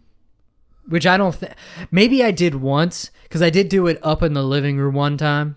which 0.89 1.07
I 1.07 1.17
don't. 1.17 1.39
Th- 1.39 1.53
maybe 1.91 2.23
I 2.25 2.31
did 2.31 2.55
once 2.55 3.11
because 3.25 3.43
I 3.43 3.51
did 3.51 3.69
do 3.69 3.87
it 3.89 3.99
up 4.03 4.23
in 4.23 4.33
the 4.35 4.43
living 4.45 4.79
room 4.79 4.95
one 4.95 5.17
time. 5.19 5.57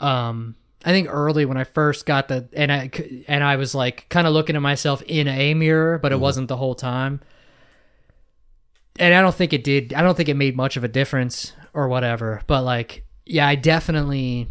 Um, 0.00 0.56
I 0.84 0.90
think 0.90 1.08
early 1.10 1.44
when 1.44 1.56
I 1.56 1.64
first 1.64 2.06
got 2.06 2.28
the 2.28 2.48
and 2.54 2.72
I 2.72 2.90
and 3.28 3.44
I 3.44 3.56
was 3.56 3.74
like 3.74 4.08
kind 4.08 4.26
of 4.26 4.32
looking 4.32 4.56
at 4.56 4.62
myself 4.62 5.00
in 5.02 5.28
a 5.28 5.54
mirror, 5.54 5.98
but 5.98 6.10
it 6.12 6.16
Mm-hmm. 6.16 6.22
wasn't 6.22 6.48
the 6.48 6.56
whole 6.56 6.74
time. 6.74 7.20
And 8.98 9.14
I 9.14 9.20
don't 9.22 9.34
think 9.34 9.52
it 9.52 9.64
did. 9.64 9.94
I 9.94 10.02
don't 10.02 10.16
think 10.16 10.28
it 10.28 10.34
made 10.34 10.56
much 10.56 10.76
of 10.76 10.84
a 10.84 10.88
difference 10.88 11.52
or 11.72 11.88
whatever. 11.88 12.42
But 12.46 12.62
like, 12.62 13.04
yeah, 13.24 13.46
I 13.46 13.54
definitely. 13.54 14.48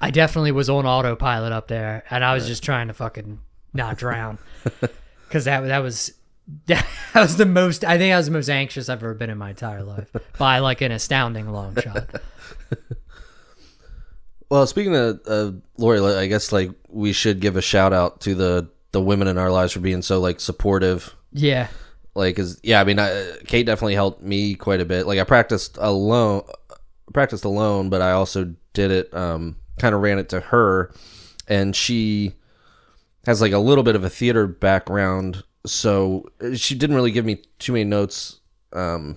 I 0.00 0.10
definitely 0.10 0.52
was 0.52 0.68
on 0.68 0.86
autopilot 0.86 1.52
up 1.52 1.68
there, 1.68 2.02
and 2.10 2.24
I 2.24 2.34
was 2.34 2.46
just 2.46 2.62
trying 2.64 2.88
to 2.88 2.94
fucking 2.94 3.40
not 3.72 3.96
drown, 3.96 4.38
because 5.28 5.44
that 5.44 5.60
that 5.60 5.78
was 5.78 6.12
that 6.66 6.84
was 7.14 7.36
the 7.36 7.46
most. 7.46 7.84
I 7.84 7.96
think 7.98 8.12
I 8.12 8.16
was 8.16 8.26
the 8.26 8.32
most 8.32 8.48
anxious 8.48 8.88
I've 8.88 8.98
ever 9.02 9.14
been 9.14 9.30
in 9.30 9.38
my 9.38 9.50
entire 9.50 9.82
life 9.84 10.10
by 10.38 10.58
like 10.58 10.80
an 10.80 10.92
astounding 10.92 11.50
long 11.50 11.76
shot. 11.80 12.08
Well, 14.50 14.66
speaking 14.66 14.94
of 14.94 15.20
uh, 15.26 15.52
Lori, 15.78 16.00
I 16.00 16.26
guess 16.26 16.52
like 16.52 16.70
we 16.88 17.12
should 17.12 17.40
give 17.40 17.56
a 17.56 17.62
shout 17.62 17.92
out 17.92 18.20
to 18.22 18.34
the 18.34 18.68
the 18.92 19.00
women 19.00 19.28
in 19.28 19.38
our 19.38 19.50
lives 19.50 19.72
for 19.72 19.80
being 19.80 20.02
so 20.02 20.20
like 20.20 20.40
supportive. 20.40 21.14
Yeah, 21.32 21.68
Like, 22.14 22.36
cause 22.36 22.60
yeah, 22.62 22.80
I 22.80 22.84
mean, 22.84 23.00
I, 23.00 23.32
Kate 23.46 23.66
definitely 23.66 23.96
helped 23.96 24.22
me 24.22 24.54
quite 24.54 24.80
a 24.80 24.84
bit. 24.84 25.06
Like, 25.06 25.18
I 25.18 25.24
practiced 25.24 25.76
alone 25.80 26.44
practiced 27.12 27.44
alone, 27.44 27.90
but 27.90 28.00
I 28.00 28.12
also 28.12 28.54
did 28.72 28.90
it. 28.90 29.14
Um, 29.14 29.56
kind 29.78 29.94
of 29.94 30.00
ran 30.00 30.18
it 30.18 30.28
to 30.28 30.40
her, 30.40 30.92
and 31.48 31.74
she 31.74 32.34
has 33.26 33.40
like 33.40 33.52
a 33.52 33.58
little 33.58 33.84
bit 33.84 33.96
of 33.96 34.04
a 34.04 34.10
theater 34.10 34.46
background, 34.46 35.42
so 35.66 36.26
she 36.54 36.74
didn't 36.74 36.94
really 36.96 37.10
give 37.10 37.24
me 37.24 37.42
too 37.58 37.72
many 37.72 37.84
notes 37.84 38.40
um, 38.72 39.16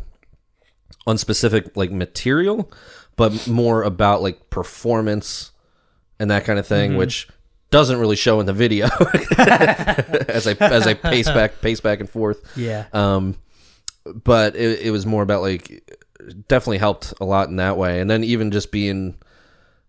on 1.06 1.18
specific 1.18 1.76
like 1.76 1.92
material, 1.92 2.72
but 3.18 3.48
more 3.48 3.84
about 3.84 4.22
like 4.22 4.50
performance 4.50 5.52
and 6.20 6.32
that 6.32 6.46
kind 6.46 6.58
of 6.60 6.66
thing, 6.66 6.96
which 6.96 7.28
doesn't 7.70 8.00
really 8.00 8.16
show 8.16 8.40
in 8.40 8.46
the 8.46 8.54
video 8.54 8.86
as 9.38 10.48
I 10.48 10.54
as 10.62 10.88
I 10.88 10.94
pace 10.94 11.28
back 11.28 11.60
pace 11.62 11.82
back 11.82 12.00
and 12.00 12.10
forth. 12.10 12.42
Yeah. 12.56 12.86
Um, 12.94 13.36
but 14.06 14.56
it, 14.56 14.80
it 14.88 14.92
was 14.92 15.06
more 15.06 15.22
about 15.24 15.42
like 15.42 15.84
definitely 16.48 16.78
helped 16.78 17.14
a 17.20 17.26
lot 17.26 17.50
in 17.50 17.58
that 17.58 17.76
way, 17.78 18.00
and 18.00 18.10
then 18.10 18.24
even 18.24 18.52
just 18.52 18.72
being 18.72 19.18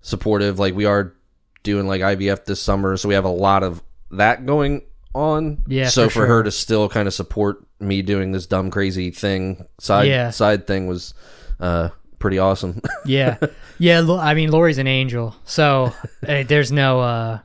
supportive. 0.01 0.59
Like 0.59 0.75
we 0.75 0.85
are 0.87 1.15
doing 1.63 1.87
like 1.87 2.01
IVF 2.01 2.45
this 2.47 2.61
summer, 2.61 2.97
so 2.97 3.09
we 3.09 3.15
have 3.15 3.25
a 3.25 3.29
lot 3.31 3.63
of 3.63 3.83
that 4.11 4.47
going 4.47 4.83
on. 5.15 5.65
Yeah, 5.67 5.89
So 5.89 6.05
for 6.07 6.11
for, 6.11 6.19
sure. 6.21 6.27
her 6.27 6.43
to 6.45 6.51
still 6.51 6.89
kind 6.89 7.07
of 7.09 7.15
support 7.15 7.65
me 7.81 8.03
doing 8.03 8.33
this 8.33 8.47
dumb 8.47 8.71
crazy 8.71 9.11
thing 9.11 9.67
side 9.79 10.09
Yeah. 10.09 10.31
side 10.31 10.67
thing 10.67 10.87
was 10.89 11.15
uh 11.61 11.91
pretty 12.19 12.39
awesome. 12.39 12.81
yeah. 13.05 13.39
Yeah 13.79 14.01
i 14.19 14.35
mean 14.35 14.51
lori's 14.51 14.79
an 14.79 14.87
angel 14.89 15.37
so 15.45 15.93
uh, 16.27 16.43
there's 16.43 16.73
no 16.73 17.01
uh 17.01 17.39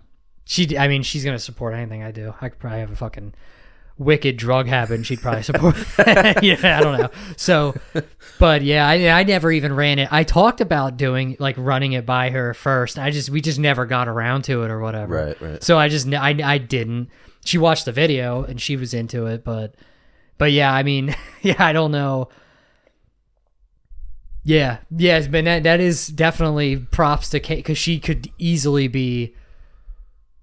she 0.45 0.77
i 0.77 0.87
mean 0.87 1.03
she's 1.03 1.23
gonna 1.23 1.39
support 1.39 1.73
anything 1.73 2.03
i 2.03 2.11
do. 2.11 2.33
I 2.41 2.49
could 2.49 2.59
probably 2.59 2.79
have 2.79 2.91
a 2.91 2.95
fucking 2.95 3.33
wicked 3.99 4.37
drug 4.37 4.67
habit 4.67 4.95
and 4.95 5.05
she'd 5.05 5.21
probably 5.21 5.43
support 5.43 5.75
yeah 6.41 6.77
i 6.77 6.81
don't 6.81 6.99
know. 6.99 7.09
So 7.37 7.75
but 8.39 8.63
yeah 8.63 8.87
I, 8.87 9.19
I 9.19 9.23
never 9.23 9.51
even 9.51 9.73
ran 9.73 9.99
it. 9.99 10.11
I 10.11 10.23
talked 10.23 10.61
about 10.61 10.97
doing 10.97 11.37
like 11.39 11.55
running 11.57 11.93
it 11.93 12.05
by 12.05 12.31
her 12.31 12.53
first. 12.55 12.97
I 12.97 13.11
just 13.11 13.29
we 13.29 13.41
just 13.41 13.59
never 13.59 13.85
got 13.85 14.07
around 14.07 14.43
to 14.45 14.63
it 14.63 14.71
or 14.71 14.79
whatever. 14.79 15.25
Right, 15.25 15.41
right. 15.41 15.63
so 15.63 15.77
i 15.77 15.87
just 15.87 16.11
I, 16.11 16.35
I 16.43 16.57
didn't. 16.57 17.09
She 17.45 17.57
watched 17.59 17.85
the 17.85 17.91
video 17.91 18.43
and 18.43 18.59
she 18.59 18.75
was 18.75 18.93
into 18.93 19.27
it 19.27 19.43
but 19.43 19.75
but 20.39 20.51
yeah 20.51 20.73
i 20.73 20.81
mean 20.81 21.15
yeah 21.41 21.63
i 21.63 21.73
don't 21.73 21.91
know 21.91 22.29
yeah, 24.43 24.77
yes, 24.95 25.27
but 25.27 25.45
that 25.45 25.63
that 25.63 25.79
is 25.79 26.07
definitely 26.07 26.77
props 26.77 27.29
to 27.29 27.39
Kate 27.39 27.57
because 27.57 27.77
she 27.77 27.99
could 27.99 28.29
easily 28.37 28.87
be, 28.87 29.35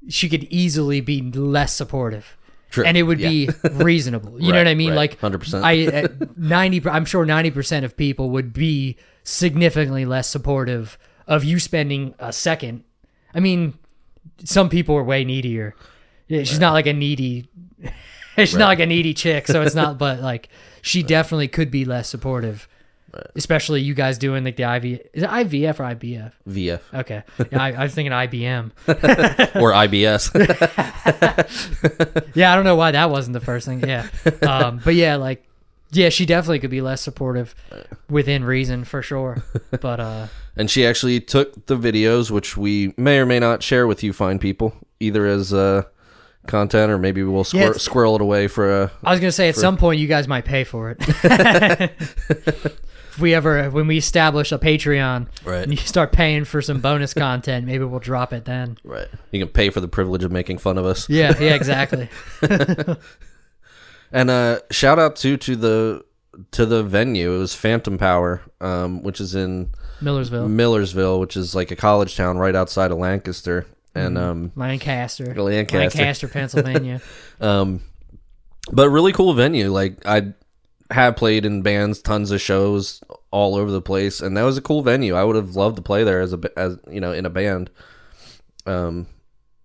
she 0.08 0.28
could 0.28 0.44
easily 0.44 1.00
be 1.00 1.20
less 1.22 1.74
supportive, 1.74 2.36
True. 2.70 2.84
and 2.84 2.96
it 2.96 3.02
would 3.02 3.18
be 3.18 3.48
reasonable. 3.72 4.40
You 4.40 4.52
know 4.52 4.58
what 4.58 4.68
I 4.68 4.74
mean? 4.74 4.90
right. 4.90 4.96
Like 4.96 5.20
100%. 5.20 5.62
I 5.62 5.82
at 5.84 6.38
ninety, 6.38 6.82
I'm 6.88 7.04
sure 7.04 7.24
ninety 7.26 7.50
percent 7.50 7.84
of 7.84 7.96
people 7.96 8.30
would 8.30 8.52
be 8.52 8.96
significantly 9.22 10.04
less 10.06 10.28
supportive 10.28 10.98
of 11.26 11.44
you 11.44 11.58
spending 11.58 12.14
a 12.18 12.32
second. 12.32 12.84
I 13.34 13.40
mean, 13.40 13.74
some 14.44 14.68
people 14.68 14.96
are 14.96 15.04
way 15.04 15.24
needier. 15.24 15.74
Yeah, 16.26 16.44
She's 16.44 16.58
not 16.60 16.72
like 16.72 16.86
a 16.86 16.92
needy. 16.92 17.48
She's 18.36 18.56
not 18.56 18.68
like 18.68 18.80
a 18.80 18.86
needy 18.86 19.12
chick, 19.12 19.46
so 19.46 19.60
it's 19.62 19.74
not. 19.74 19.98
But 19.98 20.20
like, 20.20 20.48
she 20.80 21.02
definitely 21.02 21.48
could 21.48 21.70
be 21.70 21.84
less 21.84 22.08
supportive. 22.08 22.68
Especially 23.34 23.80
you 23.80 23.94
guys 23.94 24.18
doing 24.18 24.44
like 24.44 24.54
the 24.56 24.62
IV. 24.76 24.84
Is 25.12 25.22
it 25.24 25.28
IVF 25.28 25.80
or 25.80 25.94
IBF? 25.94 26.32
VF 26.48 26.80
Okay. 26.94 27.22
Yeah, 27.50 27.60
I, 27.62 27.72
I 27.72 27.82
was 27.82 27.94
thinking 27.94 28.12
IBM. 28.12 28.70
or 29.60 29.72
IBS. 29.72 30.30
Yeah, 32.34 32.52
I 32.52 32.54
don't 32.54 32.64
know 32.64 32.76
why 32.76 32.92
that 32.92 33.10
wasn't 33.10 33.32
the 33.34 33.40
first 33.40 33.66
thing. 33.66 33.80
Yeah. 33.80 34.06
Um, 34.42 34.80
but 34.84 34.94
yeah, 34.94 35.16
like, 35.16 35.44
yeah, 35.90 36.08
she 36.08 36.24
definitely 36.26 36.60
could 36.60 36.70
be 36.70 36.80
less 36.80 37.00
supportive 37.02 37.54
within 38.08 38.44
reason 38.44 38.84
for 38.84 39.02
sure. 39.02 39.42
But 39.80 40.00
uh, 40.00 40.26
and 40.56 40.70
she 40.70 40.86
actually 40.86 41.20
took 41.20 41.66
the 41.66 41.76
videos, 41.76 42.30
which 42.30 42.56
we 42.56 42.94
may 42.96 43.18
or 43.18 43.26
may 43.26 43.40
not 43.40 43.62
share 43.62 43.86
with 43.86 44.02
you, 44.04 44.12
fine 44.12 44.38
people, 44.38 44.74
either 45.00 45.26
as 45.26 45.52
uh, 45.52 45.82
content 46.46 46.92
or 46.92 46.98
maybe 46.98 47.22
we'll 47.24 47.44
squir- 47.44 47.70
it's- 47.70 47.82
squirrel 47.82 48.14
it 48.14 48.20
away 48.22 48.46
for 48.46 48.82
a. 48.82 48.92
I 49.02 49.10
was 49.10 49.20
gonna 49.20 49.32
say 49.32 49.48
at 49.48 49.56
some 49.56 49.76
point 49.76 49.98
you 49.98 50.06
guys 50.06 50.28
might 50.28 50.44
pay 50.44 50.62
for 50.64 50.96
it. 50.96 51.92
If 53.10 53.18
we 53.18 53.34
ever, 53.34 53.68
when 53.70 53.86
we 53.86 53.96
establish 53.98 54.52
a 54.52 54.58
Patreon, 54.58 55.26
Right. 55.44 55.62
and 55.62 55.70
you 55.72 55.76
start 55.76 56.12
paying 56.12 56.44
for 56.44 56.62
some 56.62 56.80
bonus 56.80 57.12
content, 57.14 57.66
maybe 57.66 57.84
we'll 57.84 58.00
drop 58.00 58.32
it 58.32 58.44
then. 58.44 58.78
Right. 58.84 59.08
You 59.30 59.40
can 59.44 59.52
pay 59.52 59.70
for 59.70 59.80
the 59.80 59.88
privilege 59.88 60.24
of 60.24 60.32
making 60.32 60.58
fun 60.58 60.78
of 60.78 60.86
us. 60.86 61.08
Yeah, 61.08 61.34
yeah, 61.40 61.54
exactly. 61.54 62.08
And 64.12 64.30
uh, 64.30 64.60
shout 64.70 64.98
out 64.98 65.16
to 65.16 65.36
to 65.36 65.56
the 65.56 66.04
to 66.52 66.66
the 66.66 66.82
venue. 66.82 67.34
It 67.34 67.38
was 67.38 67.54
Phantom 67.54 67.96
Power, 67.98 68.42
um, 68.60 69.02
which 69.02 69.20
is 69.20 69.34
in 69.34 69.72
Millersville, 70.00 70.48
Millersville, 70.48 71.20
which 71.20 71.36
is 71.36 71.54
like 71.54 71.70
a 71.70 71.76
college 71.76 72.16
town 72.16 72.38
right 72.38 72.54
outside 72.56 72.90
of 72.90 72.98
Lancaster. 72.98 73.66
And 73.94 74.16
um, 74.16 74.52
Lancaster, 74.56 75.34
Lancaster. 75.34 75.78
Lancaster, 75.78 76.28
Pennsylvania. 76.28 77.00
um, 77.40 77.82
but 78.72 78.88
really 78.90 79.12
cool 79.12 79.32
venue. 79.34 79.70
Like 79.70 80.04
I 80.06 80.32
have 80.90 81.16
played 81.16 81.44
in 81.44 81.62
bands, 81.62 82.00
tons 82.00 82.30
of 82.30 82.40
shows 82.40 83.02
all 83.30 83.54
over 83.54 83.70
the 83.70 83.80
place, 83.82 84.20
and 84.20 84.36
that 84.36 84.42
was 84.42 84.56
a 84.58 84.62
cool 84.62 84.82
venue. 84.82 85.14
I 85.14 85.24
would 85.24 85.36
have 85.36 85.56
loved 85.56 85.76
to 85.76 85.82
play 85.82 86.04
there 86.04 86.20
as 86.20 86.32
a 86.32 86.40
as 86.56 86.78
you 86.90 87.00
know 87.00 87.12
in 87.12 87.26
a 87.26 87.30
band. 87.30 87.70
Um, 88.66 89.06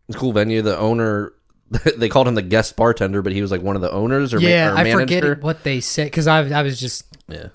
it's 0.08 0.16
a 0.16 0.20
cool 0.20 0.34
venue. 0.34 0.62
The 0.62 0.78
owner. 0.78 1.34
They 1.98 2.10
called 2.10 2.28
him 2.28 2.36
the 2.36 2.44
guest 2.44 2.76
bartender, 2.76 3.24
but 3.24 3.34
he 3.34 3.42
was 3.42 3.50
like 3.50 3.62
one 3.62 3.76
of 3.76 3.82
the 3.82 3.92
owners 3.92 4.36
or, 4.36 4.40
ma- 4.40 4.48
yeah, 4.48 4.72
or 4.72 4.78
I 4.78 4.92
forget 4.92 5.42
what 5.42 5.64
they 5.64 5.82
said 5.82 6.06
because 6.06 6.28
I, 6.28 6.42
I 6.48 6.62
was 6.62 6.80
just 6.80 7.06
Yeah, 7.28 7.48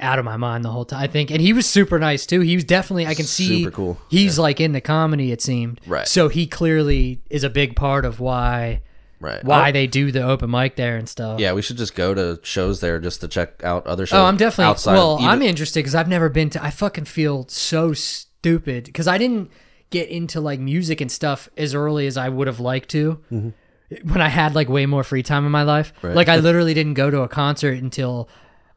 out 0.00 0.18
of 0.18 0.24
my 0.24 0.38
mind 0.38 0.64
the 0.64 0.70
whole 0.70 0.86
time. 0.86 1.02
I 1.02 1.06
think, 1.06 1.30
and 1.30 1.40
he 1.40 1.52
was 1.52 1.66
super 1.66 1.98
nice 1.98 2.24
too. 2.24 2.40
He 2.40 2.54
was 2.54 2.64
definitely 2.64 3.06
I 3.06 3.14
can 3.14 3.26
see 3.26 3.64
Super 3.64 3.76
cool. 3.76 3.98
He's 4.08 4.38
like 4.38 4.58
in 4.58 4.72
the 4.72 4.80
comedy. 4.80 5.32
It 5.32 5.42
seemed 5.42 5.82
Right. 5.86 6.08
So 6.08 6.28
he 6.28 6.46
clearly 6.46 7.20
is 7.28 7.44
a 7.44 7.50
big 7.50 7.76
part 7.76 8.06
of 8.06 8.20
why 8.20 8.80
right. 9.20 9.42
why 9.44 9.70
they 9.72 9.86
do 9.86 10.10
the 10.12 10.22
open 10.22 10.50
mic 10.50 10.76
there 10.76 10.96
and 10.96 11.08
stuff. 11.08 11.40
Yeah, 11.40 11.52
we 11.52 11.62
should 11.62 11.76
just 11.76 11.94
go 11.94 12.14
to 12.14 12.40
shows 12.42 12.80
there 12.80 12.98
just 12.98 13.20
to 13.22 13.28
check 13.28 13.62
out 13.64 13.86
other 13.86 14.06
shows. 14.06 14.18
Oh, 14.18 14.24
I'm 14.24 14.36
definitely. 14.36 14.70
outside. 14.70 14.94
well, 14.94 15.16
even- 15.18 15.28
I'm 15.30 15.42
interested 15.42 15.80
because 15.80 15.94
I've 15.94 16.08
never 16.08 16.28
been 16.28 16.50
to. 16.50 16.62
I 16.64 16.70
fucking 16.70 17.04
feel 17.06 17.46
so 17.48 17.92
stupid 17.92 18.84
because 18.84 19.08
I 19.08 19.18
didn't 19.18 19.50
get 19.90 20.08
into 20.08 20.40
like 20.40 20.60
music 20.60 21.00
and 21.00 21.10
stuff 21.10 21.48
as 21.56 21.74
early 21.74 22.06
as 22.06 22.16
I 22.16 22.28
would 22.28 22.46
have 22.46 22.60
liked 22.60 22.90
to. 22.90 23.20
When 23.30 24.20
I 24.20 24.28
had 24.28 24.54
like 24.54 24.68
way 24.68 24.84
more 24.84 25.02
free 25.02 25.22
time 25.22 25.46
in 25.46 25.50
my 25.52 25.62
life, 25.62 25.92
Right. 26.02 26.14
like 26.14 26.28
I 26.28 26.36
literally 26.40 26.74
didn't 26.74 26.94
go 26.94 27.10
to 27.10 27.22
a 27.22 27.28
concert 27.28 27.78
until, 27.78 28.28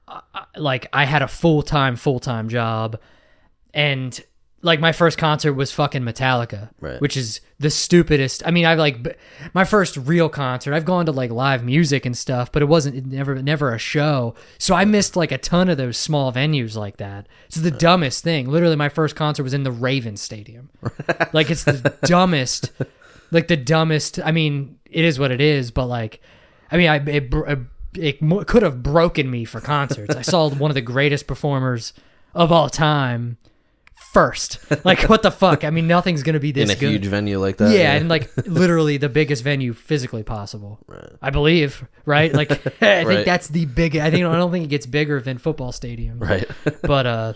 uh, 0.08 0.22
like, 0.56 0.88
I 0.94 1.04
had 1.06 1.22
a 1.22 1.28
full 1.28 1.64
time 1.64 1.98
full 1.98 2.20
time 2.22 2.48
job, 2.48 2.98
and 3.74 4.18
like 4.64 4.80
my 4.80 4.92
first 4.92 5.18
concert 5.18 5.54
was 5.54 5.72
fucking 5.72 6.04
Metallica, 6.04 6.70
Right. 6.80 7.02
which 7.02 7.18
is 7.18 7.42
the 7.60 7.70
stupidest. 7.72 8.44
I 8.46 8.52
mean, 8.52 8.66
I've 8.66 8.78
like 8.78 9.02
b- 9.04 9.12
my 9.54 9.64
first 9.64 9.98
real 9.98 10.30
concert. 10.30 10.74
I've 10.74 10.86
gone 10.86 11.06
to 11.08 11.12
like 11.12 11.32
live 11.32 11.64
music 11.64 12.06
and 12.06 12.16
stuff, 12.16 12.52
but 12.52 12.62
it 12.62 12.66
wasn't 12.66 12.96
it 12.96 13.06
never 13.06 13.36
never 13.42 13.74
a 13.74 13.80
show. 13.80 14.36
So 14.60 14.76
I 14.76 14.86
missed 14.86 15.16
like 15.16 15.32
a 15.32 15.38
ton 15.38 15.70
of 15.70 15.78
those 15.78 15.98
small 15.98 16.32
venues 16.32 16.76
like 16.76 16.98
that. 16.98 17.28
It's 17.48 17.56
the 17.58 17.72
dumbest 17.72 18.24
thing. 18.24 18.50
Literally, 18.50 18.76
my 18.76 18.90
first 18.90 19.16
concert 19.16 19.44
was 19.44 19.54
in 19.54 19.64
the 19.64 19.72
Ravens 19.72 20.22
Stadium. 20.22 20.70
like 21.34 21.50
it's 21.50 21.64
the 21.64 21.96
dumbest, 22.06 22.72
like 23.32 23.48
the 23.48 23.58
dumbest. 23.58 24.20
I 24.24 24.32
mean, 24.32 24.78
it 24.86 25.04
is 25.06 25.18
what 25.20 25.32
it 25.32 25.42
is, 25.42 25.72
but 25.72 25.88
like, 25.88 26.22
I 26.72 26.78
mean, 26.78 26.88
I 26.90 26.98
it, 26.98 27.34
it, 27.34 27.60
it 27.96 28.48
could 28.48 28.62
have 28.64 28.84
broken 28.84 29.30
me 29.30 29.44
for 29.46 29.60
concerts. 29.60 30.16
I 30.16 30.22
saw 30.22 30.50
one 30.50 30.70
of 30.70 30.76
the 30.76 30.82
greatest 30.82 31.26
performers 31.28 31.94
of 32.36 32.52
all 32.52 32.70
time 32.70 33.38
first. 34.14 34.60
Like, 34.86 35.04
what 35.10 35.22
the 35.24 35.32
fuck? 35.32 35.64
I 35.64 35.70
mean, 35.70 35.88
nothing's 35.88 36.24
gonna 36.24 36.40
be 36.40 36.52
this 36.52 36.70
in 36.70 36.76
a 36.76 36.80
good. 36.80 36.92
huge 36.92 37.06
venue 37.08 37.40
like 37.40 37.58
that. 37.58 37.72
yeah, 37.76 37.94
and 37.94 38.10
like 38.10 38.30
literally 38.48 38.98
the 38.98 39.10
biggest 39.10 39.44
venue 39.44 39.74
physically 39.74 40.24
possible. 40.24 40.80
Right. 40.88 41.10
I 41.22 41.30
believe, 41.30 41.86
right? 42.06 42.34
Like, 42.34 42.52
I 42.52 42.56
think 42.58 43.08
Right. 43.08 43.26
that's 43.26 43.48
the 43.48 43.66
big. 43.66 43.96
I 43.96 44.12
think 44.12 44.26
I 44.26 44.36
don't 44.38 44.52
think 44.52 44.66
it 44.66 44.70
gets 44.70 44.86
bigger 44.86 45.22
than 45.22 45.38
football 45.38 45.72
stadium. 45.72 46.20
right. 46.20 46.50
but 46.84 47.06
uh 47.06 47.34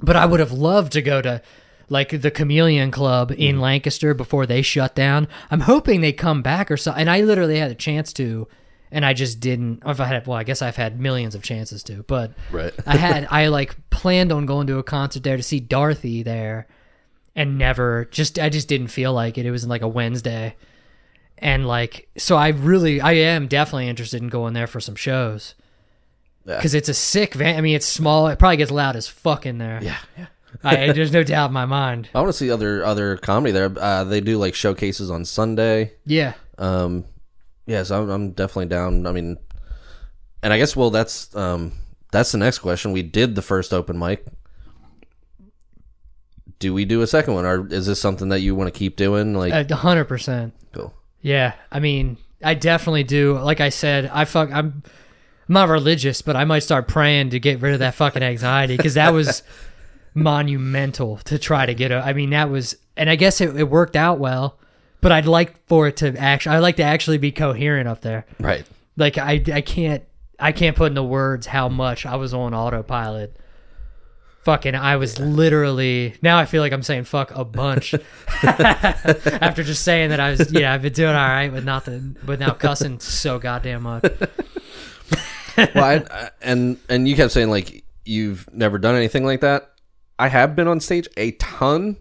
but 0.00 0.16
I 0.16 0.26
would 0.26 0.40
have 0.40 0.52
loved 0.52 0.92
to 0.92 1.02
go 1.02 1.22
to 1.22 1.40
like 1.88 2.20
the 2.20 2.30
Chameleon 2.30 2.90
Club 2.90 3.32
in 3.36 3.60
Lancaster 3.60 4.14
before 4.14 4.46
they 4.46 4.60
shut 4.62 4.94
down. 4.94 5.28
I'm 5.50 5.60
hoping 5.60 6.00
they 6.00 6.12
come 6.12 6.42
back 6.42 6.70
or 6.70 6.76
so. 6.76 6.92
And 6.92 7.08
I 7.10 7.20
literally 7.20 7.58
had 7.58 7.70
a 7.70 7.74
chance 7.74 8.12
to, 8.14 8.48
and 8.90 9.04
I 9.04 9.12
just 9.12 9.40
didn't. 9.40 9.82
If 9.84 10.00
I 10.00 10.04
had, 10.06 10.26
well, 10.26 10.38
I 10.38 10.44
guess 10.44 10.62
I've 10.62 10.76
had 10.76 11.00
millions 11.00 11.34
of 11.34 11.42
chances 11.42 11.82
to, 11.84 12.02
but 12.04 12.32
Right. 12.52 12.72
I 12.86 12.96
had, 12.96 13.26
I 13.30 13.48
like 13.48 13.74
planned 13.90 14.32
on 14.32 14.46
going 14.46 14.66
to 14.68 14.78
a 14.78 14.82
concert 14.82 15.22
there 15.22 15.36
to 15.36 15.42
see 15.42 15.60
Dorothy 15.60 16.22
there, 16.22 16.66
and 17.36 17.58
never 17.58 18.04
just, 18.06 18.38
I 18.38 18.48
just 18.48 18.68
didn't 18.68 18.88
feel 18.88 19.12
like 19.12 19.36
it. 19.38 19.46
It 19.46 19.50
was 19.50 19.66
like 19.66 19.82
a 19.82 19.88
Wednesday, 19.88 20.54
and 21.38 21.66
like, 21.66 22.08
so 22.16 22.36
I 22.36 22.48
really, 22.48 23.00
I 23.00 23.12
am 23.12 23.48
definitely 23.48 23.88
interested 23.88 24.22
in 24.22 24.28
going 24.28 24.54
there 24.54 24.66
for 24.68 24.80
some 24.80 24.94
shows 24.94 25.54
Yeah. 26.46 26.56
because 26.56 26.74
it's 26.74 26.88
a 26.88 26.94
sick 26.94 27.34
van. 27.34 27.56
I 27.56 27.60
mean, 27.60 27.74
it's 27.76 27.86
small. 27.86 28.28
It 28.28 28.38
probably 28.38 28.58
gets 28.58 28.70
loud 28.70 28.94
as 28.96 29.08
fuck 29.08 29.44
in 29.46 29.58
there. 29.58 29.80
yeah, 29.82 29.96
yeah. 30.16 30.26
I, 30.62 30.92
there's 30.92 31.12
no 31.12 31.24
doubt 31.24 31.48
in 31.50 31.52
my 31.52 31.66
mind. 31.66 32.08
I 32.14 32.20
want 32.20 32.28
to 32.28 32.38
see 32.38 32.48
other 32.52 32.84
other 32.84 33.16
comedy 33.16 33.50
there. 33.50 33.72
Uh, 33.76 34.04
they 34.04 34.20
do 34.20 34.38
like 34.38 34.54
showcases 34.54 35.10
on 35.10 35.24
Sunday. 35.24 35.92
Yeah, 36.06 36.34
Um, 36.58 37.04
yeah, 37.66 37.82
so 37.82 38.02
I'm, 38.02 38.10
I'm 38.10 38.30
definitely 38.32 38.66
down. 38.66 39.06
I 39.06 39.12
mean, 39.12 39.36
and 40.42 40.52
I 40.52 40.58
guess 40.58 40.76
well, 40.76 40.90
that's 40.90 41.34
um, 41.36 41.72
that's 42.12 42.32
the 42.32 42.38
next 42.38 42.58
question. 42.58 42.92
We 42.92 43.02
did 43.02 43.34
the 43.34 43.42
first 43.42 43.72
open 43.72 43.98
mic. 43.98 44.24
do 46.58 46.72
we 46.72 46.84
do 46.84 47.02
a 47.02 47.06
second 47.06 47.34
one, 47.34 47.44
or 47.44 47.66
is 47.72 47.86
this 47.86 48.00
something 48.00 48.28
that 48.30 48.40
you 48.40 48.54
want 48.54 48.72
to 48.72 48.78
keep 48.78 48.96
doing? 48.96 49.34
Like, 49.34 49.70
A 49.70 49.76
hundred 49.76 50.04
percent. 50.06 50.54
cool. 50.72 50.94
Yeah, 51.20 51.54
I 51.72 51.80
mean, 51.80 52.16
I 52.42 52.54
definitely 52.54 53.04
do. 53.04 53.38
Like 53.38 53.60
I 53.60 53.70
said, 53.70 54.10
I 54.12 54.24
fuck. 54.24 54.50
I'm, 54.50 54.82
I'm 55.48 55.52
not 55.52 55.68
religious, 55.68 56.22
but 56.22 56.36
I 56.36 56.44
might 56.44 56.60
start 56.60 56.88
praying 56.88 57.30
to 57.30 57.40
get 57.40 57.60
rid 57.60 57.74
of 57.74 57.80
that 57.80 57.94
fucking 57.94 58.22
anxiety 58.22 58.76
because 58.76 58.94
that 58.94 59.12
was 59.12 59.42
monumental 60.14 61.18
to 61.24 61.38
try 61.38 61.66
to 61.66 61.74
get. 61.74 61.90
A, 61.90 61.96
I 61.96 62.12
mean, 62.12 62.30
that 62.30 62.50
was, 62.50 62.76
and 62.96 63.10
I 63.10 63.16
guess 63.16 63.40
it, 63.40 63.54
it 63.56 63.64
worked 63.64 63.96
out 63.96 64.18
well. 64.18 64.58
But 65.04 65.12
I'd 65.12 65.26
like 65.26 65.66
for 65.66 65.86
it 65.86 65.98
to 65.98 66.16
actually. 66.18 66.56
I'd 66.56 66.60
like 66.60 66.76
to 66.76 66.82
actually 66.82 67.18
be 67.18 67.30
coherent 67.30 67.86
up 67.86 68.00
there. 68.00 68.24
right. 68.40 68.64
Like 68.96 69.18
I, 69.18 69.42
I 69.52 69.60
can't, 69.60 70.02
I 70.40 70.52
can't 70.52 70.74
put 70.74 70.86
into 70.92 71.02
words 71.02 71.46
how 71.46 71.68
much 71.68 72.06
I 72.06 72.16
was 72.16 72.32
on 72.32 72.54
autopilot. 72.54 73.36
Fucking, 74.44 74.74
I 74.74 74.96
was 74.96 75.18
literally. 75.18 76.14
Now 76.22 76.38
I 76.38 76.46
feel 76.46 76.62
like 76.62 76.72
I'm 76.72 76.82
saying 76.82 77.04
fuck 77.04 77.30
a 77.34 77.44
bunch 77.44 77.94
after 78.42 79.62
just 79.62 79.84
saying 79.84 80.08
that 80.08 80.20
I 80.20 80.30
was. 80.30 80.50
Yeah, 80.50 80.72
I've 80.72 80.80
been 80.80 80.94
doing 80.94 81.10
all 81.14 81.28
right, 81.28 81.50
but 81.52 81.64
not 81.64 81.84
the, 81.84 82.14
now 82.38 82.54
cussing 82.54 82.98
so 82.98 83.38
goddamn 83.38 83.82
much. 83.82 84.04
well, 85.58 85.84
I, 85.84 86.04
I- 86.10 86.30
and 86.40 86.78
and 86.88 87.06
you 87.06 87.14
kept 87.14 87.32
saying 87.32 87.50
like 87.50 87.84
you've 88.06 88.48
never 88.54 88.78
done 88.78 88.94
anything 88.94 89.26
like 89.26 89.42
that. 89.42 89.70
I 90.18 90.28
have 90.28 90.56
been 90.56 90.66
on 90.68 90.80
stage 90.80 91.08
a 91.18 91.32
ton, 91.32 91.98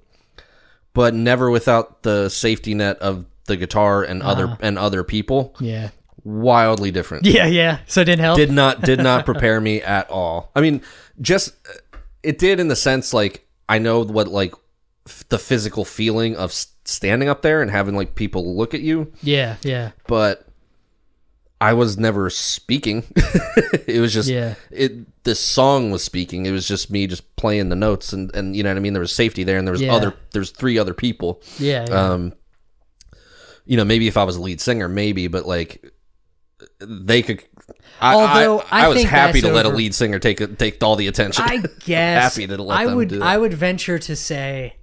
but 0.94 1.14
never 1.14 1.50
without 1.50 2.04
the 2.04 2.30
safety 2.30 2.74
net 2.74 2.98
of 3.00 3.26
the 3.46 3.58
guitar 3.58 4.04
and 4.04 4.22
uh-huh. 4.22 4.32
other 4.32 4.58
and 4.62 4.78
other 4.78 5.04
people. 5.04 5.56
Yeah, 5.60 5.90
Wildly 6.24 6.92
different. 6.92 7.26
yeah, 7.26 7.48
yeah. 7.48 7.80
So 7.88 8.02
it 8.02 8.06
didn't 8.06 8.22
help. 8.22 8.38
Did 8.38 8.52
not 8.52 8.82
did 8.82 9.00
not 9.00 9.26
prepare 9.32 9.60
me 9.60 9.82
at 9.82 10.10
all. 10.10 10.52
I 10.56 10.62
mean, 10.62 10.82
just 11.22 11.54
it 12.22 12.38
did 12.38 12.60
in 12.60 12.68
the 12.68 12.76
sense 12.76 13.14
like 13.14 13.46
I 13.68 13.80
know 13.80 14.04
what 14.04 14.28
like 14.28 14.54
f- 15.08 15.26
the 15.30 15.40
physical 15.40 15.84
feeling 15.84 16.36
of 16.36 16.54
standing 16.86 17.30
up 17.30 17.42
there 17.42 17.62
and 17.62 17.70
having 17.70 17.96
like 17.96 18.16
people 18.16 18.56
look 18.56 18.74
at 18.74 18.82
you, 18.82 19.12
yeah, 19.22 19.58
yeah, 19.64 19.92
but 20.08 20.48
I 21.64 21.74
was 21.74 21.98
never 21.98 22.30
speaking. 22.30 23.04
it 23.88 24.02
was 24.02 24.14
just 24.14 24.30
Yeah. 24.30 24.56
it 24.72 25.24
this 25.24 25.40
song 25.40 25.92
was 25.92 26.04
speaking. 26.04 26.46
It 26.46 26.52
was 26.52 26.68
just 26.68 26.92
me 26.92 27.08
just 27.08 27.36
playing 27.36 27.70
the 27.70 27.76
notes 27.76 28.14
and 28.14 28.34
and 28.36 28.56
you 28.56 28.64
know 28.64 28.70
what 28.70 28.78
I 28.78 28.82
mean. 28.82 28.94
There 28.94 29.00
was 29.02 29.14
safety 29.14 29.44
there 29.44 29.58
and 29.58 29.68
there 29.68 29.72
was 29.72 29.82
Yeah. 29.82 29.94
other 29.94 30.14
there's 30.34 30.52
three 30.52 30.78
other 30.78 30.94
people. 30.94 31.42
yeah. 31.60 31.86
yeah. 31.88 31.94
Um 32.12 32.34
you 33.66 33.78
know, 33.78 33.86
maybe 33.86 34.08
if 34.08 34.18
I 34.18 34.26
was 34.26 34.36
a 34.36 34.42
lead 34.42 34.60
singer, 34.60 34.90
maybe, 34.90 35.28
but 35.28 35.46
like 35.46 35.90
they 36.80 37.22
could 37.22 37.44
I, 38.02 38.14
Although, 38.14 38.60
I, 38.60 38.82
I 38.82 38.86
I 38.86 38.88
was 38.90 39.04
happy 39.04 39.42
to 39.42 39.52
let 39.52 39.66
a 39.66 39.70
lead 39.70 39.96
singer 39.96 40.20
take 40.20 40.58
take 40.58 40.84
all 40.84 40.96
the 40.96 41.08
attention. 41.08 41.46
I 41.48 41.58
guess 41.86 42.36
happy 42.36 42.48
to 42.48 42.62
let 42.62 42.78
I 42.78 42.86
them 42.86 42.96
would. 42.96 43.22
I 43.22 43.38
would 43.38 43.54
venture 43.54 44.00
to 44.00 44.16
say 44.16 44.76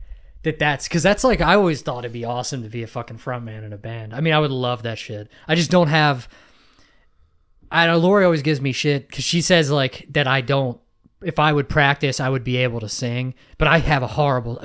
that 0.42 0.58
that's 0.58 0.88
because 0.88 1.02
that's 1.02 1.24
like 1.24 1.40
I 1.40 1.54
always 1.54 1.82
thought 1.82 2.00
it'd 2.00 2.12
be 2.12 2.24
awesome 2.24 2.62
to 2.62 2.68
be 2.70 2.82
a 2.82 2.86
fucking 2.86 3.18
frontman 3.18 3.64
in 3.64 3.72
a 3.74 3.78
band. 3.78 4.14
I 4.14 4.20
mean, 4.20 4.32
I 4.32 4.38
would 4.38 4.50
love 4.50 4.82
that 4.84 4.98
shit. 4.98 5.28
I 5.46 5.54
just 5.54 5.70
don't 5.70 5.88
have. 5.88 6.28
I 7.70 7.86
know 7.86 7.98
Lori 7.98 8.24
always 8.24 8.42
gives 8.42 8.60
me 8.60 8.72
shit 8.72 9.08
because 9.08 9.24
she 9.24 9.40
says 9.40 9.70
like 9.70 10.06
that 10.10 10.26
I 10.26 10.40
don't. 10.40 10.80
If 11.22 11.38
I 11.38 11.52
would 11.52 11.68
practice, 11.68 12.18
I 12.18 12.30
would 12.30 12.44
be 12.44 12.56
able 12.58 12.80
to 12.80 12.88
sing, 12.88 13.34
but 13.58 13.68
I 13.68 13.78
have 13.78 14.02
a 14.02 14.06
horrible. 14.06 14.58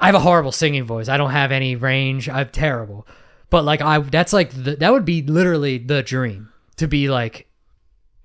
I 0.00 0.06
have 0.06 0.14
a 0.14 0.20
horrible 0.20 0.52
singing 0.52 0.84
voice. 0.84 1.08
I 1.08 1.16
don't 1.16 1.30
have 1.30 1.52
any 1.52 1.76
range. 1.76 2.28
I'm 2.28 2.48
terrible. 2.48 3.06
But 3.50 3.64
like 3.64 3.80
I, 3.80 3.98
that's 4.00 4.32
like 4.32 4.50
the, 4.50 4.76
that 4.76 4.92
would 4.92 5.04
be 5.04 5.22
literally 5.22 5.78
the 5.78 6.02
dream 6.02 6.50
to 6.76 6.88
be 6.88 7.08
like 7.08 7.48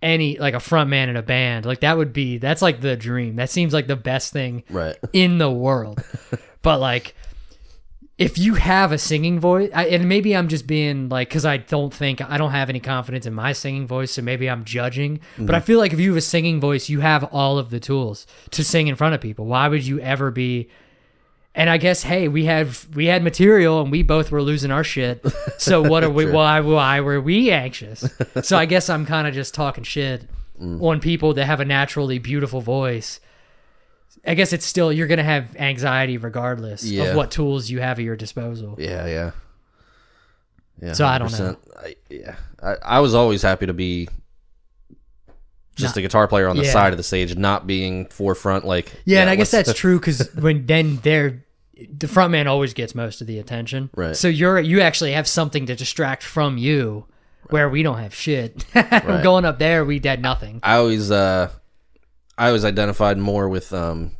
any 0.01 0.37
like 0.37 0.53
a 0.53 0.59
front 0.59 0.89
man 0.89 1.07
in 1.07 1.15
a 1.15 1.21
band 1.21 1.65
like 1.65 1.79
that 1.79 1.97
would 1.97 2.11
be 2.11 2.37
that's 2.37 2.61
like 2.61 2.81
the 2.81 2.97
dream 2.97 3.37
that 3.37 3.49
seems 3.49 3.73
like 3.73 3.87
the 3.87 3.95
best 3.95 4.33
thing 4.33 4.61
right. 4.69 4.97
in 5.13 5.37
the 5.37 5.49
world 5.49 6.03
but 6.61 6.79
like 6.81 7.15
if 8.23 8.37
you 8.37 8.53
have 8.53 8.91
a 8.91 8.97
singing 8.97 9.39
voice 9.39 9.69
I, 9.73 9.87
and 9.87 10.07
maybe 10.07 10.35
i'm 10.35 10.47
just 10.47 10.65
being 10.65 11.09
like 11.09 11.29
because 11.29 11.45
i 11.45 11.57
don't 11.57 11.93
think 11.93 12.21
i 12.21 12.37
don't 12.37 12.51
have 12.51 12.69
any 12.69 12.79
confidence 12.79 13.25
in 13.25 13.33
my 13.33 13.51
singing 13.51 13.85
voice 13.85 14.11
so 14.11 14.21
maybe 14.21 14.49
i'm 14.49 14.63
judging 14.63 15.19
but 15.37 15.53
i 15.53 15.57
mm-hmm. 15.57 15.65
feel 15.65 15.79
like 15.79 15.93
if 15.93 15.99
you 15.99 16.09
have 16.11 16.17
a 16.17 16.21
singing 16.21 16.59
voice 16.59 16.89
you 16.89 17.01
have 17.01 17.23
all 17.25 17.57
of 17.57 17.69
the 17.69 17.79
tools 17.79 18.25
to 18.51 18.63
sing 18.63 18.87
in 18.87 18.95
front 18.95 19.13
of 19.13 19.21
people 19.21 19.45
why 19.45 19.67
would 19.67 19.85
you 19.85 19.99
ever 19.99 20.31
be 20.31 20.69
and 21.55 21.69
I 21.69 21.77
guess 21.77 22.01
hey, 22.01 22.27
we 22.27 22.45
have 22.45 22.87
we 22.95 23.05
had 23.05 23.23
material 23.23 23.81
and 23.81 23.91
we 23.91 24.01
both 24.01 24.31
were 24.31 24.41
losing 24.41 24.71
our 24.71 24.83
shit. 24.83 25.23
So 25.59 25.81
what 25.81 26.03
are 26.03 26.09
we? 26.09 26.25
Why 26.25 26.59
why 26.59 26.99
were 26.99 27.21
we 27.21 27.51
anxious? 27.51 28.03
So 28.41 28.57
I 28.57 28.65
guess 28.65 28.89
I'm 28.89 29.05
kind 29.05 29.27
of 29.27 29.33
just 29.33 29.53
talking 29.53 29.83
shit 29.83 30.27
mm. 30.61 30.81
on 30.81 30.99
people 30.99 31.35
that 31.35 31.45
have 31.45 31.59
a 31.59 31.65
naturally 31.65 32.17
beautiful 32.19 32.59
voice. 32.59 33.19
I 34.25 34.35
guess 34.35 34.53
it's 34.53 34.65
still 34.65 34.91
you're 34.93 35.07
gonna 35.07 35.23
have 35.23 35.55
anxiety 35.57 36.17
regardless 36.17 36.83
Yeah. 36.83 37.03
of 37.05 37.15
what 37.15 37.31
tools 37.31 37.69
you 37.69 37.79
have 37.81 37.99
at 37.99 38.05
your 38.05 38.15
disposal. 38.15 38.75
Yeah, 38.79 39.05
yeah. 39.07 39.31
Yeah. 40.81 40.93
So 40.93 41.05
I 41.05 41.17
don't 41.17 41.29
100%. 41.29 41.57
I, 41.77 41.95
yeah. 42.09 42.35
I, 42.61 42.75
I 42.83 42.99
was 42.99 43.13
always 43.13 43.41
happy 43.41 43.65
to 43.67 43.73
be 43.73 44.07
just 45.75 45.95
Not- 45.95 45.97
a 45.97 46.01
guitar 46.01 46.27
player 46.27 46.47
on 46.47 46.55
the 46.57 46.63
Yeah. 46.63 46.71
side 46.71 46.93
of 46.93 46.97
the 46.97 47.03
stage, 47.03 47.35
not 47.35 47.65
being 47.67 48.05
forefront 48.07 48.65
like 48.65 48.91
Yeah, 49.05 49.21
and 49.21 49.29
I 49.29 49.35
guess 49.35 49.51
that's 49.51 49.73
true 49.73 49.99
because 49.99 50.33
when 50.35 50.65
then 50.65 50.97
they're 51.03 51.43
the 51.97 52.07
front 52.07 52.31
man 52.31 52.47
always 52.47 52.73
gets 52.73 52.93
most 52.95 53.21
of 53.21 53.27
the 53.27 53.39
attention. 53.39 53.89
Right. 53.95 54.15
So 54.15 54.27
you're 54.27 54.59
you 54.59 54.81
actually 54.81 55.13
have 55.13 55.27
something 55.27 55.65
to 55.65 55.75
distract 55.75 56.21
from 56.23 56.57
you, 56.57 57.05
where 57.49 57.67
we 57.69 57.81
don't 57.83 57.97
have 57.97 58.13
shit. 58.13 58.63
Going 59.23 59.43
up 59.45 59.57
there, 59.59 59.83
we 59.83 59.99
did 59.99 60.21
nothing. 60.21 60.59
I 60.63 60.75
always 60.75 61.09
uh 61.11 61.49
I 62.37 62.51
was 62.51 62.65
identified 62.65 63.17
more 63.17 63.47
with 63.49 63.73
um 63.73 64.11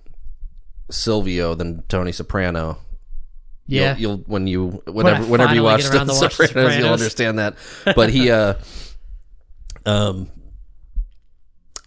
Silvio 0.92 1.56
than 1.56 1.84
Tony 1.90 2.12
Soprano. 2.12 2.78
You'll- 3.66 3.84
Yeah. 3.84 3.96
You'll, 3.98 4.18
when 4.28 4.46
you 4.48 4.84
whenever 4.88 5.24
I 5.24 5.28
whenever 5.28 5.56
you 5.56 5.64
watch 5.64 5.84
the 5.84 5.98
watch 5.98 6.08
The 6.38 6.48
Sopranos, 6.48 6.78
you'll 6.78 6.90
understand 6.94 7.40
that. 7.40 7.56
But 7.96 8.10
he 8.10 8.30
uh 8.32 8.56
um 9.86 10.30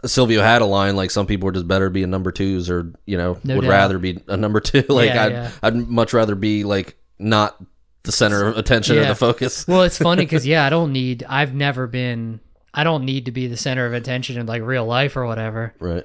Silvio 0.04 0.42
had 0.42 0.62
a 0.62 0.66
line 0.66 0.94
like 0.94 1.10
some 1.10 1.26
people 1.26 1.46
were 1.46 1.52
just 1.52 1.66
better 1.66 1.88
being 1.90 2.10
number 2.10 2.30
twos 2.30 2.68
or 2.70 2.92
you 3.06 3.16
know 3.16 3.38
No 3.44 3.56
would 3.56 3.62
doubt. 3.62 3.70
rather 3.70 3.98
be 3.98 4.22
a 4.28 4.36
number 4.36 4.60
two. 4.60 4.84
like 4.88 5.08
Yeah, 5.10 5.24
I'd 5.24 5.32
yeah. 5.32 5.50
I'd 5.62 5.74
much 5.76 6.12
rather 6.12 6.34
be 6.34 6.64
like 6.64 6.96
not 7.18 7.56
the 8.02 8.12
center 8.12 8.46
of 8.46 8.56
attention 8.56 8.98
or 8.98 9.04
the 9.06 9.14
focus. 9.14 9.66
well, 9.66 9.82
it's 9.82 9.98
funny 9.98 10.22
because 10.24 10.46
yeah, 10.46 10.64
I 10.64 10.70
don't 10.70 10.92
need. 10.92 11.24
I've 11.28 11.54
never 11.54 11.86
been. 11.86 12.40
I 12.76 12.84
don't 12.84 13.06
need 13.06 13.24
to 13.24 13.32
be 13.32 13.46
the 13.46 13.56
center 13.56 13.86
of 13.86 13.94
attention 13.94 14.38
in 14.38 14.46
like 14.46 14.62
real 14.62 14.84
life 14.84 15.16
or 15.16 15.26
whatever. 15.26 15.74
Right. 15.78 16.04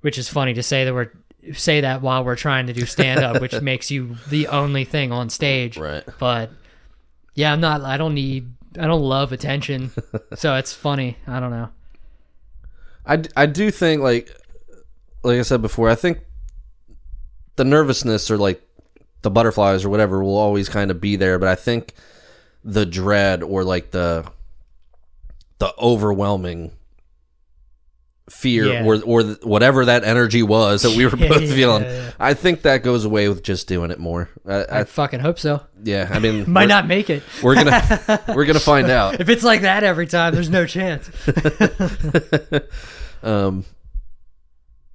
Which 0.00 0.16
is 0.16 0.28
funny 0.30 0.54
to 0.54 0.62
say 0.62 0.86
that 0.86 0.94
we're 0.94 1.12
say 1.54 1.82
that 1.82 2.00
while 2.00 2.24
we're 2.24 2.36
trying 2.36 2.66
to 2.68 2.72
do 2.72 2.86
stand 2.86 3.20
up, 3.22 3.40
which 3.40 3.60
makes 3.60 3.90
you 3.90 4.16
the 4.30 4.48
only 4.48 4.84
thing 4.84 5.12
on 5.12 5.28
stage. 5.28 5.76
Right. 5.76 6.04
But 6.18 6.50
yeah, 7.34 7.52
I'm 7.52 7.60
not. 7.60 7.82
I 7.82 7.98
don't 7.98 8.14
need. 8.14 8.50
I 8.78 8.86
don't 8.86 9.02
love 9.02 9.32
attention, 9.32 9.92
so 10.34 10.56
it's 10.56 10.72
funny. 10.72 11.18
I 11.26 11.38
don't 11.38 11.50
know. 11.50 11.68
I 13.04 13.22
I 13.36 13.46
do 13.46 13.70
think 13.70 14.00
like 14.00 14.34
like 15.22 15.38
I 15.38 15.42
said 15.42 15.60
before, 15.60 15.90
I 15.90 15.94
think 15.94 16.20
the 17.56 17.64
nervousness 17.64 18.30
or 18.30 18.38
like 18.38 18.62
the 19.20 19.30
butterflies 19.30 19.84
or 19.84 19.90
whatever 19.90 20.22
will 20.24 20.36
always 20.36 20.68
kind 20.68 20.90
of 20.90 21.00
be 21.00 21.16
there, 21.16 21.38
but 21.38 21.48
I 21.48 21.56
think 21.56 21.94
the 22.64 22.86
dread 22.86 23.42
or 23.42 23.64
like 23.64 23.90
the 23.90 24.26
the 25.58 25.72
overwhelming 25.78 26.72
fear 28.28 28.66
Yeah. 28.66 28.84
or 28.84 29.00
or 29.04 29.22
whatever 29.44 29.84
that 29.84 30.02
energy 30.02 30.42
was 30.42 30.82
that 30.82 30.96
we 30.96 31.04
were 31.06 31.16
both 31.16 31.42
yeah, 31.42 31.54
feeling. 31.54 31.82
yeah. 31.84 32.10
I 32.18 32.34
think 32.34 32.62
that 32.62 32.82
goes 32.82 33.04
away 33.04 33.28
with 33.28 33.42
just 33.44 33.68
doing 33.68 33.90
it 33.92 34.00
more. 34.00 34.28
I, 34.46 34.54
I 34.64 34.80
I 34.80 34.84
fucking 34.84 35.20
hope 35.20 35.38
so. 35.38 35.62
yeah, 35.84 36.08
I 36.10 36.18
mean 36.18 36.50
Might 36.50 36.66
not 36.68 36.86
make 36.88 37.08
it. 37.08 37.22
we're 37.42 37.54
gonna 37.54 38.20
we're 38.34 38.44
gonna 38.44 38.58
find 38.58 38.90
out. 38.90 39.20
If 39.20 39.28
it's 39.28 39.44
like 39.44 39.60
that 39.62 39.84
every 39.84 40.06
time, 40.08 40.34
there's 40.34 40.50
no 40.50 40.66
chance. 40.66 41.08
Um, 43.22 43.64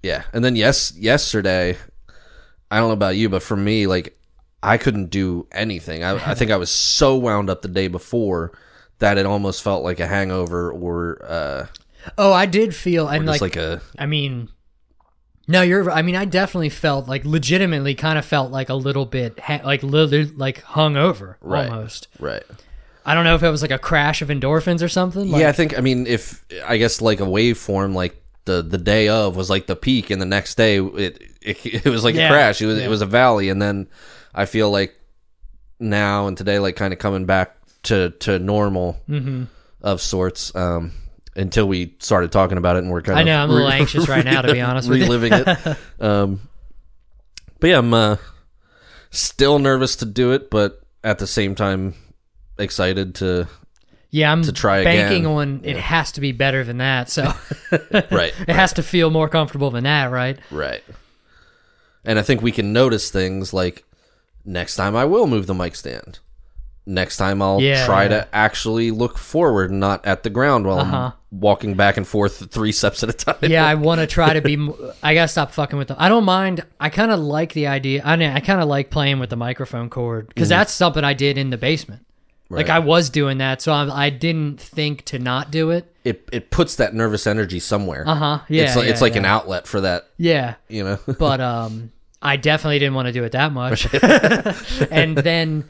yeah, 0.03 0.23
and 0.33 0.43
then 0.43 0.55
yes, 0.55 0.93
yesterday, 0.97 1.77
I 2.69 2.77
don't 2.77 2.87
know 2.89 2.93
about 2.93 3.15
you, 3.15 3.29
but 3.29 3.43
for 3.43 3.55
me, 3.57 3.87
like 3.87 4.17
I 4.63 4.77
couldn't 4.77 5.09
do 5.09 5.47
anything. 5.51 6.03
I, 6.03 6.31
I 6.31 6.33
think 6.35 6.51
I 6.51 6.57
was 6.57 6.69
so 6.69 7.15
wound 7.17 7.49
up 7.49 7.61
the 7.61 7.67
day 7.67 7.87
before 7.87 8.51
that 9.01 9.17
it 9.17 9.25
almost 9.25 9.61
felt 9.61 9.83
like 9.83 9.99
a 9.99 10.07
hangover 10.07 10.71
or 10.71 11.23
uh, 11.27 11.67
Oh, 12.17 12.31
I 12.33 12.45
did 12.47 12.73
feel 12.73 13.07
and 13.07 13.25
just 13.27 13.41
like 13.41 13.55
like, 13.57 13.63
a 13.63 13.81
I 13.99 14.05
mean, 14.07 14.49
no, 15.47 15.61
you're. 15.61 15.91
I 15.91 16.01
mean, 16.01 16.15
I 16.15 16.25
definitely 16.25 16.69
felt 16.69 17.07
like 17.07 17.25
legitimately 17.25 17.93
kind 17.95 18.17
of 18.17 18.25
felt 18.25 18.51
like 18.51 18.69
a 18.69 18.73
little 18.75 19.05
bit 19.05 19.39
ha- 19.39 19.61
like 19.65 19.83
li- 19.83 20.31
like 20.35 20.63
hungover 20.63 21.35
Right. 21.41 21.69
almost. 21.69 22.07
right. 22.19 22.43
I 23.05 23.15
don't 23.15 23.23
know 23.23 23.33
if 23.35 23.41
it 23.43 23.49
was 23.49 23.63
like 23.63 23.71
a 23.71 23.79
crash 23.79 24.21
of 24.21 24.29
endorphins 24.29 24.83
or 24.83 24.87
something. 24.87 25.29
Like, 25.31 25.41
yeah, 25.41 25.49
I 25.49 25.51
think 25.51 25.77
I 25.77 25.81
mean 25.81 26.05
if 26.07 26.45
I 26.65 26.77
guess 26.77 27.01
like 27.01 27.19
a 27.19 27.23
waveform, 27.25 27.93
like 27.95 28.15
the 28.45 28.61
the 28.61 28.77
day 28.77 29.07
of 29.09 29.35
was 29.35 29.49
like 29.49 29.65
the 29.67 29.75
peak, 29.75 30.09
and 30.11 30.21
the 30.21 30.25
next 30.27 30.55
day 30.55 30.79
it 30.79 31.21
it, 31.41 31.65
it 31.85 31.85
was 31.85 32.03
like 32.03 32.15
Yeah, 32.15 32.27
a 32.27 32.29
crash. 32.29 32.61
It 32.61 32.67
was 32.67 32.77
yeah. 32.79 32.85
it 32.85 32.89
was 32.89 33.01
a 33.01 33.07
valley, 33.07 33.49
and 33.49 33.59
then 33.61 33.87
I 34.33 34.45
feel 34.45 34.69
like 34.71 34.95
now 35.79 36.27
and 36.27 36.37
today, 36.37 36.59
like 36.59 36.75
kind 36.75 36.93
of 36.93 36.99
coming 36.99 37.25
back 37.25 37.55
to 37.83 38.11
to 38.11 38.39
normal 38.39 38.97
Mm-hmm. 39.09 39.43
of 39.81 40.01
sorts. 40.01 40.53
Um, 40.55 40.91
until 41.35 41.65
we 41.67 41.95
started 41.99 42.31
talking 42.31 42.57
about 42.57 42.75
it, 42.75 42.79
and 42.79 42.91
we're 42.91 43.01
kind 43.01 43.17
I 43.17 43.21
of 43.21 43.27
I 43.27 43.31
know 43.31 43.43
I'm 43.43 43.49
a 43.49 43.53
little 43.53 43.69
anxious 43.71 44.09
right 44.09 44.25
now, 44.25 44.41
to 44.41 44.51
be 44.51 44.59
honest 44.69 44.89
with 44.89 44.99
reliving 45.01 45.31
it. 45.33 45.77
Um, 46.01 46.41
but 47.59 47.67
yeah, 47.69 47.77
I'm 47.77 47.93
uh, 47.93 48.17
still 49.11 49.59
nervous 49.59 49.95
to 49.97 50.05
do 50.05 50.31
it, 50.33 50.49
but 50.49 50.81
at 51.03 51.19
the 51.19 51.27
same 51.27 51.55
time 51.55 51.93
excited 52.57 53.15
to 53.15 53.47
Yeah, 54.09 54.31
I'm 54.31 54.41
to 54.43 54.51
try 54.51 54.83
banking 54.83 55.25
again. 55.25 55.37
on 55.37 55.61
it 55.63 55.77
has 55.77 56.11
to 56.13 56.21
be 56.21 56.31
better 56.33 56.63
than 56.63 56.77
that. 56.79 57.09
So 57.09 57.23
right, 58.11 58.33
it 58.47 58.49
has 58.55 58.73
to 58.73 58.83
feel 58.83 59.09
more 59.09 59.29
comfortable 59.29 59.71
than 59.71 59.83
that, 59.85 60.11
right? 60.11 60.37
right. 60.51 60.83
And 62.03 62.17
I 62.19 62.23
think 62.23 62.41
we 62.41 62.51
can 62.51 62.73
notice 62.73 63.09
things 63.11 63.53
like 63.53 63.83
next 64.43 64.75
time 64.75 64.95
I 64.95 65.05
will 65.05 65.27
move 65.27 65.45
the 65.47 65.53
mic 65.53 65.75
stand. 65.75 66.19
Next 66.85 67.17
time 67.17 67.41
I'll 67.41 67.61
Yeah, 67.61 67.85
try 67.85 68.03
yeah. 68.03 68.09
to 68.09 68.27
actually 68.35 68.89
look 68.91 69.17
forward, 69.17 69.71
not 69.71 70.05
at 70.05 70.23
the 70.23 70.29
ground 70.29 70.65
while 70.65 70.79
Uh-huh. 70.79 70.97
I'm 70.97 71.13
walking 71.39 71.75
back 71.75 71.95
and 71.97 72.07
forth 72.07 72.51
three 72.51 72.71
steps 72.71 73.03
at 73.03 73.09
a 73.09 73.13
time. 73.13 73.35
Yeah, 73.41 73.65
I 73.65 73.75
want 73.75 74.01
to 74.01 74.07
try 74.07 74.33
to 74.33 74.41
be. 74.41 74.55
I 75.03 75.13
gotta 75.13 75.27
stop 75.27 75.51
fucking 75.51 75.77
with 75.77 75.89
them. 75.89 75.97
I 75.99 76.09
don't 76.09 76.25
mind. 76.25 76.65
I 76.79 76.89
kind 76.89 77.11
of 77.11 77.19
like 77.19 77.53
the 77.53 77.67
idea. 77.67 78.01
I 78.03 78.15
mean, 78.15 78.31
I 78.31 78.39
kind 78.39 78.61
of 78.61 78.67
like 78.67 78.89
playing 78.89 79.19
with 79.19 79.29
the 79.29 79.35
microphone 79.35 79.89
cord 79.89 80.27
because 80.27 80.49
that's 80.49 80.73
something 80.73 81.03
I 81.03 81.13
did 81.13 81.37
in 81.37 81.49
the 81.51 81.57
basement. 81.57 82.05
Like 82.49 82.65
Mm-hmm. 82.65 82.75
I 82.75 82.79
was 82.79 83.09
doing 83.09 83.37
that, 83.37 83.61
so 83.61 83.71
I, 83.71 84.07
I 84.07 84.09
didn't 84.09 84.59
think 84.59 85.05
to 85.05 85.19
not 85.19 85.51
do 85.51 85.69
it. 85.69 85.85
it 86.03 86.27
it 86.33 86.49
puts 86.51 86.75
that 86.77 86.93
nervous 86.93 87.25
energy 87.25 87.59
somewhere. 87.61 88.03
Uh 88.05 88.15
huh. 88.15 88.39
Yeah. 88.49 88.63
it's 88.63 88.75
like, 88.75 88.85
yeah, 88.85 88.91
it's 88.91 89.01
like 89.01 89.15
an 89.15 89.23
outlet 89.25 89.67
for 89.67 89.79
that. 89.81 90.07
Yeah, 90.17 90.55
You 90.67 90.83
know. 90.83 90.99
but 91.19 91.39
um, 91.39 91.91
I 92.21 92.35
definitely 92.35 92.79
didn't 92.79 92.95
want 92.95 93.05
to 93.05 93.13
do 93.13 93.23
it 93.23 93.31
that 93.31 93.53
much. 93.53 93.87
and 94.91 95.15
then 95.17 95.69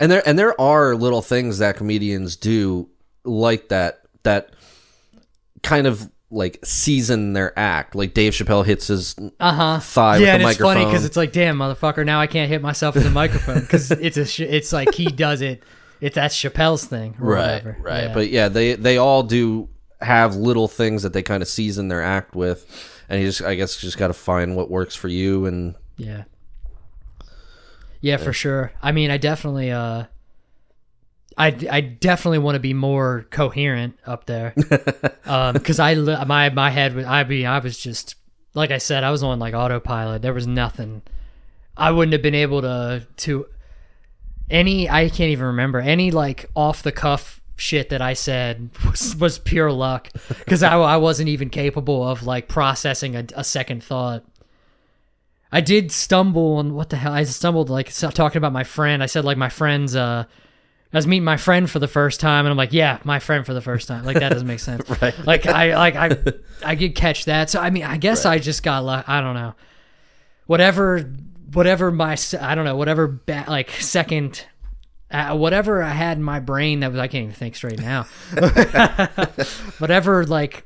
And 0.00 0.10
there 0.10 0.22
and 0.28 0.38
there 0.38 0.58
are 0.60 0.94
little 0.94 1.22
things 1.22 1.58
that 1.58 1.76
comedians 1.76 2.36
do 2.36 2.88
like 3.24 3.68
that 3.68 4.02
that 4.24 4.50
kind 5.62 5.86
of 5.86 6.10
like 6.30 6.58
season 6.64 7.32
their 7.32 7.56
act. 7.58 7.94
Like 7.94 8.12
Dave 8.14 8.32
Chappelle 8.32 8.64
hits 8.64 8.88
his 8.88 9.14
uh 9.40 9.52
huh. 9.52 9.78
thigh 9.80 10.16
Yeah, 10.18 10.20
with 10.20 10.28
and 10.34 10.44
the 10.44 10.48
it's 10.50 10.58
funny 10.58 10.84
because 10.84 11.04
it's 11.04 11.16
like, 11.16 11.32
damn, 11.32 11.56
motherfucker, 11.58 12.04
now 12.04 12.20
I 12.20 12.26
can't 12.26 12.48
hit 12.50 12.60
myself 12.62 12.94
with 12.94 13.04
the 13.04 13.10
microphone 13.10 13.60
because 13.62 13.90
it's 13.90 14.16
a. 14.16 14.26
Sh- 14.26 14.40
it's 14.40 14.72
like 14.72 14.94
he 14.94 15.06
does 15.06 15.40
it. 15.40 15.62
It's 16.00 16.14
that's 16.16 16.36
Chappelle's 16.36 16.84
thing, 16.84 17.16
or 17.20 17.28
right, 17.32 17.64
whatever. 17.64 17.76
right. 17.80 18.02
Yeah. 18.04 18.14
But 18.14 18.28
yeah, 18.30 18.48
they 18.48 18.74
they 18.74 18.98
all 18.98 19.22
do 19.22 19.68
have 20.02 20.36
little 20.36 20.68
things 20.68 21.04
that 21.04 21.14
they 21.14 21.22
kind 21.22 21.42
of 21.42 21.48
season 21.48 21.88
their 21.88 22.02
act 22.02 22.34
with, 22.34 22.66
and 23.08 23.20
you 23.22 23.28
just 23.28 23.42
I 23.42 23.54
guess 23.54 23.76
just 23.76 23.96
got 23.96 24.08
to 24.08 24.12
find 24.12 24.56
what 24.56 24.70
works 24.70 24.94
for 24.94 25.08
you. 25.08 25.46
And 25.46 25.74
Yeah. 25.96 26.24
Yeah, 28.00 28.16
for 28.18 28.32
sure. 28.32 28.72
I 28.82 28.92
mean, 28.92 29.10
I 29.10 29.16
definitely 29.16 29.70
uh 29.70 30.04
I, 31.38 31.48
I 31.70 31.80
definitely 31.82 32.38
want 32.38 32.54
to 32.54 32.60
be 32.60 32.72
more 32.72 33.26
coherent 33.30 33.98
up 34.06 34.26
there. 34.26 34.54
um 35.26 35.58
cuz 35.58 35.78
I 35.78 35.94
li- 35.94 36.24
my 36.26 36.50
my 36.50 36.70
head 36.70 36.94
was 36.94 37.04
I 37.06 37.24
mean, 37.24 37.46
I 37.46 37.58
was 37.58 37.78
just 37.78 38.14
like 38.54 38.70
I 38.70 38.78
said, 38.78 39.04
I 39.04 39.10
was 39.10 39.22
on 39.22 39.38
like 39.38 39.54
autopilot. 39.54 40.22
There 40.22 40.34
was 40.34 40.46
nothing 40.46 41.02
I 41.76 41.90
wouldn't 41.90 42.12
have 42.12 42.22
been 42.22 42.34
able 42.34 42.62
to 42.62 43.06
to 43.18 43.46
any 44.50 44.88
I 44.88 45.08
can't 45.08 45.30
even 45.30 45.46
remember 45.46 45.80
any 45.80 46.10
like 46.10 46.46
off 46.54 46.82
the 46.82 46.92
cuff 46.92 47.40
shit 47.56 47.88
that 47.88 48.02
I 48.02 48.12
said 48.12 48.70
was, 48.86 49.16
was 49.16 49.38
pure 49.38 49.72
luck 49.72 50.10
because 50.28 50.62
I, 50.62 50.76
I 50.76 50.96
wasn't 50.96 51.28
even 51.28 51.50
capable 51.50 52.06
of 52.06 52.22
like 52.22 52.48
processing 52.48 53.16
a, 53.16 53.24
a 53.34 53.44
second 53.44 53.82
thought. 53.82 54.24
I 55.52 55.60
did 55.60 55.92
stumble 55.92 56.56
on 56.56 56.74
what 56.74 56.90
the 56.90 56.96
hell 56.96 57.12
I 57.12 57.24
stumbled 57.24 57.70
like 57.70 57.92
talking 57.94 58.38
about 58.38 58.52
my 58.52 58.64
friend. 58.64 59.02
I 59.02 59.06
said 59.06 59.24
like 59.24 59.36
my 59.38 59.48
friend's 59.48 59.94
uh 59.94 60.24
I 60.92 60.96
was 60.96 61.06
meeting 61.06 61.24
my 61.24 61.36
friend 61.36 61.68
for 61.68 61.78
the 61.78 61.88
first 61.88 62.20
time 62.20 62.46
and 62.46 62.50
I'm 62.50 62.56
like, 62.56 62.72
yeah, 62.72 63.00
my 63.04 63.18
friend 63.18 63.44
for 63.44 63.52
the 63.52 63.60
first 63.60 63.86
time. 63.86 64.04
Like 64.04 64.18
that 64.18 64.30
doesn't 64.30 64.46
make 64.46 64.60
sense. 64.60 64.88
Right. 65.02 65.14
Like 65.26 65.46
I 65.46 65.76
like 65.76 65.96
I 65.96 66.16
I 66.64 66.74
did 66.74 66.94
catch 66.94 67.26
that. 67.26 67.50
So 67.50 67.60
I 67.60 67.70
mean, 67.70 67.84
I 67.84 67.96
guess 67.96 68.24
I 68.24 68.38
just 68.38 68.62
got 68.62 68.84
luck. 68.84 69.08
I 69.08 69.20
don't 69.20 69.34
know. 69.34 69.54
Whatever 70.46 71.12
whatever 71.52 71.90
my 71.90 72.16
I 72.40 72.54
don't 72.54 72.64
know, 72.64 72.76
whatever 72.76 73.06
ba- 73.06 73.44
like 73.48 73.70
second 73.70 74.44
uh, 75.10 75.36
whatever 75.36 75.82
I 75.82 75.90
had 75.90 76.18
in 76.18 76.22
my 76.22 76.40
brain 76.40 76.80
that 76.80 76.90
was 76.90 76.98
I 76.98 77.06
can't 77.08 77.24
even 77.24 77.34
think 77.34 77.56
straight 77.56 77.80
now. 77.80 78.06
whatever 79.78 80.24
like 80.26 80.65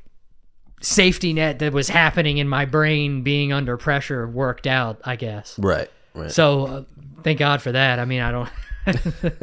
safety 0.80 1.32
net 1.32 1.58
that 1.60 1.72
was 1.72 1.88
happening 1.88 2.38
in 2.38 2.48
my 2.48 2.64
brain 2.64 3.22
being 3.22 3.52
under 3.52 3.76
pressure 3.76 4.26
worked 4.26 4.66
out, 4.66 5.00
I 5.04 5.16
guess. 5.16 5.58
right, 5.58 5.90
right. 6.14 6.30
So 6.30 6.66
uh, 6.66 6.84
thank 7.22 7.38
God 7.38 7.60
for 7.62 7.72
that. 7.72 7.98
I 7.98 8.04
mean, 8.04 8.20
I 8.20 8.30
don't 8.32 8.48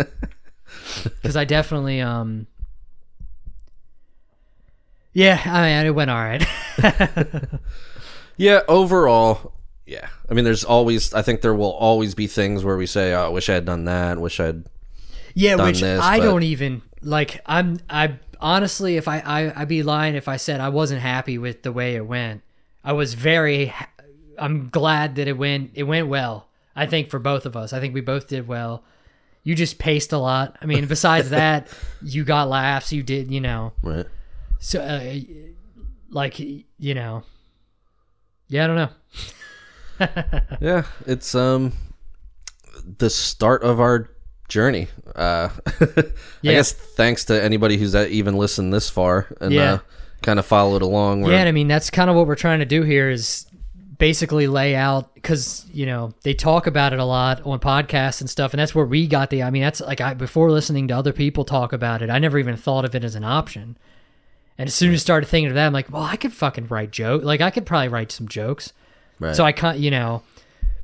because 1.21 1.35
I 1.37 1.45
definitely 1.45 2.01
um 2.01 2.47
yeah, 5.13 5.41
I 5.45 5.61
mean 5.61 5.85
it 5.85 5.91
went 5.95 6.09
all 6.11 6.17
right. 6.17 6.45
Yeah, 8.39 8.61
overall, 8.67 9.53
yeah. 9.87 10.09
I 10.29 10.35
mean, 10.35 10.45
there's 10.45 10.63
always. 10.63 11.11
I 11.11 11.23
think 11.23 11.41
there 11.41 11.55
will 11.55 11.71
always 11.71 12.13
be 12.13 12.27
things 12.27 12.63
where 12.63 12.77
we 12.77 12.85
say, 12.85 13.11
"Oh, 13.15 13.25
I 13.25 13.27
wish 13.29 13.49
I 13.49 13.55
had 13.55 13.65
done 13.65 13.85
that. 13.85 14.19
Wish 14.19 14.39
I'd." 14.39 14.63
yeah, 15.33 15.55
which 15.55 15.81
this, 15.81 15.99
I 15.99 16.19
but- 16.19 16.25
don't 16.25 16.43
even 16.43 16.83
like. 17.01 17.41
I'm 17.47 17.79
I 17.89 18.19
honestly, 18.39 18.97
if 18.97 19.07
I, 19.07 19.19
I 19.19 19.61
I'd 19.61 19.67
be 19.67 19.83
lying 19.83 20.15
if 20.15 20.27
I 20.27 20.37
said 20.37 20.59
I 20.59 20.69
wasn't 20.69 21.01
happy 21.01 21.37
with 21.37 21.63
the 21.63 21.71
way 21.71 21.95
it 21.95 22.05
went. 22.05 22.41
I 22.83 22.93
was 22.93 23.13
very. 23.13 23.67
ha- 23.67 23.89
I'm 24.39 24.69
glad 24.69 25.15
that 25.15 25.27
it 25.27 25.37
went. 25.37 25.71
It 25.73 25.83
went 25.83 26.07
well. 26.07 26.47
I 26.75 26.85
think 26.85 27.09
for 27.09 27.19
both 27.19 27.45
of 27.45 27.55
us. 27.57 27.73
I 27.73 27.79
think 27.79 27.93
we 27.93 28.01
both 28.01 28.27
did 28.27 28.47
well. 28.47 28.83
You 29.43 29.55
just 29.55 29.79
paced 29.79 30.11
a 30.13 30.17
lot. 30.17 30.57
I 30.61 30.65
mean, 30.65 30.85
besides 30.85 31.29
that, 31.31 31.69
you 32.01 32.23
got 32.23 32.49
laughs. 32.49 32.93
You 32.93 33.01
did, 33.01 33.31
you 33.31 33.41
know. 33.41 33.73
Right. 33.81 34.05
So, 34.59 34.81
uh, 34.81 35.15
like, 36.09 36.39
you 36.39 36.63
know, 36.79 37.23
yeah, 38.47 38.63
I 38.63 38.67
don't 38.67 38.75
know. 38.75 38.89
Yeah, 40.61 40.83
it's 41.07 41.33
um 41.33 41.73
the 42.99 43.09
start 43.09 43.63
of 43.63 43.79
our 43.79 44.11
journey. 44.47 44.87
Uh, 45.15 45.49
I 45.79 46.03
guess 46.41 46.71
thanks 46.71 47.25
to 47.25 47.43
anybody 47.43 47.77
who's 47.77 47.95
uh, 47.95 48.07
even 48.09 48.37
listened 48.37 48.73
this 48.73 48.89
far 48.89 49.27
and 49.41 49.51
Yeah. 49.53 49.73
uh, 49.73 49.79
kind 50.21 50.39
of 50.39 50.45
followed 50.45 50.81
along. 50.81 51.21
We're- 51.21 51.35
Yeah, 51.35 51.43
I 51.43 51.51
mean 51.51 51.67
that's 51.67 51.89
kind 51.89 52.09
of 52.09 52.15
what 52.15 52.27
we're 52.27 52.35
trying 52.35 52.59
to 52.59 52.65
do 52.65 52.83
here 52.83 53.09
is 53.09 53.45
basically 53.99 54.45
lay 54.45 54.75
out 54.75 55.13
because 55.15 55.65
you 55.73 55.85
know 55.85 56.13
they 56.21 56.33
talk 56.33 56.67
about 56.67 56.93
it 56.93 56.99
a 56.99 57.03
lot 57.05 57.41
on 57.45 57.59
podcasts 57.59 58.21
and 58.21 58.29
stuff, 58.29 58.53
and 58.53 58.59
that's 58.59 58.75
where 58.75 58.85
we 58.85 59.07
got 59.07 59.29
the. 59.29 59.43
I 59.43 59.49
mean, 59.49 59.61
that's 59.63 59.81
like 59.81 60.01
I 60.01 60.13
before 60.13 60.51
listening 60.51 60.87
to 60.89 60.97
other 60.97 61.13
people 61.13 61.43
talk 61.45 61.73
about 61.73 62.01
it, 62.01 62.09
I 62.09 62.19
never 62.19 62.37
even 62.39 62.55
thought 62.57 62.85
of 62.85 62.93
it 62.95 63.03
as 63.03 63.15
an 63.15 63.23
option. 63.23 63.77
And 64.59 64.67
as 64.67 64.73
soon 64.73 64.91
as 64.93 65.01
I 65.01 65.03
started 65.03 65.27
thinking 65.27 65.49
of 65.49 65.55
that, 65.55 65.67
I'm 65.67 65.73
like, 65.73 65.91
well, 65.91 66.01
I 66.01 66.15
could 66.15 66.33
fucking 66.33 66.67
write 66.67 66.89
joke. 66.91 67.23
Like 67.23 67.41
I 67.41 67.51
could 67.51 67.65
probably 67.65 67.89
write 67.89 68.11
some 68.11 68.27
jokes. 68.27 68.73
Right. 69.19 69.35
So 69.35 69.43
I 69.43 69.51
can't, 69.51 69.77
you 69.77 69.91
know, 69.91 70.23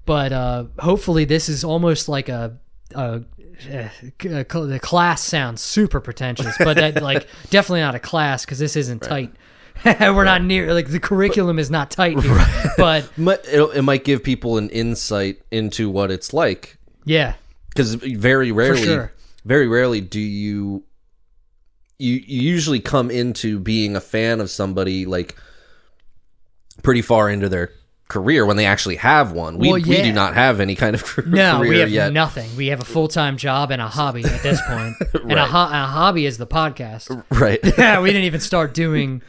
but 0.06 0.32
uh, 0.32 0.66
hopefully 0.78 1.26
this 1.26 1.50
is 1.50 1.64
almost 1.64 2.08
like 2.08 2.30
a, 2.30 2.58
a, 2.94 3.22
uh, 3.68 3.90
the 4.20 4.80
class 4.82 5.22
sounds 5.22 5.62
super 5.62 6.00
pretentious, 6.00 6.56
but 6.58 6.76
that 6.78 7.02
like 7.04 7.28
definitely 7.50 7.82
not 7.82 7.96
a 7.96 8.00
class 8.00 8.46
because 8.46 8.60
this 8.60 8.76
isn't 8.76 9.02
tight. 9.02 9.32
We're 10.00 10.24
not 10.24 10.44
near 10.44 10.74
like 10.74 10.90
the 10.90 11.00
curriculum 11.00 11.60
is 11.60 11.70
not 11.72 11.92
tight 11.92 12.20
here, 12.20 12.46
but 12.78 13.10
it'll- 13.18 13.72
it 13.72 13.82
might 13.82 14.04
give 14.04 14.24
people 14.24 14.58
an 14.58 14.70
insight 14.70 15.42
into 15.52 15.90
what 15.90 16.12
it's 16.12 16.34
like. 16.34 16.78
Yeah, 17.06 17.34
because 17.70 17.96
very 17.96 18.52
rarely, 18.52 18.84
sure. 18.84 19.12
very 19.44 19.68
rarely 19.68 20.00
do 20.00 20.20
you 20.20 20.84
you 22.00 22.14
you 22.26 22.42
usually 22.42 22.80
come 22.80 23.10
into 23.12 23.60
being 23.60 23.96
a 23.96 24.02
fan 24.02 24.40
of 24.40 24.50
somebody 24.50 25.06
like 25.06 25.36
pretty 26.82 27.02
far 27.02 27.30
into 27.30 27.50
their 27.50 27.72
career 28.08 28.46
when 28.46 28.58
they 28.58 28.66
actually 28.66 28.98
have 28.98 29.32
one. 29.32 29.58
We 29.58 29.70
Well, 29.72 29.82
we 29.82 30.02
do 30.02 30.12
not 30.14 30.34
have 30.36 30.60
any 30.60 30.76
kind 30.76 30.94
of 30.96 31.04
career 31.06 31.28
no, 31.30 31.60
we 31.62 31.80
have 31.80 31.90
yet. 31.90 32.14
nothing. 32.14 32.56
We 32.56 32.68
have 32.68 32.82
a 32.82 32.86
full 32.86 33.08
time 33.08 33.38
job 33.38 33.72
and 33.72 33.82
a 33.82 33.88
hobby 33.88 34.24
at 34.24 34.44
this 34.44 34.62
point, 34.68 34.96
and 35.14 35.32
a, 35.32 35.36
Right. 35.36 35.50
ho- 35.50 35.70
a 35.72 35.86
hobby 35.88 36.26
is 36.26 36.38
the 36.38 36.48
podcast. 36.48 37.10
Right. 37.32 37.60
yeah, 37.78 38.02
we 38.02 38.10
didn't 38.10 38.26
even 38.26 38.40
start 38.42 38.74
doing 38.74 39.22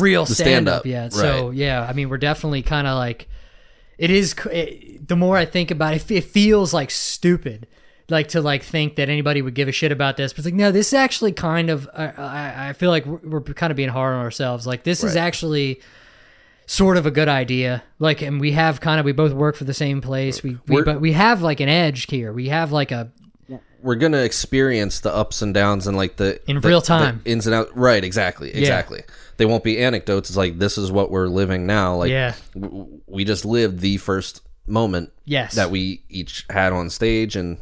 real 0.00 0.24
the 0.24 0.34
stand 0.34 0.68
up 0.68 0.82
stand-up, 0.82 0.86
yet. 0.86 1.12
So 1.12 1.50
yeah, 1.50 1.86
I 1.88 1.92
mean, 1.92 2.08
we're 2.08 2.18
definitely 2.18 2.62
kind 2.62 2.86
of 2.86 2.96
like 2.96 3.28
it 3.98 4.10
is. 4.10 4.34
It, 4.50 5.06
the 5.06 5.16
more 5.16 5.36
I 5.36 5.44
think 5.44 5.70
about 5.70 5.94
it, 5.94 6.10
it 6.10 6.24
feels 6.24 6.72
like 6.74 6.90
stupid, 6.90 7.66
like 8.08 8.28
to 8.28 8.40
like 8.40 8.62
think 8.62 8.96
that 8.96 9.08
anybody 9.08 9.42
would 9.42 9.54
give 9.54 9.68
a 9.68 9.72
shit 9.72 9.92
about 9.92 10.16
this. 10.16 10.32
But 10.32 10.38
it's 10.40 10.46
like, 10.46 10.54
no, 10.54 10.72
this 10.72 10.88
is 10.88 10.94
actually 10.94 11.32
kind 11.32 11.70
of. 11.70 11.88
I 11.94 12.06
I, 12.08 12.68
I 12.70 12.72
feel 12.72 12.90
like 12.90 13.04
we're, 13.06 13.20
we're 13.24 13.40
kind 13.42 13.70
of 13.70 13.76
being 13.76 13.88
hard 13.90 14.14
on 14.14 14.20
ourselves. 14.20 14.66
Like 14.66 14.84
this 14.84 15.04
is 15.04 15.16
actually 15.16 15.80
sort 16.70 16.96
of 16.96 17.04
a 17.04 17.10
good 17.10 17.26
idea. 17.28 17.82
Like, 17.98 18.22
and 18.22 18.40
we 18.40 18.52
have 18.52 18.80
kind 18.80 19.00
of 19.00 19.04
we 19.04 19.10
both 19.12 19.32
work 19.32 19.56
for 19.56 19.64
the 19.64 19.74
same 19.74 20.00
place. 20.00 20.40
We, 20.42 20.50
we 20.68 20.76
We're- 20.76 20.84
but 20.84 21.00
we 21.00 21.12
have 21.12 21.42
like 21.42 21.58
an 21.60 21.68
edge 21.68 22.06
here. 22.08 22.32
We 22.32 22.48
have 22.48 22.70
like 22.70 22.92
a 22.92 23.10
We're 23.82 23.96
gonna 23.96 24.18
experience 24.22 25.00
the 25.00 25.12
ups 25.12 25.42
and 25.42 25.52
downs 25.52 25.86
and 25.88 25.96
like 25.96 26.16
the 26.16 26.40
In 26.48 26.60
the- 26.60 26.68
real 26.68 26.80
the 26.80 26.86
time. 26.86 27.22
ins 27.24 27.46
and 27.46 27.54
outs. 27.54 27.72
Right. 27.74 28.04
Exactly. 28.04 28.54
Exactly. 28.54 29.02
They 29.36 29.46
won't 29.46 29.64
be 29.64 29.82
anecdotes. 29.82 30.30
It's 30.30 30.36
like 30.36 30.58
this 30.58 30.78
is 30.78 30.92
what 30.92 31.10
we're 31.10 31.26
living 31.28 31.66
now. 31.66 31.96
Like 31.96 32.10
Yeah. 32.10 32.34
w- 32.54 33.00
we 33.08 33.24
just 33.24 33.44
lived 33.44 33.80
the 33.80 33.96
first 33.96 34.42
moment 34.66 35.10
yes 35.24 35.54
that 35.56 35.70
we 35.72 36.04
each 36.08 36.44
had 36.50 36.72
on 36.72 36.88
stage 36.90 37.34
and 37.34 37.58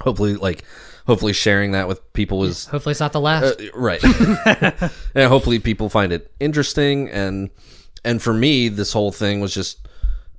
hopefully 0.00 0.36
like 0.36 0.64
hopefully 1.06 1.34
sharing 1.34 1.72
that 1.72 1.86
with 1.88 2.00
people 2.14 2.44
is 2.44 2.64
Hopefully, 2.66 2.92
it's 2.92 3.00
not 3.00 3.12
the 3.12 3.20
last. 3.20 3.60
uh, 3.60 3.64
right 3.74 4.02
and 5.14 5.28
hopefully 5.28 5.58
people 5.58 5.90
find 5.90 6.12
it 6.12 6.32
interesting 6.40 7.10
and 7.10 7.50
and 8.04 8.20
for 8.22 8.32
me 8.34 8.68
this 8.68 8.92
whole 8.92 9.12
thing 9.12 9.40
was 9.40 9.52
just 9.54 9.86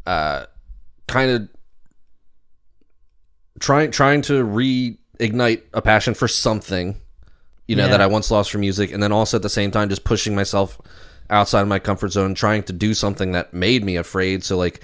uh 0.05 0.45
kind 1.07 1.31
of 1.31 1.49
trying 3.59 3.91
trying 3.91 4.21
to 4.23 4.43
reignite 4.43 5.61
a 5.73 5.81
passion 5.81 6.13
for 6.13 6.27
something, 6.27 6.99
you 7.67 7.75
know, 7.75 7.85
Yeah. 7.85 7.91
that 7.91 8.01
I 8.01 8.07
once 8.07 8.31
lost 8.31 8.51
for 8.51 8.57
music, 8.57 8.91
and 8.91 9.01
then 9.01 9.11
also 9.11 9.37
at 9.37 9.43
the 9.43 9.49
same 9.49 9.71
time 9.71 9.89
just 9.89 10.03
pushing 10.03 10.35
myself 10.35 10.79
outside 11.29 11.61
of 11.61 11.67
my 11.67 11.79
comfort 11.79 12.11
zone, 12.11 12.33
trying 12.35 12.63
to 12.63 12.73
do 12.73 12.93
something 12.93 13.31
that 13.31 13.53
made 13.53 13.83
me 13.83 13.95
afraid. 13.95 14.43
So 14.43 14.57
like, 14.57 14.83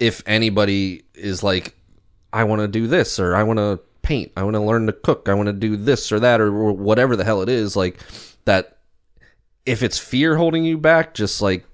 if 0.00 0.22
anybody 0.26 1.04
is 1.14 1.42
like, 1.42 1.74
I 2.32 2.44
want 2.44 2.60
to 2.62 2.68
do 2.68 2.86
this 2.86 3.18
or 3.20 3.36
I 3.36 3.42
want 3.42 3.58
to 3.58 3.78
paint, 4.02 4.32
I 4.36 4.42
want 4.42 4.54
to 4.54 4.60
learn 4.60 4.86
to 4.86 4.92
cook, 4.92 5.28
I 5.28 5.34
want 5.34 5.46
to 5.46 5.52
do 5.52 5.76
this 5.76 6.10
or 6.10 6.18
that 6.20 6.40
or, 6.40 6.48
or 6.48 6.72
whatever 6.72 7.14
the 7.14 7.24
hell 7.24 7.42
it 7.42 7.48
is, 7.48 7.76
like 7.76 8.00
that. 8.44 8.78
If 9.66 9.82
it's 9.82 9.98
fear 9.98 10.34
holding 10.36 10.64
you 10.64 10.78
back, 10.78 11.12
just 11.12 11.42
like 11.42 11.64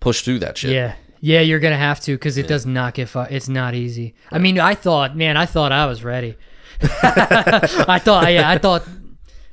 push 0.00 0.22
through 0.22 0.38
that 0.40 0.58
shit. 0.58 0.70
Yeah. 0.72 0.94
Yeah, 1.20 1.40
you're 1.40 1.58
gonna 1.58 1.76
have 1.76 1.98
to 2.02 2.12
because 2.14 2.38
it 2.38 2.46
does 2.46 2.64
not 2.64 2.94
get. 2.94 3.08
Fu- 3.08 3.20
it's 3.22 3.48
not 3.48 3.74
easy. 3.74 4.14
I 4.30 4.38
mean, 4.38 4.60
I 4.60 4.74
thought, 4.76 5.16
man, 5.16 5.36
I 5.36 5.46
thought 5.46 5.72
I 5.72 5.86
was 5.86 6.04
ready. 6.04 6.36
I 7.02 7.98
thought, 8.02 8.32
yeah, 8.32 8.48
I 8.48 8.58
thought, 8.58 8.86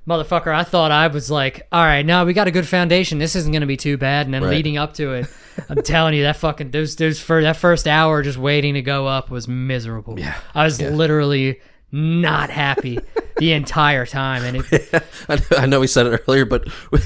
motherfucker, 0.08 0.54
I 0.54 0.64
thought 0.64 0.92
I 0.92 1.08
was 1.08 1.32
like, 1.32 1.68
all 1.72 1.84
right, 1.84 2.06
now 2.06 2.24
we 2.26 2.34
got 2.34 2.48
a 2.48 2.52
good 2.52 2.68
foundation. 2.68 3.18
This 3.18 3.36
isn't 3.36 3.52
gonna 3.52 3.66
be 3.66 3.78
too 3.78 3.98
bad. 3.98 4.28
And 4.28 4.34
then 4.34 4.44
Right. 4.44 4.52
leading 4.52 4.78
up 4.78 4.94
to 4.96 5.14
it, 5.14 5.28
I'm 5.70 5.82
telling 5.82 6.14
you, 6.14 6.22
that 6.24 6.36
fucking 6.38 6.70
those 6.72 6.96
those 6.98 7.20
for 7.20 7.42
that 7.42 7.58
first 7.58 7.88
hour 7.88 8.22
just 8.22 8.38
waiting 8.38 8.76
to 8.76 8.84
go 8.84 9.08
up 9.08 9.32
was 9.32 9.48
miserable. 9.48 10.20
Yeah, 10.20 10.36
I 10.54 10.66
was 10.66 10.80
literally 10.80 11.60
not 11.96 12.50
happy 12.50 13.00
the 13.38 13.54
entire 13.54 14.06
time, 14.06 14.44
and 14.44 14.66
it, 14.70 15.04
I 15.30 15.36
know, 15.36 15.58
I 15.58 15.66
know 15.66 15.80
we 15.80 15.88
said 15.88 16.06
it 16.08 16.24
earlier, 16.28 16.44
but 16.46 16.68
we, 16.92 17.00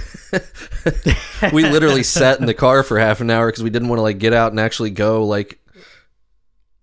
we 1.53 1.63
literally 1.63 2.01
sat 2.01 2.39
in 2.39 2.47
the 2.47 2.55
car 2.55 2.81
for 2.81 2.97
half 2.97 3.21
an 3.21 3.29
hour 3.29 3.47
because 3.47 3.63
we 3.63 3.69
didn't 3.69 3.87
want 3.87 3.99
to 3.99 4.03
like 4.03 4.17
get 4.17 4.33
out 4.33 4.51
and 4.51 4.59
actually 4.59 4.89
go. 4.89 5.25
Like, 5.25 5.59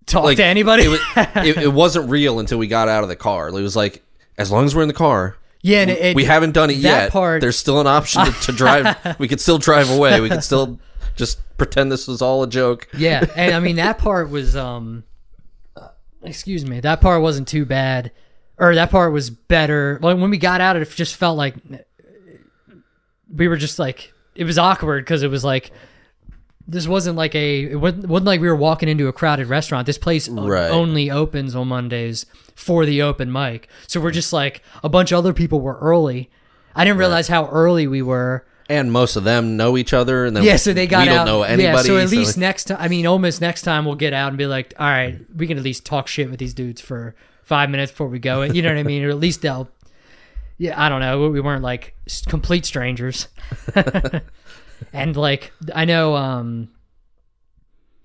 talk 0.05 0.23
like 0.23 0.37
to 0.37 0.45
anybody. 0.45 0.83
It, 0.83 0.87
was, 0.87 1.01
it, 1.15 1.57
it 1.57 1.73
wasn't 1.73 2.09
real 2.09 2.39
until 2.39 2.57
we 2.57 2.67
got 2.67 2.87
out 2.87 3.03
of 3.03 3.09
the 3.09 3.15
car. 3.17 3.49
It 3.49 3.53
was 3.53 3.75
like 3.75 4.03
as 4.37 4.51
long 4.51 4.63
as 4.63 4.73
we're 4.73 4.83
in 4.83 4.87
the 4.87 4.93
car, 4.93 5.35
yeah, 5.61 5.81
and 5.81 5.91
it, 5.91 6.15
we 6.15 6.23
haven't 6.23 6.53
done 6.53 6.69
it 6.69 6.77
yet. 6.77 7.11
part- 7.11 7.41
There's 7.41 7.57
still 7.57 7.81
an 7.81 7.87
option 7.87 8.23
to, 8.25 8.31
to 8.31 8.51
drive. 8.53 9.15
we 9.19 9.27
could 9.27 9.41
still 9.41 9.57
drive 9.57 9.89
away. 9.89 10.21
We 10.21 10.29
could 10.29 10.43
still 10.43 10.79
just 11.17 11.41
pretend 11.57 11.91
this 11.91 12.07
was 12.07 12.21
all 12.21 12.41
a 12.43 12.47
joke. 12.47 12.87
Yeah, 12.97 13.25
and 13.35 13.53
I 13.53 13.59
mean 13.59 13.75
that 13.75 13.97
part 13.97 14.29
was 14.29 14.55
um 14.55 15.03
excuse 16.23 16.65
me, 16.65 16.79
that 16.81 17.01
part 17.01 17.21
wasn't 17.21 17.47
too 17.47 17.65
bad. 17.65 18.11
Or 18.59 18.73
that 18.73 18.89
part 18.89 19.13
was 19.13 19.29
better. 19.29 19.99
Like 20.01 20.17
when 20.17 20.29
we 20.31 20.37
got 20.37 20.61
out 20.61 20.75
it 20.75 20.89
just 20.89 21.15
felt 21.15 21.37
like 21.37 21.55
we 23.33 23.47
were 23.47 23.57
just 23.57 23.79
like 23.79 24.13
it 24.35 24.45
was 24.45 24.57
awkward 24.57 25.03
because 25.03 25.23
it 25.23 25.29
was 25.29 25.43
like 25.43 25.71
this 26.67 26.87
wasn't 26.87 27.15
like 27.15 27.33
a 27.35 27.63
it 27.71 27.75
wasn't, 27.79 28.07
wasn't 28.07 28.25
like 28.27 28.41
we 28.41 28.47
were 28.47 28.55
walking 28.55 28.89
into 28.89 29.07
a 29.07 29.13
crowded 29.13 29.47
restaurant. 29.47 29.85
This 29.85 29.97
place 29.97 30.27
Right. 30.27 30.69
only 30.71 31.09
opens 31.11 31.55
on 31.55 31.67
Mondays 31.67 32.25
for 32.55 32.85
the 32.85 33.01
open 33.01 33.31
mic. 33.31 33.67
So 33.87 34.01
we're 34.01 34.11
just 34.11 34.33
like 34.33 34.61
a 34.83 34.89
bunch 34.89 35.11
of 35.11 35.19
other 35.19 35.33
people 35.33 35.61
were 35.61 35.77
early. 35.79 36.29
I 36.75 36.83
didn't 36.83 36.99
realize 36.99 37.27
how 37.27 37.47
early 37.49 37.87
we 37.87 38.01
were. 38.01 38.45
And 38.69 38.91
most 38.91 39.15
of 39.15 39.23
them 39.23 39.55
know 39.55 39.77
each 39.77 39.93
other, 39.93 40.25
and 40.25 40.35
then 40.35 40.43
Yeah, 40.43 40.57
so 40.57 40.73
they 40.73 40.87
got 40.87 41.03
we 41.07 41.09
out. 41.09 41.25
don't 41.25 41.25
know 41.25 41.43
anybody. 41.43 41.63
Yeah, 41.63 41.81
so 41.81 41.97
at 41.97 42.09
so, 42.09 42.15
least 42.15 42.35
like, 42.35 42.41
next 42.41 42.63
time, 42.65 42.77
I 42.79 42.87
mean, 42.89 43.07
almost 43.07 43.39
next 43.39 43.61
time 43.61 43.85
we'll 43.85 43.95
get 43.95 44.13
out 44.13 44.27
and 44.29 44.37
be 44.37 44.45
like, 44.45 44.73
all 44.77 44.87
right, 44.87 45.19
we 45.35 45.47
can 45.47 45.57
at 45.57 45.63
least 45.63 45.85
talk 45.85 46.07
shit 46.07 46.29
with 46.29 46.39
these 46.39 46.53
dudes 46.53 46.81
for 46.81 47.15
five 47.43 47.69
minutes 47.69 47.91
before 47.93 48.07
we 48.07 48.19
go. 48.19 48.41
You 48.43 48.61
know 48.61 48.69
what 48.69 48.77
I 48.77 48.83
mean? 48.83 49.03
Or 49.03 49.09
at 49.09 49.19
least 49.19 49.41
they'll. 49.41 49.69
Yeah, 50.57 50.81
I 50.81 50.89
don't 50.89 50.99
know. 50.99 51.29
We 51.29 51.39
weren't 51.39 51.63
like 51.63 51.95
complete 52.27 52.65
strangers, 52.65 53.27
and 54.91 55.15
like 55.15 55.53
I 55.73 55.85
know, 55.85 56.15
um, 56.15 56.69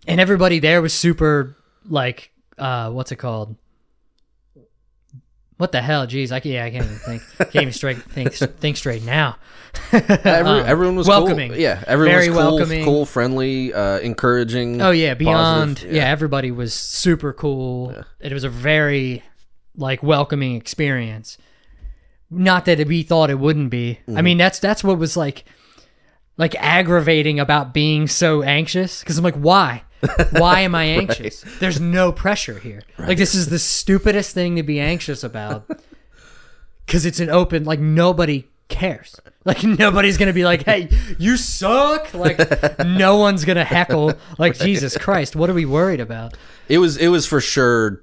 and 0.06 0.20
everybody 0.20 0.58
there 0.58 0.82
was 0.82 0.92
super 0.92 1.56
like, 1.88 2.30
uh, 2.58 2.90
what's 2.90 3.10
it 3.10 3.16
called? 3.16 3.56
What 5.62 5.70
the 5.70 5.80
hell? 5.80 6.08
Jeez, 6.08 6.32
I 6.32 6.40
can't. 6.40 6.54
Yeah, 6.54 6.64
I 6.64 6.70
can't 6.70 6.84
even 6.86 6.98
think. 6.98 7.22
Can't 7.38 7.54
even 7.54 7.72
straight 7.82 7.98
think 8.02 8.32
think 8.34 8.76
straight 8.76 9.04
now. 9.04 9.36
Every, 9.92 10.24
Um, 10.24 10.66
everyone 10.66 10.96
was 10.96 11.06
welcoming. 11.06 11.52
Cool. 11.52 11.60
Yeah, 11.60 11.84
everyone 11.86 12.14
Very 12.16 12.28
was 12.30 12.36
cool, 12.38 12.56
welcoming. 12.56 12.84
cool, 12.84 13.06
friendly, 13.06 13.72
uh, 13.72 14.00
encouraging. 14.00 14.82
Oh 14.82 14.90
yeah, 14.90 15.14
beyond 15.14 15.76
positive. 15.76 15.94
yeah. 15.94 16.08
everybody 16.08 16.50
was 16.50 16.74
super 16.74 17.32
cool. 17.32 17.94
It 18.18 18.32
was 18.32 18.42
a 18.42 18.48
very 18.48 19.22
like 19.76 20.02
welcoming 20.02 20.56
experience. 20.56 21.38
Not 22.28 22.64
that 22.64 22.84
we 22.88 23.04
thought 23.04 23.30
it 23.30 23.38
wouldn't 23.38 23.70
be. 23.70 24.00
Mm-hmm. 24.08 24.18
I 24.18 24.22
mean, 24.22 24.38
that's 24.38 24.58
that's 24.58 24.82
what 24.82 24.98
was 24.98 25.16
like 25.16 25.44
like 26.36 26.56
aggravating 26.56 27.38
about 27.38 27.72
being 27.72 28.08
so 28.08 28.42
anxious 28.42 28.98
because 28.98 29.16
I'm 29.16 29.22
like, 29.22 29.36
why? 29.36 29.84
Why 30.30 30.60
am 30.60 30.74
I 30.74 30.84
anxious? 31.00 31.44
There's 31.60 31.80
no 31.80 32.12
pressure 32.12 32.58
here. 32.58 32.82
Like 32.98 33.18
this 33.18 33.34
is 33.34 33.48
the 33.48 33.58
stupidest 33.58 34.34
thing 34.34 34.56
to 34.56 34.62
be 34.62 34.80
anxious 34.80 35.22
about 35.24 35.68
because 36.86 37.06
it's 37.06 37.20
an 37.20 37.30
open 37.30 37.64
like 37.64 37.80
nobody 37.80 38.46
cares. 38.68 39.20
Like 39.44 39.62
nobody's 39.64 40.18
gonna 40.18 40.32
be 40.32 40.44
like, 40.44 40.64
"Hey, 40.64 40.88
you 41.18 41.36
suck!" 41.36 42.12
Like 42.14 42.38
no 42.84 43.16
one's 43.16 43.44
gonna 43.44 43.64
heckle. 43.64 44.14
Like 44.38 44.58
Jesus 44.58 44.96
Christ, 44.96 45.36
what 45.36 45.50
are 45.50 45.54
we 45.54 45.64
worried 45.64 46.00
about? 46.00 46.36
It 46.68 46.78
was 46.78 46.96
it 46.96 47.08
was 47.08 47.26
for 47.26 47.40
sure 47.40 48.02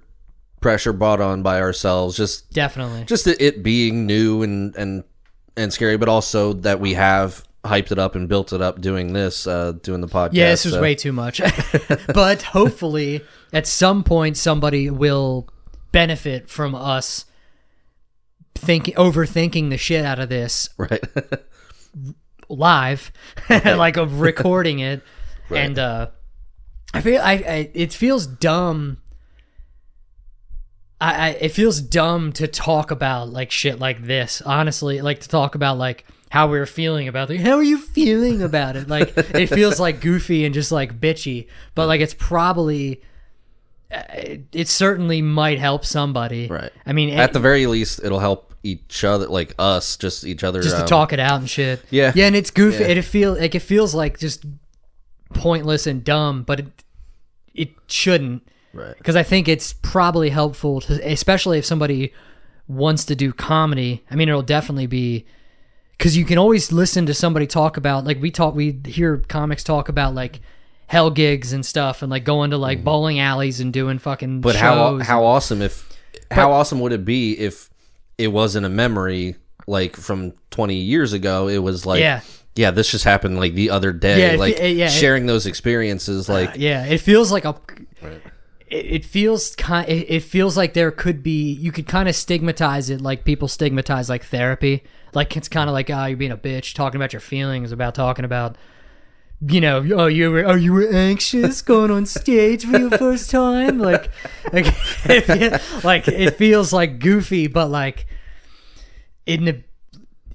pressure 0.62 0.92
brought 0.94 1.22
on 1.22 1.42
by 1.42 1.62
ourselves. 1.62 2.18
Just 2.18 2.52
Definitely. 2.52 3.06
just 3.06 3.26
it- 3.28 3.42
it 3.42 3.64
being 3.64 4.06
new 4.06 4.42
and 4.44 4.76
and 4.76 5.04
and 5.58 5.74
scary, 5.74 5.98
but 5.98 6.08
also 6.10 6.54
that 6.54 6.80
we 6.80 6.94
have 6.94 7.44
hyped 7.66 7.92
it 7.92 8.00
up 8.00 8.16
and 8.16 8.28
built 8.30 8.54
it 8.54 8.62
up 8.62 8.80
doing 8.82 9.14
this, 9.14 9.46
uh, 9.46 9.74
doing 9.84 10.02
the 10.02 10.08
podcast. 10.08 10.34
Yeah, 10.34 10.52
this 10.52 10.66
was 10.66 10.76
so- 10.76 10.82
way 10.82 10.96
too 10.96 11.12
much. 11.12 11.42
but 12.14 12.42
hopefully, 12.42 13.22
at 13.52 13.68
some 13.68 14.04
point, 14.04 14.38
somebody 14.38 14.90
will 14.90 15.50
benefit 15.92 16.50
from 16.50 16.76
us 16.76 17.26
thinking, 18.56 18.94
overthinking 18.96 19.70
the 19.70 19.78
shit 19.78 20.06
out 20.06 20.20
of 20.20 20.30
this 20.30 20.70
right. 20.78 21.04
live, 22.50 23.12
like 23.50 23.98
of 23.98 24.22
recording 24.22 24.80
it, 24.80 25.02
and 25.50 25.78
uh, 25.78 26.10
I 26.94 27.02
feel 27.02 27.22
I, 27.22 27.34
I 27.34 27.72
it 27.74 27.94
feels 27.94 28.26
dumb. 28.26 29.02
I, 31.02 31.14
I 31.14 31.30
it 31.30 31.50
feels 31.50 31.82
dumb 31.82 32.34
to 32.34 32.48
talk 32.48 32.92
about 32.92 33.30
like 33.30 33.52
shit 33.52 33.80
like 33.80 34.04
this. 34.06 34.42
Honestly, 34.42 35.02
like 35.02 35.20
to 35.22 35.30
talk 35.30 35.56
about 35.56 35.78
like 35.78 36.06
how 36.30 36.48
we 36.48 36.60
are 36.60 36.66
feeling 36.66 37.08
about 37.08 37.30
it. 37.32 37.42
How 37.42 37.54
are 37.58 37.64
you 37.64 37.78
feeling 37.80 38.42
about 38.42 38.76
it? 38.76 38.88
Like 38.88 39.14
it 39.18 39.48
feels 39.48 39.80
like 39.80 40.00
goofy 40.02 40.46
and 40.46 40.54
just 40.54 40.72
like 40.72 41.00
bitchy, 41.00 41.48
but 41.76 41.88
like 41.88 42.02
it's 42.02 42.14
probably. 42.14 43.02
uh, 43.92 44.04
It, 44.14 44.42
it 44.52 44.68
certainly 44.68 45.22
might 45.22 45.60
help 45.60 45.84
somebody. 45.86 46.48
Right. 46.48 46.72
I 46.86 46.94
mean, 46.94 47.10
At 47.10 47.34
the 47.34 47.40
very 47.40 47.66
least, 47.66 48.02
it'll 48.04 48.20
help 48.20 48.54
each 48.62 49.04
other, 49.04 49.26
like 49.28 49.56
us, 49.58 49.98
just 49.98 50.26
each 50.26 50.44
other. 50.44 50.62
just 50.62 50.76
to 50.76 50.82
um, 50.84 50.88
talk 50.88 51.14
it 51.14 51.20
out 51.20 51.40
and 51.40 51.50
shit. 51.50 51.82
Yeah. 51.90 52.12
yeah, 52.14 52.28
and 52.28 52.36
it's 52.36 52.52
goofy. 52.52 52.84
Yeah. 52.84 52.90
It, 52.90 53.02
feel 53.04 53.34
like 53.34 53.56
it 53.56 53.62
feels 53.62 53.96
like 53.96 54.20
just 54.20 54.46
pointless 55.34 55.88
and 55.88 56.04
dumb, 56.04 56.44
but 56.44 56.60
it 56.60 56.84
it 57.54 57.70
shouldn't 57.88 58.44
Right. 58.74 58.96
because 58.98 59.16
I 59.16 59.24
think 59.24 59.48
it's 59.48 59.74
probably 59.74 60.30
helpful 60.30 60.82
to, 60.82 61.12
especially 61.12 61.58
if 61.58 61.66
somebody 61.66 62.14
wants 62.68 63.04
to 63.06 63.16
do 63.16 63.34
comedy. 63.34 64.04
I 64.12 64.16
mean, 64.16 64.30
it'll 64.30 64.44
definitely 64.44 64.86
be 64.86 65.26
because 66.00 66.16
you 66.16 66.24
can 66.24 66.38
always 66.38 66.72
listen 66.72 67.06
to 67.08 67.14
somebody 67.14 67.46
talk 67.46 67.76
about 67.76 68.06
like 68.06 68.20
we 68.22 68.32
talk, 68.32 68.56
we 68.56 68.80
hear 68.86 69.18
comics 69.18 69.64
talk 69.66 69.90
about 69.90 70.16
like 70.16 70.40
hell 70.88 71.12
gigs 71.12 71.52
and 71.54 71.64
stuff, 71.66 72.02
and 72.02 72.10
like 72.10 72.24
going 72.24 72.52
to 72.52 72.58
like 72.58 72.84
bowling 72.84 73.20
alleys 73.20 73.60
and 73.60 73.72
doing 73.74 74.00
fucking. 74.00 74.30
Mm-hmm. 74.30 74.42
But 74.42 74.56
how 74.56 74.98
how 75.00 75.26
awesome 75.26 75.62
if 75.62 75.88
how 76.32 76.54
awesome 76.54 76.80
would 76.80 76.94
it 76.94 77.04
be 77.06 77.38
if 77.38 77.70
it 78.18 78.30
wasn't 78.30 78.66
a 78.66 78.70
memory 78.70 79.36
like 79.68 79.96
from 79.98 80.34
20 80.52 80.76
years 80.76 81.12
ago? 81.14 81.48
It 81.50 81.60
was 81.60 81.86
like 81.86 82.00
Yeah. 82.00 82.22
yeah, 82.56 82.72
this 82.72 82.90
just 82.90 83.04
happened 83.04 83.38
like 83.38 83.54
the 83.54 83.70
other 83.70 83.92
day. 83.92 84.32
Yeah, 84.32 84.40
like 84.40 84.58
it- 84.58 84.78
yeah, 84.78 84.86
it- 84.86 84.92
sharing 84.92 85.26
those 85.26 85.46
experiences, 85.46 86.30
like 86.30 86.52
yeah 86.56 86.86
it 86.86 87.00
feels 87.02 87.30
like 87.30 87.44
a 87.44 87.56
it, 88.02 88.24
it 88.72 89.04
feels 89.04 89.56
kind 89.56 89.90
it, 89.90 90.22
feels 90.22 90.56
like 90.56 90.74
there 90.74 90.92
could 90.92 91.24
be 91.24 91.52
you 91.54 91.72
could 91.72 91.88
kind 91.88 92.08
of 92.08 92.16
stigmatize 92.16 92.90
it 92.90 93.02
like 93.02 93.26
people 93.26 93.48
stigmatize 93.48 94.10
like 94.10 94.24
therapy. 94.24 94.84
Like 95.14 95.36
it's 95.36 95.48
kind 95.48 95.70
of 95.70 95.74
like 95.74 95.90
oh 95.90 96.06
you're 96.06 96.18
being 96.18 96.32
a 96.32 96.38
bitch 96.38 96.74
talking 96.76 97.00
about 97.00 97.14
your 97.14 97.20
feelings 97.20 97.72
about 97.72 97.96
talking 97.96 98.26
about 98.26 98.58
you 99.42 99.60
know 99.60 99.78
oh 99.96 100.06
you 100.06 100.30
were 100.30 100.46
oh 100.46 100.54
you 100.54 100.74
were 100.74 100.88
anxious 100.88 101.62
going 101.62 101.90
on 101.90 102.06
stage 102.06 102.66
for 102.66 102.78
your 102.78 102.92
first 102.92 103.32
time? 103.32 103.80
Like 103.80 104.12
like 104.54 104.68
it, 105.06 105.84
like 105.84 106.08
it 106.08 106.36
feels 106.36 106.72
like 106.72 107.00
goofy 107.00 107.48
but 107.48 107.70
like 107.70 108.06
in 109.26 109.46
the 109.46 109.64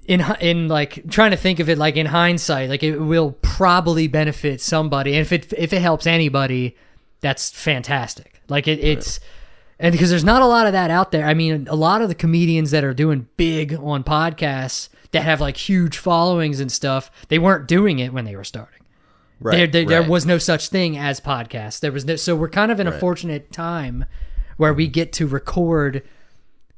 in 0.07 0.24
in 0.41 0.66
like 0.66 1.09
trying 1.09 1.30
to 1.30 1.37
think 1.37 1.61
of 1.61 1.68
it 1.68 1.78
like 1.78 1.97
in 1.97 2.07
hindsight 2.07 2.68
like 2.68 2.82
it 2.82 2.99
will 2.99 3.32
probably 3.43 4.09
benefit 4.09 4.61
somebody. 4.61 5.12
And 5.12 5.20
if 5.20 5.30
it 5.30 5.53
if 5.57 5.72
it 5.72 5.80
helps 5.80 6.07
anybody 6.07 6.76
that's 7.25 7.51
fantastic 7.51 8.41
like 8.49 8.68
it, 8.68 8.79
it's 8.81 9.18
and 9.79 9.93
because 9.93 10.11
there's 10.11 10.25
not 10.25 10.43
a 10.43 10.47
lot 10.47 10.66
of 10.66 10.72
that 10.72 10.91
out 10.91 11.11
there 11.11 11.27
i 11.27 11.33
mean 11.35 11.66
a 11.70 11.75
lot 11.75 12.03
of 12.03 12.09
the 12.09 12.14
comedians 12.14 12.70
that 12.70 12.85
are 12.85 12.93
doing 12.95 13.27
big 13.39 13.72
on 13.75 14.05
podcasts 14.05 14.91
that 15.12 15.22
have 15.22 15.41
like 15.41 15.57
huge 15.57 15.97
followings 15.97 16.61
and 16.61 16.70
stuff 16.70 17.11
they 17.29 17.39
weren't 17.39 17.66
doing 17.66 17.99
it 17.99 18.12
when 18.12 18.25
they 18.27 18.37
were 18.37 18.45
starting 18.45 18.83
right, 19.41 19.57
there, 19.57 19.66
there, 19.66 20.03
there 20.03 20.09
was 20.09 20.27
no 20.27 20.39
such 20.39 20.68
thing 20.68 20.97
as 20.97 21.20
podcasts. 21.20 21.81
There 21.81 21.93
was 21.93 22.05
no, 22.05 22.16
so 22.16 22.35
we're 22.37 22.49
kind 22.49 22.70
of 22.72 22.81
in 22.81 22.87
a 22.87 22.93
fortunate 22.93 23.53
time 23.53 24.05
where 24.57 24.72
we 24.72 24.87
get 24.87 25.12
to 25.14 25.27
record 25.27 26.03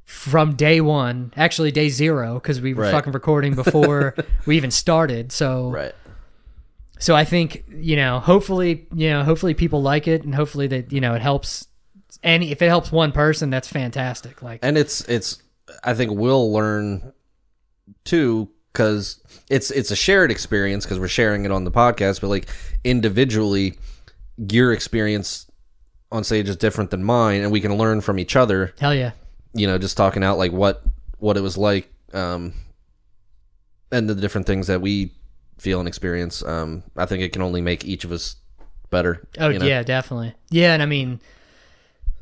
from 0.05 0.55
day 0.55 0.81
one, 0.81 1.33
actually 1.37 1.71
day 1.71 1.89
zero, 1.89 2.35
because 2.35 2.61
we 2.61 2.75
were 2.75 2.85
Right. 2.85 2.91
fucking 2.93 3.13
recording 3.13 3.55
before 3.55 4.15
we 4.47 4.57
even 4.57 4.71
started. 4.71 5.33
So, 5.33 5.71
Right. 5.71 5.95
So 6.99 7.15
I 7.15 7.25
think 7.25 7.65
you 7.69 7.97
know, 7.97 8.21
hopefully, 8.21 8.87
you 8.95 9.11
know, 9.11 9.23
hopefully 9.23 9.55
people 9.55 9.83
like 9.83 10.09
it, 10.09 10.25
and 10.25 10.35
hopefully 10.35 10.67
that 10.69 10.93
you 10.93 11.01
know 11.01 11.15
it 11.15 11.23
helps. 11.23 11.67
Any 12.23 12.51
if 12.51 12.63
it 12.63 12.69
helps 12.69 12.91
one 12.91 13.13
person, 13.13 13.51
that's 13.51 13.69
fantastic. 13.69 14.43
Like, 14.43 14.61
and 14.63 14.79
it's 14.79 15.03
it's 15.03 15.43
i 15.85 15.95
think 15.95 16.13
we'll 16.13 16.53
learn 16.53 17.13
too 18.05 18.49
because 18.73 19.23
it's 19.49 19.71
it's 19.71 19.91
a 19.91 19.97
shared 19.97 20.31
experience 20.31 20.85
because 20.85 20.99
we're 20.99 21.09
sharing 21.09 21.45
it 21.45 21.51
on 21.51 21.65
the 21.65 21.71
podcast 21.71 22.21
but 22.21 22.29
like 22.29 22.49
individually 22.85 23.79
your 24.37 24.73
experience 24.73 25.51
on 26.13 26.23
stage 26.25 26.49
is 26.49 26.57
different 26.57 26.91
than 26.91 27.03
mine 27.03 27.43
and 27.43 27.51
we 27.51 27.61
can 27.61 27.77
learn 27.77 28.01
from 28.01 28.19
each 28.19 28.37
other 28.37 28.75
hell 28.79 28.95
yeah, 28.95 29.13
you 29.55 29.67
know 29.67 29.79
just 29.79 29.97
talking 29.97 30.23
out 30.23 30.39
like 30.39 30.53
what 30.53 30.83
what 31.19 31.37
it 31.37 31.41
was 31.41 31.57
like 31.57 31.93
um 32.13 32.53
and 33.91 34.09
the 34.09 34.15
different 34.15 34.47
things 34.47 34.67
that 34.67 34.81
we 34.81 35.13
feel 35.59 35.79
and 35.79 35.89
experience 35.89 36.43
um 36.45 36.83
i 36.97 37.07
think 37.07 37.23
it 37.23 37.33
can 37.33 37.43
only 37.43 37.61
make 37.61 37.85
each 37.85 38.05
of 38.05 38.13
us 38.13 38.37
better 38.91 39.27
oh 39.39 39.49
you 39.49 39.59
know? 39.59 39.67
yeah, 39.67 39.83
definitely, 39.83 40.35
yeah, 40.51 40.73
and 40.73 40.83
I 40.83 40.87
mean, 40.87 41.21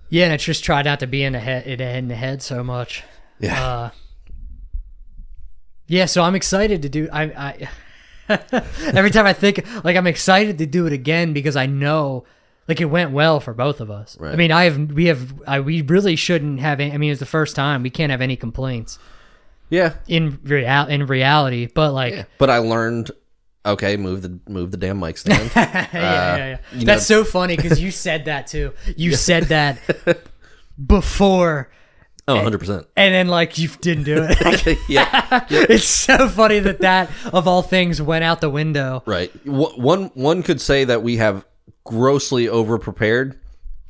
yeah, 0.09 0.25
and 0.25 0.33
it's 0.33 0.45
just 0.45 0.65
try 0.65 0.83
not 0.83 1.01
to 1.01 1.07
be 1.07 1.23
in 1.23 1.35
the 1.35 1.41
head, 1.41 1.67
in 1.67 1.79
the 1.79 1.85
head, 1.85 1.99
in 1.99 2.09
the 2.09 2.15
head 2.15 2.43
so 2.43 2.65
much. 2.65 3.03
yeah 3.39 3.63
Uh, 3.63 3.91
yeah, 5.87 6.07
so 6.07 6.23
I'm 6.23 6.35
excited 6.35 6.83
to 6.83 6.89
do. 6.89 7.09
I, 7.13 7.23
I 7.25 7.69
every 8.95 9.11
time 9.11 9.27
I 9.27 9.35
think 9.35 9.67
like 9.85 9.97
I'm 9.97 10.07
excited 10.07 10.59
to 10.59 10.67
do 10.67 10.87
it 10.87 10.93
again 10.93 11.35
because 11.35 11.57
I 11.57 11.67
know 11.67 12.25
like 12.67 12.81
it 12.81 12.87
went 12.87 13.11
well 13.11 13.41
for 13.41 13.53
both 13.53 13.81
of 13.81 13.91
us. 13.91 14.17
I 14.21 14.37
mean, 14.37 14.51
I 14.51 14.65
have 14.65 14.93
we 14.93 15.07
have 15.07 15.35
I, 15.47 15.61
we 15.61 15.83
really 15.83 16.17
shouldn't 16.17 16.61
have. 16.61 16.81
Any, 16.81 16.93
I 16.93 16.97
mean, 16.97 17.11
it's 17.11 17.21
the 17.21 17.27
first 17.27 17.55
time 17.55 17.83
we 17.83 17.91
can't 17.91 18.11
have 18.11 18.23
any 18.23 18.37
complaints 18.37 18.99
yeah 19.71 19.95
in 20.09 20.39
real 20.45 20.87
in 20.87 21.07
reality. 21.07 21.67
But 21.67 21.93
like, 21.93 22.27
but 22.39 22.49
i 22.49 22.59
learned 22.59 23.11
okay 23.67 23.97
move 23.97 24.23
the 24.23 24.39
move 24.49 24.71
the 24.71 24.77
damn 24.77 24.99
mic 25.01 25.17
stand 25.19 25.51
yeah, 25.57 25.89
yeah, 25.93 25.99
uh, 25.99 26.37
yeah. 26.37 26.59
you 26.73 26.87
That's 26.87 27.07
so 27.07 27.25
funny 27.25 27.57
because 27.57 27.81
you 27.81 27.91
said 27.91 28.27
that 28.27 28.47
too. 28.47 28.73
You 28.97 29.15
said 29.15 29.45
that 29.45 29.79
before, 30.87 31.71
oh 32.29 32.37
100% 32.37 32.87
and 32.97 33.15
then 33.15 33.29
like 33.29 33.59
you 33.59 33.69
didn't 33.69 34.05
do 34.05 34.27
it. 34.29 34.79
yeah 34.89 35.45
it's 35.51 35.85
so 35.85 36.29
funny 36.29 36.59
that 36.59 36.81
that 36.81 37.11
of 37.33 37.47
all 37.47 37.63
things 37.63 38.01
went 38.03 38.25
out 38.25 38.41
the 38.41 38.51
window. 38.51 39.03
Right. 39.07 39.33
W- 39.45 39.81
One 39.81 40.05
one 40.15 40.43
could 40.43 40.61
say 40.61 40.85
that 40.85 41.03
we 41.03 41.17
have 41.19 41.45
grossly 41.85 42.49
over 42.49 42.79
prepared, 42.79 43.39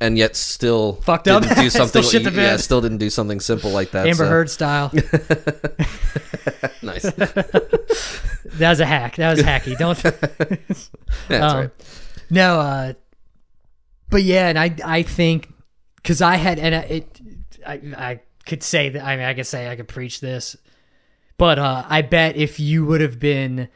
and 0.01 0.17
yet 0.17 0.35
still 0.35 0.93
Fucked 1.03 1.27
up. 1.27 1.43
Didn't 1.43 1.57
do 1.59 1.69
something. 1.81 2.03
shit 2.03 2.23
the 2.23 2.31
yeah, 2.31 2.57
still 2.57 2.81
didn't 2.81 2.97
do 2.99 3.09
something 3.09 3.39
simple 3.39 3.71
like 3.71 3.91
that. 3.91 4.05
Amber 4.07 4.25
so- 4.25 4.29
Heard 4.29 4.49
style. 4.49 4.91
Nice. 6.81 7.03
That 8.57 8.69
was 8.69 8.79
a 8.79 8.85
hack. 8.85 9.15
That 9.17 9.31
was 9.35 9.43
hacky. 9.43 9.77
Don't. 9.77 10.01
That's 10.01 10.89
Um, 11.53 11.59
right. 11.59 11.69
No, 12.29 12.59
uh, 12.59 12.93
but 14.09 14.23
yeah, 14.23 14.47
and 14.47 14.57
I 14.57 14.73
I 14.85 15.01
think 15.01 15.51
because 15.97 16.21
I 16.21 16.35
had 16.37 16.57
and 16.59 16.73
I, 16.73 16.79
it 16.79 17.21
I 17.67 17.73
I 17.97 18.19
could 18.45 18.63
say 18.63 18.89
that 18.89 19.03
I 19.03 19.17
mean 19.17 19.25
I 19.25 19.33
could 19.33 19.47
say 19.47 19.67
I 19.69 19.75
could 19.75 19.89
preach 19.89 20.21
this, 20.21 20.55
but 21.37 21.59
uh, 21.59 21.83
I 21.89 22.01
bet 22.01 22.37
if 22.37 22.59
you 22.59 22.85
would 22.85 23.01
have 23.01 23.19
been 23.19 23.67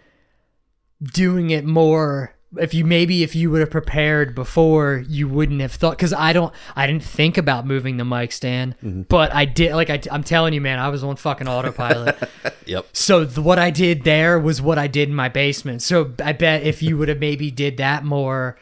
doing 1.02 1.50
it 1.50 1.66
more. 1.66 2.34
If 2.58 2.74
you 2.74 2.84
maybe 2.84 3.22
if 3.22 3.36
you 3.36 3.52
would 3.52 3.60
have 3.60 3.70
prepared 3.70 4.34
before, 4.34 5.04
you 5.08 5.28
wouldn't 5.28 5.62
have 5.62 5.72
thought. 5.72 5.92
Because 5.92 6.14
I 6.14 6.34
don't, 6.34 6.54
I 6.76 6.88
didn't 6.88 7.04
think 7.04 7.38
about 7.38 7.68
moving 7.68 7.98
the 7.98 8.06
mic 8.06 8.32
stand, 8.32 8.76
Mm-hmm. 8.84 9.04
but 9.04 9.32
I 9.34 9.46
did. 9.46 9.76
Like 9.76 9.90
I, 9.92 10.02
I'm 10.12 10.24
telling 10.24 10.54
you, 10.54 10.62
man, 10.62 10.80
I 10.80 10.90
was 10.90 11.04
on 11.04 11.16
fucking 11.16 11.48
autopilot. 11.48 12.18
Yep. 12.66 12.86
So 12.94 13.26
the, 13.26 13.42
what 13.42 13.58
I 13.58 13.72
did 13.72 14.04
there 14.04 14.40
was 14.40 14.62
what 14.62 14.78
I 14.78 14.86
did 14.86 15.10
in 15.10 15.16
my 15.16 15.28
basement. 15.28 15.82
So 15.82 16.14
I 16.24 16.34
bet 16.34 16.62
if 16.62 16.84
you 16.84 16.98
would 17.00 17.10
have 17.10 17.18
maybe 17.20 17.50
did 17.50 17.78
that 17.78 18.06
more 18.06 18.60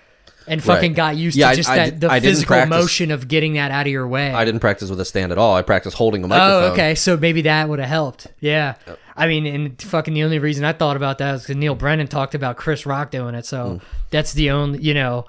and 0.48 0.64
fucking 0.64 0.92
Right. 0.92 0.96
got 0.96 1.16
used 1.18 1.38
Yeah, 1.38 1.50
I- 1.50 1.52
to 1.52 1.58
just 1.58 1.70
I 1.70 1.76
that 1.78 1.86
did- 1.92 2.00
the 2.02 2.12
I 2.12 2.20
physical 2.20 2.66
motion 2.66 3.12
of 3.12 3.28
getting 3.28 3.54
that 3.54 3.72
out 3.72 3.86
of 3.86 3.92
your 3.92 4.08
way. 4.08 4.32
I 4.34 4.46
didn't 4.46 4.62
practice 4.62 4.90
with 4.90 5.00
a 5.00 5.06
stand 5.06 5.32
at 5.32 5.38
all. 5.38 5.56
I 5.56 5.62
practiced 5.62 5.98
holding 5.98 6.24
a 6.24 6.28
microphone. 6.28 6.64
oh, 6.64 6.74
okay. 6.74 6.96
So 6.96 7.18
maybe 7.18 7.42
that 7.44 7.68
would 7.70 7.80
have 7.80 7.90
helped. 7.90 8.28
Yeah. 8.40 8.76
I 9.16 9.28
mean, 9.28 9.46
and 9.46 9.82
fucking 9.82 10.14
the 10.14 10.24
only 10.24 10.40
reason 10.40 10.64
I 10.64 10.74
thought 10.74 10.96
about 10.96 11.18
that 11.18 11.36
is 11.36 11.42
because 11.44 11.56
Neal 11.56 11.76
Brennan 11.76 12.08
talked 12.08 12.36
about 12.36 12.56
Chris 12.58 12.86
Rock 12.86 13.12
doing 13.12 13.36
it. 13.36 13.46
So 13.46 13.70
Hmm. 13.70 13.78
that's 14.12 14.34
the 14.34 14.52
only, 14.52 14.82
you 14.82 14.94
know. 14.94 15.26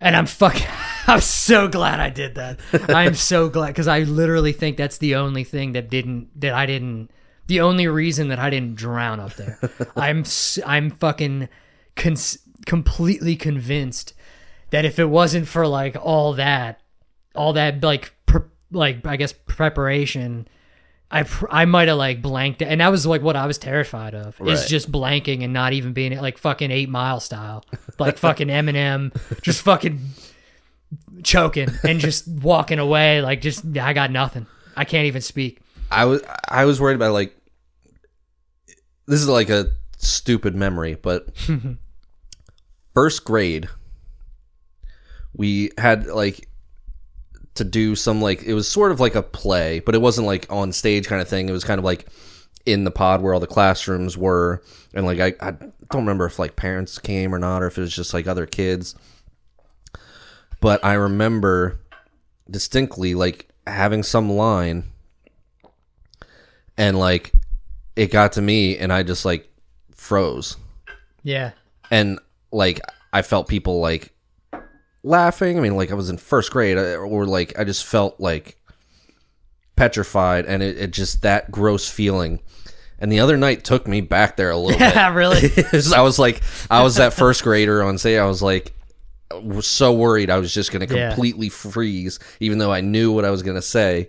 And 0.00 0.16
I'm 0.16 0.26
fucking, 0.26 0.66
I'm 1.06 1.20
so 1.20 1.68
glad 1.68 2.00
I 2.00 2.10
did 2.10 2.34
that. 2.36 2.58
I'm 2.88 3.14
so 3.14 3.48
glad 3.48 3.68
because 3.68 3.86
I 3.88 4.00
literally 4.00 4.52
think 4.52 4.76
that's 4.76 4.98
the 4.98 5.14
only 5.16 5.44
thing 5.44 5.72
that 5.72 5.90
didn't, 5.90 6.28
that 6.40 6.54
I 6.54 6.66
didn't, 6.66 7.10
the 7.48 7.60
only 7.60 7.86
reason 7.88 8.28
that 8.28 8.38
I 8.38 8.50
didn't 8.50 8.76
drown 8.76 9.20
up 9.20 9.34
there. 9.34 9.58
I'm, 9.96 10.24
I'm 10.66 10.90
fucking 10.90 11.48
cons- 11.96 12.38
completely 12.66 13.36
convinced 13.36 14.14
that 14.72 14.84
if 14.84 14.98
it 14.98 15.04
wasn't 15.04 15.46
for 15.46 15.66
like 15.66 15.96
all 16.00 16.34
that, 16.34 16.80
all 17.34 17.52
that 17.52 17.82
like, 17.82 18.12
pre- 18.26 18.40
like 18.70 19.06
I 19.06 19.16
guess 19.16 19.32
preparation, 19.32 20.48
I 21.10 21.24
pr- 21.24 21.46
I 21.50 21.66
might 21.66 21.88
have 21.88 21.98
like 21.98 22.22
blanked, 22.22 22.62
and 22.62 22.80
that 22.80 22.88
was 22.88 23.06
like 23.06 23.20
what 23.20 23.36
I 23.36 23.46
was 23.46 23.58
terrified 23.58 24.14
of 24.14 24.40
is 24.40 24.66
just 24.66 24.90
blanking 24.90 25.44
and 25.44 25.52
not 25.52 25.74
even 25.74 25.92
being 25.92 26.18
like 26.18 26.38
fucking 26.38 26.70
Eight 26.70 26.88
Mile 26.88 27.20
style, 27.20 27.64
like 27.98 28.16
fucking 28.16 28.48
Eminem, 28.48 29.14
just 29.42 29.60
fucking 29.60 30.00
choking 31.22 31.68
and 31.84 32.00
just 32.00 32.26
walking 32.26 32.78
away, 32.78 33.20
like 33.20 33.42
just 33.42 33.64
I 33.76 33.92
got 33.92 34.10
nothing. 34.10 34.46
I 34.74 34.86
can't 34.86 35.06
even 35.06 35.20
speak. 35.20 35.60
I 35.90 36.06
was 36.06 36.22
I 36.48 36.64
was 36.64 36.80
worried 36.80 36.96
about 36.96 37.12
like 37.12 37.36
this 39.06 39.20
is 39.20 39.28
like 39.28 39.50
a 39.50 39.66
stupid 39.98 40.54
memory, 40.54 40.94
but 40.94 41.28
first 42.94 43.24
grade 43.24 43.68
we 45.34 45.70
had 45.78 46.06
like 46.06 46.48
to 47.54 47.64
do 47.64 47.94
some 47.94 48.22
like 48.22 48.42
it 48.42 48.54
was 48.54 48.68
sort 48.68 48.92
of 48.92 49.00
like 49.00 49.14
a 49.14 49.22
play, 49.22 49.80
but 49.80 49.94
it 49.94 50.00
wasn't 50.00 50.26
like 50.26 50.46
on 50.50 50.72
stage 50.72 51.06
kind 51.06 51.20
of 51.20 51.28
thing. 51.28 51.48
It 51.48 51.52
was 51.52 51.64
kind 51.64 51.78
of 51.78 51.84
like 51.84 52.06
in 52.64 52.84
the 52.84 52.90
pod 52.90 53.22
where 53.22 53.34
all 53.34 53.40
the 53.40 53.46
classrooms 53.46 54.16
were, 54.16 54.62
and 54.94 55.04
like 55.04 55.20
I, 55.20 55.34
I 55.46 55.52
don't 55.52 56.02
remember 56.02 56.26
if 56.26 56.38
like 56.38 56.56
parents 56.56 56.98
came 56.98 57.34
or 57.34 57.38
not, 57.38 57.62
or 57.62 57.66
if 57.66 57.78
it 57.78 57.82
was 57.82 57.94
just 57.94 58.14
like 58.14 58.26
other 58.26 58.46
kids. 58.46 58.94
But 60.60 60.84
I 60.84 60.94
remember 60.94 61.80
distinctly 62.50 63.14
like 63.14 63.48
having 63.66 64.02
some 64.02 64.30
line 64.30 64.84
and 66.76 66.98
like 66.98 67.32
it 67.96 68.10
got 68.10 68.32
to 68.32 68.42
me 68.42 68.76
and 68.76 68.92
I 68.92 69.02
just 69.02 69.24
like 69.24 69.48
froze 69.94 70.56
Yeah, 71.22 71.52
and 71.90 72.18
like 72.50 72.80
I 73.12 73.22
felt 73.22 73.48
people 73.48 73.80
like 73.80 74.12
laughing. 75.02 75.58
I 75.58 75.60
mean, 75.60 75.76
like 75.76 75.90
I 75.90 75.94
was 75.94 76.10
in 76.10 76.16
first 76.18 76.50
grade, 76.50 76.78
uh, 76.78 76.96
or 76.96 77.26
like 77.26 77.58
I 77.58 77.64
just 77.64 77.84
felt 77.84 78.20
like 78.20 78.56
petrified, 79.76 80.46
and 80.46 80.62
it, 80.62 80.76
it 80.78 80.90
just 80.90 81.22
that 81.22 81.50
gross 81.50 81.88
feeling. 81.88 82.40
And 82.98 83.10
the 83.10 83.20
other 83.20 83.36
night 83.36 83.64
took 83.64 83.88
me 83.88 84.00
back 84.00 84.36
there 84.36 84.50
a 84.50 84.56
little 84.56 84.78
bit. 84.78 84.94
yeah, 84.94 85.12
really. 85.12 85.48
'Cause 85.70 85.92
I 85.92 86.02
was 86.02 86.18
like, 86.18 86.40
I 86.70 86.82
was 86.82 86.96
that 86.96 87.12
first 87.12 87.42
grader 87.42 87.82
on 87.82 87.98
say, 87.98 88.18
I 88.18 88.26
was 88.26 88.42
like, 88.42 88.72
was 89.42 89.66
so 89.66 89.92
worried 89.92 90.30
I 90.30 90.38
was 90.38 90.52
just 90.54 90.70
going 90.72 90.86
to 90.86 90.94
Yeah. 90.94 91.08
completely 91.08 91.48
freeze, 91.48 92.18
even 92.38 92.58
though 92.58 92.72
I 92.72 92.80
knew 92.82 93.10
what 93.12 93.24
I 93.24 93.30
was 93.30 93.42
going 93.42 93.56
to 93.56 93.62
say. 93.62 94.08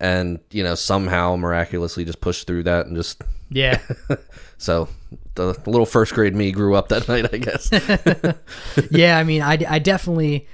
And, 0.00 0.40
you 0.50 0.64
know, 0.64 0.74
somehow 0.74 1.36
miraculously 1.36 2.04
just 2.04 2.20
pushed 2.20 2.46
through 2.48 2.64
that 2.64 2.86
and 2.86 2.96
just, 2.96 3.22
Yeah, 3.50 3.78
so 4.58 4.88
the 5.34 5.58
little 5.66 5.86
first 5.86 6.14
grade 6.14 6.34
me 6.34 6.52
grew 6.52 6.74
up 6.74 6.88
that 6.88 7.08
night, 7.08 7.32
I 7.32 7.38
guess. 7.38 7.70
yeah. 8.90 9.18
I 9.18 9.24
mean, 9.24 9.42
I 9.42 9.58
I 9.68 9.78
definitely 9.78 10.46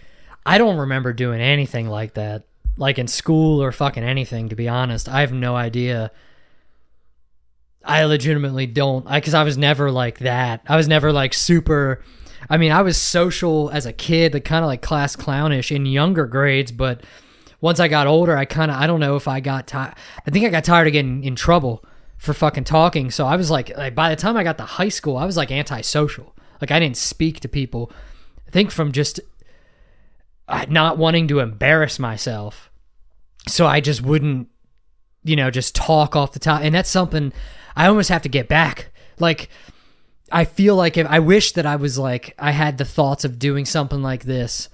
I 0.47 0.59
don't 0.59 0.79
remember 0.79 1.13
doing 1.13 1.41
anything 1.41 1.89
like 1.89 2.15
that, 2.15 2.45
like 2.77 2.99
in 2.99 3.09
school 3.09 3.63
or 3.63 3.73
fucking 3.73 4.05
anything. 4.05 4.49
To 4.51 4.57
be 4.57 4.69
honest, 4.69 5.09
I 5.09 5.21
have 5.21 5.33
no 5.33 5.57
idea. 5.57 6.11
I 7.85 8.05
legitimately 8.05 8.67
don't. 8.67 9.07
I 9.07 9.19
because 9.21 9.35
I 9.35 9.43
was 9.43 9.57
never 9.57 9.91
like 9.91 10.19
that. 10.21 10.63
I 10.67 10.77
was 10.77 10.89
never 10.89 11.13
like 11.13 11.35
super. 11.35 12.03
I 12.51 12.57
mean, 12.57 12.73
I 12.73 12.83
was 12.83 12.97
social 12.97 13.69
as 13.71 13.85
a 13.85 13.93
kid, 13.93 14.33
like 14.33 14.45
kind 14.45 14.65
of 14.65 14.69
like 14.69 14.81
class 14.81 15.17
clownish 15.17 15.73
in 15.73 15.87
younger 15.87 16.27
grades, 16.27 16.73
but 16.73 17.03
once 17.61 17.81
I 17.81 17.89
got 17.89 18.07
older, 18.07 18.37
I 18.37 18.45
kind 18.45 18.71
of 18.71 18.77
I 18.77 18.87
don't 18.87 19.01
know 19.01 19.17
if 19.17 19.27
I 19.27 19.41
got 19.41 19.67
tired. 19.67 19.95
I 20.27 20.31
think 20.31 20.47
I 20.47 20.49
got 20.51 20.65
tired 20.65 20.87
of 20.87 20.93
getting 20.93 21.25
in 21.25 21.35
trouble 21.35 21.85
for 22.19 22.35
fucking 22.35 22.65
talking. 22.65 23.11
So 23.11 23.27
I 23.27 23.37
was 23.37 23.51
like, 23.51 23.75
like 23.77 23.95
by 23.95 24.11
the 24.11 24.17
time 24.17 24.37
I 24.37 24.45
got 24.45 24.59
to 24.59 24.65
high 24.65 24.89
school, 24.89 25.17
I 25.17 25.25
was 25.25 25.37
like 25.37 25.51
antisocial. 25.51 26.35
Like 26.61 26.71
I 26.71 26.81
didn't 26.81 26.97
speak 26.97 27.41
to 27.41 27.49
people. 27.49 27.93
I 28.47 28.51
think 28.51 28.71
from 28.71 28.93
just 28.93 29.21
uh, 30.49 30.67
not 30.69 30.99
wanting 30.99 31.29
to 31.29 31.39
embarrass 31.39 31.99
myself. 31.99 32.71
So 33.47 33.67
I 33.67 33.81
just 33.81 34.03
wouldn't, 34.03 34.49
you 35.23 35.37
know, 35.37 35.51
just 35.51 35.75
talk 35.75 36.17
off 36.17 36.33
the 36.33 36.39
top. 36.39 36.63
And 36.63 36.75
that's 36.75 36.91
something 36.91 37.33
I 37.77 37.87
almost 37.87 38.09
have 38.09 38.23
to 38.23 38.29
get 38.29 38.49
back. 38.49 38.91
Like 39.21 39.49
I 40.31 40.45
feel 40.45 40.75
like 40.75 40.97
if 40.97 41.07
I 41.07 41.21
wish 41.21 41.53
that 41.53 41.67
I 41.67 41.77
was 41.77 41.99
like 41.99 42.35
I 42.39 42.51
had 42.51 42.79
the 42.79 42.85
thoughts 42.85 43.25
of 43.25 43.39
doing 43.39 43.65
something 43.65 44.03
like 44.03 44.25
this 44.25 44.69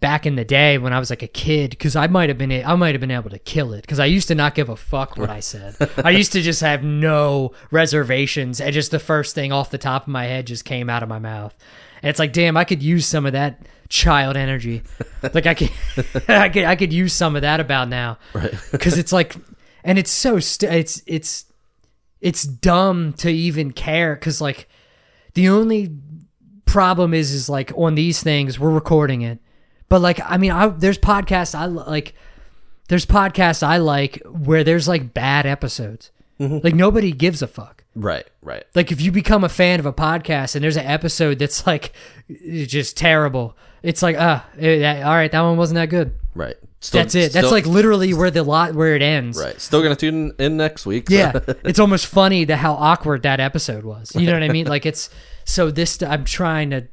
back 0.00 0.24
in 0.24 0.34
the 0.34 0.44
day 0.44 0.78
when 0.78 0.92
I 0.92 0.98
was 0.98 1.10
like 1.10 1.22
a 1.22 1.28
kid 1.28 1.70
because 1.70 1.94
I 1.94 2.06
might 2.06 2.30
have 2.30 2.38
been 2.38 2.50
I 2.50 2.74
might 2.74 2.94
have 2.94 3.00
been 3.00 3.10
able 3.10 3.30
to 3.30 3.38
kill 3.38 3.72
it 3.74 3.82
because 3.82 4.00
I 4.00 4.06
used 4.06 4.28
to 4.28 4.34
not 4.34 4.54
give 4.54 4.68
a 4.68 4.76
fuck 4.76 5.16
what 5.16 5.30
I 5.30 5.40
said. 5.40 5.76
I 6.04 6.10
used 6.10 6.32
to 6.32 6.40
just 6.40 6.62
have 6.62 6.82
no 6.82 7.52
reservations 7.70 8.60
and 8.60 8.72
just 8.72 8.90
the 8.90 8.98
first 8.98 9.34
thing 9.34 9.52
off 9.52 9.70
the 9.70 9.78
top 9.78 10.02
of 10.02 10.08
my 10.08 10.24
head 10.24 10.46
just 10.46 10.64
came 10.64 10.88
out 10.88 11.02
of 11.02 11.08
my 11.08 11.18
mouth. 11.18 11.54
And 12.02 12.08
it's 12.08 12.18
like, 12.18 12.32
damn, 12.32 12.56
I 12.56 12.64
could 12.64 12.82
use 12.82 13.06
some 13.06 13.26
of 13.26 13.32
that 13.32 13.60
child 13.90 14.36
energy. 14.36 14.82
like 15.22 15.46
I 15.46 15.54
could, 15.54 15.70
I 16.28 16.48
could, 16.48 16.64
I 16.64 16.76
could 16.76 16.92
use 16.92 17.12
some 17.12 17.36
of 17.36 17.42
that 17.42 17.60
about 17.60 17.88
now. 17.88 18.18
Right. 18.32 18.54
Because 18.72 18.96
it's 18.96 19.12
like, 19.12 19.36
and 19.84 19.98
it's 19.98 20.10
so 20.10 20.40
st- 20.40 20.72
it's 20.72 21.02
it's 21.06 21.44
it's 22.20 22.44
dumb 22.44 23.12
to 23.14 23.30
even 23.30 23.72
care 23.72 24.14
because 24.14 24.40
like 24.40 24.68
the 25.34 25.48
only 25.48 25.94
problem 26.64 27.12
is 27.12 27.32
is 27.32 27.48
like 27.48 27.72
on 27.76 27.94
these 27.94 28.22
things 28.22 28.58
we're 28.58 28.70
recording 28.70 29.22
it 29.22 29.40
but 29.90 30.00
like 30.00 30.18
i 30.24 30.38
mean 30.38 30.50
I, 30.52 30.68
there's 30.68 30.96
podcasts 30.98 31.54
i 31.54 31.66
like 31.66 32.14
there's 32.88 33.04
podcasts 33.04 33.62
i 33.62 33.76
like 33.76 34.22
where 34.24 34.64
there's 34.64 34.88
like 34.88 35.12
bad 35.12 35.44
episodes 35.44 36.10
like 36.38 36.74
nobody 36.74 37.12
gives 37.12 37.42
a 37.42 37.46
fuck 37.46 37.76
Right. 37.94 38.26
Right. 38.40 38.64
like 38.74 38.90
if 38.92 39.00
you 39.02 39.12
become 39.12 39.44
a 39.44 39.48
fan 39.50 39.78
of 39.80 39.84
a 39.84 39.92
podcast 39.92 40.54
and 40.54 40.64
there's 40.64 40.76
an 40.78 40.86
episode 40.86 41.38
that's 41.40 41.66
like 41.66 41.92
just 42.66 42.96
terrible 42.96 43.56
it's 43.82 44.00
like 44.00 44.16
ah 44.18 44.46
all 44.56 45.14
right 45.14 45.30
that 45.32 45.40
one 45.42 45.58
wasn't 45.58 45.74
that 45.76 45.90
good 45.90 46.12
Right. 46.34 46.56
Still, 46.82 47.02
that's 47.02 47.14
it 47.14 47.32
that's 47.32 47.48
still- 47.48 47.50
like 47.50 47.66
literally 47.66 48.14
where 48.14 48.30
the 48.30 48.42
lot 48.42 48.74
where 48.74 48.94
it 48.96 49.02
ends 49.02 49.38
right. 49.38 49.60
Still 49.60 49.82
gonna 49.82 49.96
tune 49.96 50.32
in 50.38 50.56
next 50.56 50.86
week. 50.86 51.10
so- 51.10 51.14
yeah 51.16 51.32
it's 51.64 51.78
almost 51.80 52.06
funny 52.06 52.44
that 52.46 52.56
how 52.56 52.72
awkward 52.74 53.22
that 53.24 53.38
episode 53.40 53.84
was 53.84 54.14
you 54.14 54.24
know 54.26 54.32
what 54.32 54.42
i 54.42 54.48
mean 54.48 54.66
like 54.74 54.86
it's 54.86 55.10
so 55.44 55.70
this 55.70 56.00
i'm 56.02 56.24
trying 56.24 56.70
to 56.70 56.86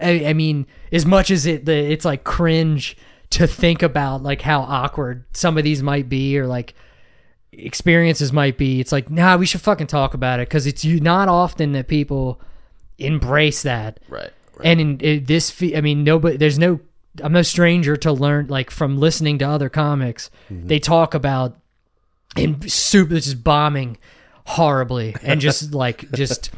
i, 0.00 0.26
I 0.26 0.32
mean 0.32 0.66
as 0.90 1.04
much 1.04 1.30
as 1.30 1.46
it 1.46 1.64
the, 1.64 1.74
it's 1.74 2.04
like 2.04 2.24
cringe 2.24 2.96
to 3.30 3.46
think 3.46 3.82
about 3.82 4.22
like 4.22 4.42
how 4.42 4.60
awkward 4.60 5.24
some 5.32 5.56
of 5.56 5.64
these 5.64 5.82
might 5.82 6.08
be 6.08 6.38
or 6.38 6.46
like 6.46 6.74
experiences 7.52 8.32
might 8.32 8.56
be 8.56 8.80
it's 8.80 8.92
like 8.92 9.10
nah 9.10 9.36
we 9.36 9.46
should 9.46 9.60
fucking 9.60 9.86
talk 9.86 10.14
about 10.14 10.40
it 10.40 10.48
because 10.48 10.66
it's 10.66 10.84
not 10.84 11.28
often 11.28 11.72
that 11.72 11.88
people 11.88 12.40
embrace 12.98 13.62
that 13.62 14.00
Right. 14.08 14.30
Right. 14.56 14.66
and 14.66 14.80
in, 14.80 15.00
in 15.00 15.24
this 15.24 15.50
fe- 15.50 15.76
i 15.76 15.80
mean 15.80 16.04
nobody 16.04 16.36
there's 16.36 16.58
no 16.58 16.80
i'm 17.22 17.32
no 17.32 17.42
stranger 17.42 17.96
to 17.98 18.12
learn 18.12 18.46
like 18.48 18.70
from 18.70 18.98
listening 18.98 19.38
to 19.38 19.48
other 19.48 19.68
comics 19.68 20.30
mm-hmm. 20.50 20.66
they 20.66 20.78
talk 20.78 21.14
about 21.14 21.58
and 22.36 22.70
super 22.70 23.14
just 23.16 23.44
bombing 23.44 23.98
horribly 24.46 25.14
and 25.22 25.40
just 25.40 25.74
like 25.74 26.10
just 26.12 26.50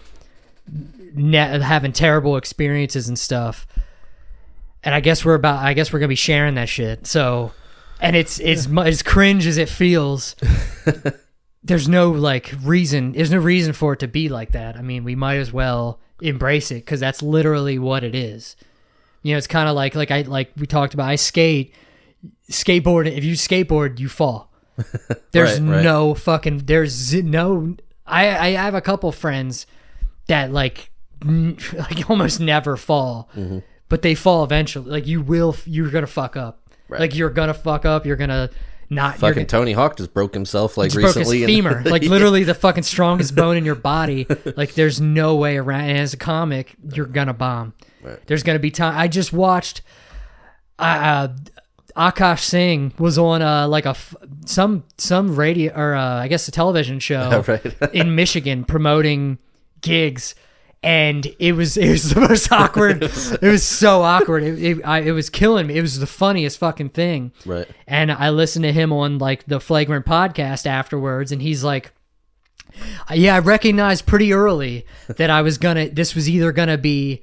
ne- 0.67 1.61
having 1.61 1.93
terrible 1.93 2.37
experiences 2.37 3.09
and 3.09 3.19
stuff. 3.19 3.67
And 4.83 4.95
i 4.95 5.01
guess 5.01 5.25
we're 5.25 5.35
about 5.35 5.65
i 5.65 5.73
guess 5.75 5.93
we're 5.93 5.99
gonna 5.99 6.09
be 6.09 6.15
sharing 6.15 6.55
that 6.57 6.69
shit. 6.69 7.07
So 7.07 7.53
and 8.01 8.15
it's 8.17 8.39
it's 8.41 8.67
mu- 8.69 8.83
as 8.83 9.03
cringe 9.03 9.47
as 9.47 9.57
it 9.57 9.69
feels 9.69 10.37
there's 11.63 11.89
no 11.89 12.11
like 12.11 12.53
reason 12.63 13.13
there's 13.13 13.31
no 13.31 13.39
reason 13.39 13.73
for 13.73 13.95
it 13.95 14.01
to 14.01 14.09
be 14.09 14.29
like 14.29 14.53
that. 14.53 14.77
I 14.77 14.83
mean 14.83 15.05
we 15.05 15.15
might 15.15 15.37
as 15.37 15.53
well 15.53 16.01
embrace 16.21 16.71
it 16.71 16.85
because 16.85 17.01
that's 17.01 17.23
literally 17.23 17.79
what 17.79 18.05
it 18.05 18.15
is. 18.15 18.57
You 19.23 19.33
know 19.33 19.39
it's 19.39 19.47
kind 19.47 19.69
of 19.71 19.75
like 19.75 19.95
like 19.95 20.11
i 20.11 20.21
like 20.23 20.53
we 20.59 20.67
talked 20.67 20.93
about 20.95 21.09
i 21.09 21.17
skate 21.17 21.75
skateboard 22.51 23.07
if 23.11 23.25
you 23.25 23.35
skateboard 23.35 23.99
you 23.99 24.09
fall. 24.09 24.51
There's 25.33 25.61
Right, 25.61 25.77
right. 25.77 25.85
no 25.85 26.15
fucking 26.15 26.59
there's 26.67 27.15
no 27.15 27.77
i 28.07 28.49
i 28.49 28.51
have 28.51 28.75
a 28.75 28.81
couple 28.83 29.11
friends 29.13 29.67
that 30.29 30.53
like 30.53 30.91
n- 31.25 31.57
like 31.77 32.09
almost 32.11 32.41
never 32.41 32.77
fall 32.77 33.29
Mm-hmm. 33.37 33.59
but 33.89 34.03
they 34.03 34.15
fall 34.15 34.45
eventually 34.45 34.91
like 34.91 35.07
you 35.07 35.21
will 35.23 35.57
you're 35.67 35.91
gonna 35.91 36.07
fuck 36.07 36.37
up 36.37 36.61
Right. 36.89 37.01
like 37.01 37.15
you're 37.15 37.31
gonna 37.31 37.55
fuck 37.55 37.85
up 37.85 38.05
you're 38.07 38.17
gonna 38.17 38.51
not 38.91 39.17
Fucking 39.19 39.35
gonna, 39.35 39.47
Tony 39.47 39.73
Hawk 39.73 39.97
just 39.97 40.13
broke 40.13 40.35
himself 40.35 40.77
like 40.77 40.91
just 40.91 40.97
broke 41.01 41.07
his 41.17 41.31
recently. 41.33 41.43
and- 41.45 41.51
femur, 41.51 41.83
like 41.91 42.03
literally 42.03 42.45
the 42.45 42.55
fucking 42.55 42.83
strongest 42.83 43.35
bone 43.35 43.57
in 43.57 43.65
your 43.65 43.75
body. 43.75 44.27
Like 44.57 44.75
there's 44.75 45.01
no 45.01 45.37
way 45.37 45.57
around. 45.57 45.89
And 45.89 45.99
as 45.99 46.13
a 46.13 46.19
comic, 46.19 46.75
you're 46.93 47.07
gonna 47.07 47.33
bomb. 47.33 47.73
Right. 48.03 48.21
There's 48.27 48.43
gonna 48.43 48.59
be 48.59 48.71
time. 48.71 48.97
I 48.97 49.09
just 49.09 49.33
watched. 49.33 49.81
Uh, 50.79 50.83
uh, 50.83 51.29
Akash 52.11 52.41
Singh 52.41 52.93
was 52.99 53.17
on 53.17 53.41
uh 53.41 53.67
like 53.69 53.87
a 53.87 53.91
f- 53.91 54.15
some 54.45 54.85
some 54.99 55.35
radio 55.35 55.73
or 55.75 55.95
uh, 55.95 56.17
I 56.17 56.29
guess 56.29 56.47
a 56.47 56.51
television 56.51 56.99
show 57.01 57.43
Right. 57.49 57.95
in 57.95 58.15
Michigan 58.15 58.65
promoting 58.65 59.39
gigs. 59.85 60.35
And 60.83 61.27
it 61.39 61.53
was 61.53 61.79
it 61.79 61.91
was 61.91 62.11
the 62.11 62.21
most 62.21 62.53
awkward. 62.53 63.03
it 63.05 63.41
was 63.43 63.63
so 63.63 64.03
awkward. 64.03 64.43
It 64.43 64.63
it, 64.63 64.83
I, 64.85 65.01
it 65.01 65.13
was 65.13 65.31
killing 65.31 65.67
me. 65.69 65.79
It 65.79 65.81
was 65.81 65.99
the 65.99 66.07
funniest 66.07 66.59
fucking 66.59 66.91
thing. 66.91 67.33
right. 67.47 67.67
And 67.87 68.13
I 68.13 68.29
listened 68.29 68.65
to 68.65 68.73
him 68.73 68.93
on 68.93 69.17
like 69.17 69.47
the 69.47 69.61
Flagrant 69.61 70.05
podcast 70.05 70.67
afterwards, 70.67 71.33
and 71.33 71.41
he's 71.41 71.65
like, 71.65 71.93
"Yeah, 73.15 73.37
I 73.37 73.39
recognized 73.39 74.05
pretty 74.05 74.35
early 74.35 74.85
that 75.09 75.31
I 75.31 75.41
was 75.41 75.57
gonna. 75.57 75.89
This 75.89 76.15
was 76.15 76.29
either 76.29 76.53
gonna 76.53 76.77
be. 76.77 77.23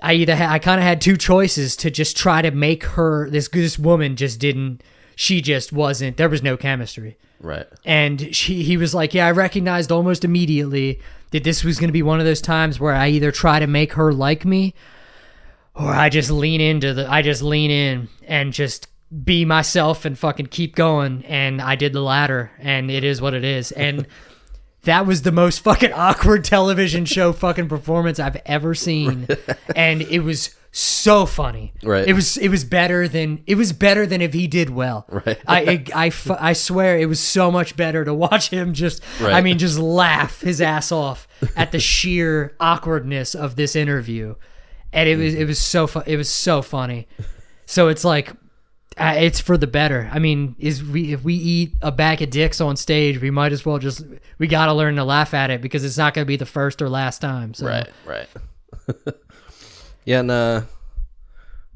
I 0.00 0.14
either 0.14 0.36
ha- 0.36 0.52
I 0.52 0.60
kind 0.60 0.78
of 0.80 0.84
had 0.84 1.00
two 1.00 1.16
choices 1.16 1.74
to 1.78 1.90
just 1.90 2.16
try 2.16 2.42
to 2.42 2.52
make 2.52 2.84
her 2.84 3.28
this 3.28 3.48
this 3.48 3.76
woman 3.76 4.14
just 4.14 4.38
didn't. 4.38 4.84
She 5.22 5.40
just 5.40 5.72
wasn't. 5.72 6.16
There 6.16 6.28
was 6.28 6.42
no 6.42 6.56
chemistry." 6.56 7.16
Right. 7.40 7.66
and 7.84 8.32
she 8.36 8.62
he 8.62 8.76
was 8.76 8.94
like 8.94 9.14
yeah 9.14 9.26
i 9.26 9.32
recognized 9.32 9.90
almost 9.90 10.24
immediately 10.24 11.00
that 11.32 11.42
this 11.42 11.64
was 11.64 11.80
going 11.80 11.88
to 11.88 11.92
be 11.92 12.00
one 12.00 12.20
of 12.20 12.24
those 12.24 12.40
times 12.40 12.78
where 12.78 12.94
i 12.94 13.08
either 13.08 13.32
try 13.32 13.58
to 13.58 13.66
make 13.66 13.94
her 13.94 14.12
like 14.12 14.44
me 14.44 14.74
or 15.74 15.88
i 15.92 16.08
just 16.08 16.30
lean 16.30 16.60
into 16.60 16.94
the 16.94 17.10
i 17.10 17.20
just 17.20 17.42
lean 17.42 17.68
in 17.72 18.08
and 18.28 18.52
just 18.52 18.86
be 19.24 19.44
myself 19.44 20.04
and 20.04 20.16
fucking 20.16 20.46
keep 20.46 20.76
going 20.76 21.24
and 21.24 21.60
i 21.60 21.74
did 21.74 21.92
the 21.92 22.00
latter 22.00 22.52
and 22.60 22.92
it 22.92 23.02
is 23.02 23.20
what 23.20 23.34
it 23.34 23.42
is 23.42 23.72
and 23.72 24.06
that 24.84 25.06
was 25.06 25.22
the 25.22 25.32
most 25.32 25.60
fucking 25.60 25.92
awkward 25.92 26.44
television 26.44 27.04
show 27.04 27.32
fucking 27.32 27.68
performance 27.68 28.18
i've 28.18 28.40
ever 28.46 28.74
seen 28.74 29.26
and 29.76 30.02
it 30.02 30.20
was 30.20 30.54
so 30.74 31.26
funny 31.26 31.72
Right. 31.82 32.08
it 32.08 32.14
was 32.14 32.36
it 32.38 32.48
was 32.48 32.64
better 32.64 33.06
than 33.06 33.42
it 33.46 33.56
was 33.56 33.72
better 33.74 34.06
than 34.06 34.22
if 34.22 34.32
he 34.32 34.46
did 34.46 34.70
well 34.70 35.04
Right. 35.08 35.38
I, 35.46 35.84
I, 35.94 36.06
I, 36.06 36.12
I 36.40 36.52
swear 36.54 36.98
it 36.98 37.06
was 37.06 37.20
so 37.20 37.50
much 37.50 37.76
better 37.76 38.04
to 38.06 38.14
watch 38.14 38.48
him 38.48 38.72
just, 38.72 39.02
I 39.20 39.42
mean, 39.42 39.58
just 39.58 39.78
laugh 39.78 40.40
his 40.40 40.62
ass 40.62 40.90
off 40.90 41.28
at 41.56 41.72
the 41.72 41.78
sheer 41.78 42.56
awkwardness 42.58 43.34
of 43.34 43.56
this 43.56 43.76
interview. 43.76 44.34
And 44.94 45.08
it 45.08 45.16
was, 45.18 45.34
it 45.34 45.44
was 45.44 45.58
so 45.58 45.86
fu- 45.86 46.02
it 46.06 46.16
was 46.16 46.30
so 46.30 46.62
funny. 46.62 47.06
So 47.66 47.88
it's 47.88 48.04
like, 48.04 48.32
uh, 48.96 49.14
it's 49.18 49.40
for 49.40 49.56
the 49.56 49.66
better. 49.66 50.08
I 50.12 50.18
mean, 50.18 50.56
is 50.58 50.82
we, 50.82 51.12
if 51.12 51.22
we 51.24 51.34
eat 51.34 51.74
a 51.82 51.92
bag 51.92 52.22
of 52.22 52.30
dicks 52.30 52.60
on 52.60 52.76
stage, 52.76 53.20
we 53.20 53.30
might 53.30 53.52
as 53.52 53.64
well 53.64 53.78
just, 53.78 54.04
we 54.38 54.46
got 54.46 54.66
to 54.66 54.74
learn 54.74 54.96
to 54.96 55.04
laugh 55.04 55.34
at 55.34 55.50
it 55.50 55.60
because 55.60 55.84
it's 55.84 55.98
not 55.98 56.14
going 56.14 56.24
to 56.24 56.28
be 56.28 56.36
the 56.36 56.46
first 56.46 56.82
or 56.82 56.88
last 56.88 57.20
time. 57.20 57.54
So. 57.54 57.66
Right, 57.66 57.88
right. 58.06 58.28
yeah, 60.04 60.20
and 60.20 60.30
uh, 60.30 60.62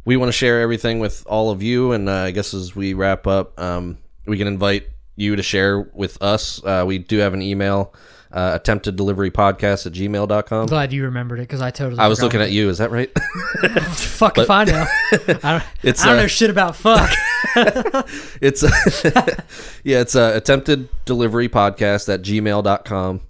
we 0.04 0.16
want 0.16 0.28
to 0.28 0.32
share 0.32 0.60
everything 0.60 0.98
with 0.98 1.24
all 1.26 1.50
of 1.50 1.62
you. 1.62 1.92
And 1.92 2.08
uh, 2.08 2.12
I 2.12 2.30
guess 2.30 2.54
as 2.54 2.74
we 2.74 2.94
wrap 2.94 3.26
up, 3.26 3.58
um, 3.60 3.98
we 4.26 4.38
can 4.38 4.46
invite 4.46 4.88
you 5.16 5.36
to 5.36 5.42
share 5.42 5.80
with 5.80 6.20
us. 6.22 6.62
Uh, 6.64 6.84
we 6.86 6.98
do 6.98 7.18
have 7.18 7.34
an 7.34 7.42
email, 7.42 7.94
uh, 8.36 8.52
attempted 8.54 8.96
delivery 8.96 9.30
podcast 9.30 9.86
at 9.86 9.94
gmail.com. 9.94 10.66
Glad 10.66 10.92
you 10.92 11.04
remembered 11.04 11.38
it 11.38 11.44
because 11.44 11.62
I 11.62 11.70
totally. 11.70 11.98
I 11.98 12.06
was 12.06 12.20
looking 12.20 12.42
at 12.42 12.50
you. 12.50 12.68
Is 12.68 12.76
that 12.78 12.90
right? 12.90 13.10
Fuck 13.94 14.36
if 14.36 14.50
I 14.50 14.64
know. 14.64 14.86
I 15.42 15.52
don't, 15.52 15.64
It's, 15.82 16.02
I 16.02 16.08
don't 16.08 16.18
uh, 16.18 16.22
know 16.22 16.26
shit 16.26 16.50
about 16.50 16.76
fuck. 16.76 17.10
it's 18.42 18.62
yeah 19.84 20.00
it's 20.00 20.14
a 20.14 20.36
attempted 20.36 20.88
delivery 21.06 21.48
podcast 21.48 22.12
at 22.12 22.20
gmail.com 22.20 23.20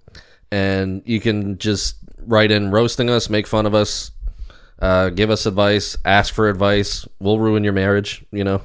and 0.50 1.02
you 1.04 1.20
can 1.20 1.58
just 1.58 1.96
write 2.26 2.50
in 2.50 2.72
roasting 2.72 3.08
us 3.08 3.30
make 3.30 3.46
fun 3.46 3.66
of 3.66 3.74
us 3.74 4.10
uh, 4.80 5.10
give 5.10 5.30
us 5.30 5.46
advice 5.46 5.96
ask 6.04 6.34
for 6.34 6.48
advice 6.48 7.06
we'll 7.20 7.38
ruin 7.38 7.62
your 7.62 7.72
marriage 7.72 8.24
you 8.32 8.42
know 8.42 8.60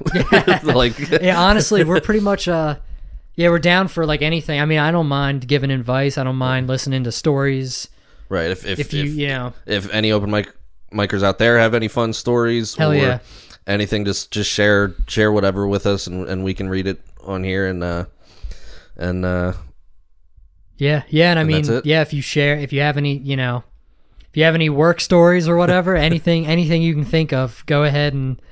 like 0.64 0.98
yeah, 1.22 1.38
honestly, 1.40 1.84
we're 1.84 2.00
pretty 2.00 2.20
much 2.20 2.48
uh 2.48 2.76
yeah, 3.34 3.48
we're 3.48 3.58
down 3.58 3.88
for 3.88 4.06
like 4.06 4.22
anything. 4.22 4.60
I 4.60 4.64
mean, 4.64 4.78
I 4.78 4.90
don't 4.90 5.08
mind 5.08 5.46
giving 5.46 5.70
advice. 5.70 6.18
I 6.18 6.24
don't 6.24 6.36
mind 6.36 6.68
listening 6.68 7.04
to 7.04 7.12
stories. 7.12 7.88
right 8.28 8.50
if 8.50 8.66
if, 8.66 8.78
If 8.78 8.92
you, 8.92 9.04
if, 9.04 9.10
you 9.12 9.28
know, 9.28 9.52
if 9.66 9.92
any 9.92 10.12
open 10.12 10.30
mic 10.30 10.52
micers 10.92 11.22
out 11.22 11.38
there 11.38 11.58
have 11.58 11.74
any 11.74 11.88
fun 11.88 12.12
stories 12.12 12.74
Hell 12.74 12.92
or 12.92 12.94
yeah. 12.94 13.18
anything 13.66 14.04
just 14.04 14.30
just 14.30 14.50
share 14.50 14.94
share 15.06 15.32
whatever 15.32 15.66
with 15.66 15.86
us 15.86 16.06
and, 16.06 16.28
and 16.28 16.44
we 16.44 16.52
can 16.52 16.68
read 16.68 16.86
it 16.86 17.00
on 17.24 17.42
here 17.42 17.66
and 17.66 17.82
uh 17.82 18.04
and 18.98 19.24
uh 19.24 19.54
yeah, 20.82 21.04
yeah, 21.10 21.30
and 21.30 21.38
I 21.38 21.44
mean, 21.44 21.64
yeah, 21.84 22.02
if 22.02 22.12
you 22.12 22.20
share, 22.20 22.58
if 22.58 22.72
you 22.72 22.80
have 22.80 22.96
any, 22.96 23.16
you 23.18 23.36
know, 23.36 23.62
if 24.28 24.36
you 24.36 24.42
have 24.42 24.56
any 24.56 24.68
work 24.68 25.00
stories 25.00 25.46
or 25.46 25.56
whatever, 25.56 25.94
anything, 26.10 26.44
anything 26.44 26.82
you 26.82 26.92
can 26.92 27.04
think 27.04 27.32
of, 27.32 27.64
go 27.66 27.84
ahead 27.84 28.14
and 28.14 28.42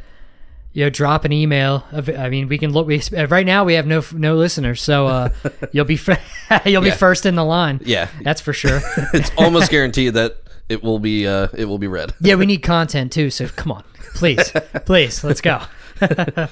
you 0.73 0.85
know, 0.85 0.91
drop 0.91 1.25
an 1.25 1.33
email. 1.33 1.85
I 1.93 2.29
mean, 2.29 2.49
we 2.49 2.59
can 2.59 2.73
look. 2.73 2.87
We 2.87 3.03
right 3.13 3.47
now 3.47 3.65
we 3.65 3.75
have 3.75 3.87
no 3.87 4.03
no 4.13 4.37
listeners, 4.37 4.81
so 4.81 5.07
uh, 5.07 5.29
you'll 5.73 5.85
be 5.85 5.99
you'll 6.65 6.83
be 6.83 6.91
first 6.91 7.27
in 7.27 7.35
the 7.35 7.45
line. 7.45 7.81
yeah 7.85 8.09
That's 8.23 8.41
for 8.41 8.53
sure. 8.53 8.81
it's 9.15 9.31
almost 9.37 9.71
guaranteed 9.71 10.15
that 10.15 10.37
it 10.69 10.83
will 10.83 10.99
be 10.99 11.27
uh, 11.27 11.49
it 11.55 11.65
will 11.65 11.79
be 11.79 11.89
read. 11.89 12.13
Yeah, 12.21 12.37
we 12.37 12.47
need 12.47 12.63
content 12.63 13.13
too. 13.13 13.31
So 13.31 13.49
come 13.49 13.73
on, 13.73 13.85
please, 14.15 14.53
please, 14.85 15.25
let's 15.25 15.41
go. 15.41 15.61
All 16.01 16.49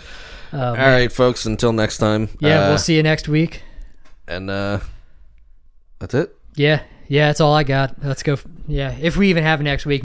right, 0.52 1.12
folks. 1.12 1.46
Until 1.46 1.72
next 1.72 1.98
time. 1.98 2.28
Yeah, 2.40 2.64
uh, 2.64 2.68
we'll 2.70 2.78
see 2.78 2.96
you 2.96 3.02
next 3.02 3.28
week. 3.28 3.62
And 4.26 4.50
uh, 4.50 4.80
that's 6.00 6.14
it. 6.14 6.34
Yeah, 6.54 6.82
yeah, 7.06 7.28
that's 7.28 7.40
all 7.40 7.54
I 7.54 7.62
got. 7.62 8.02
Let's 8.02 8.22
go. 8.22 8.36
Yeah, 8.66 8.96
if 9.00 9.16
we 9.16 9.30
even 9.30 9.44
have 9.44 9.62
next 9.62 9.86
week. 9.86 9.96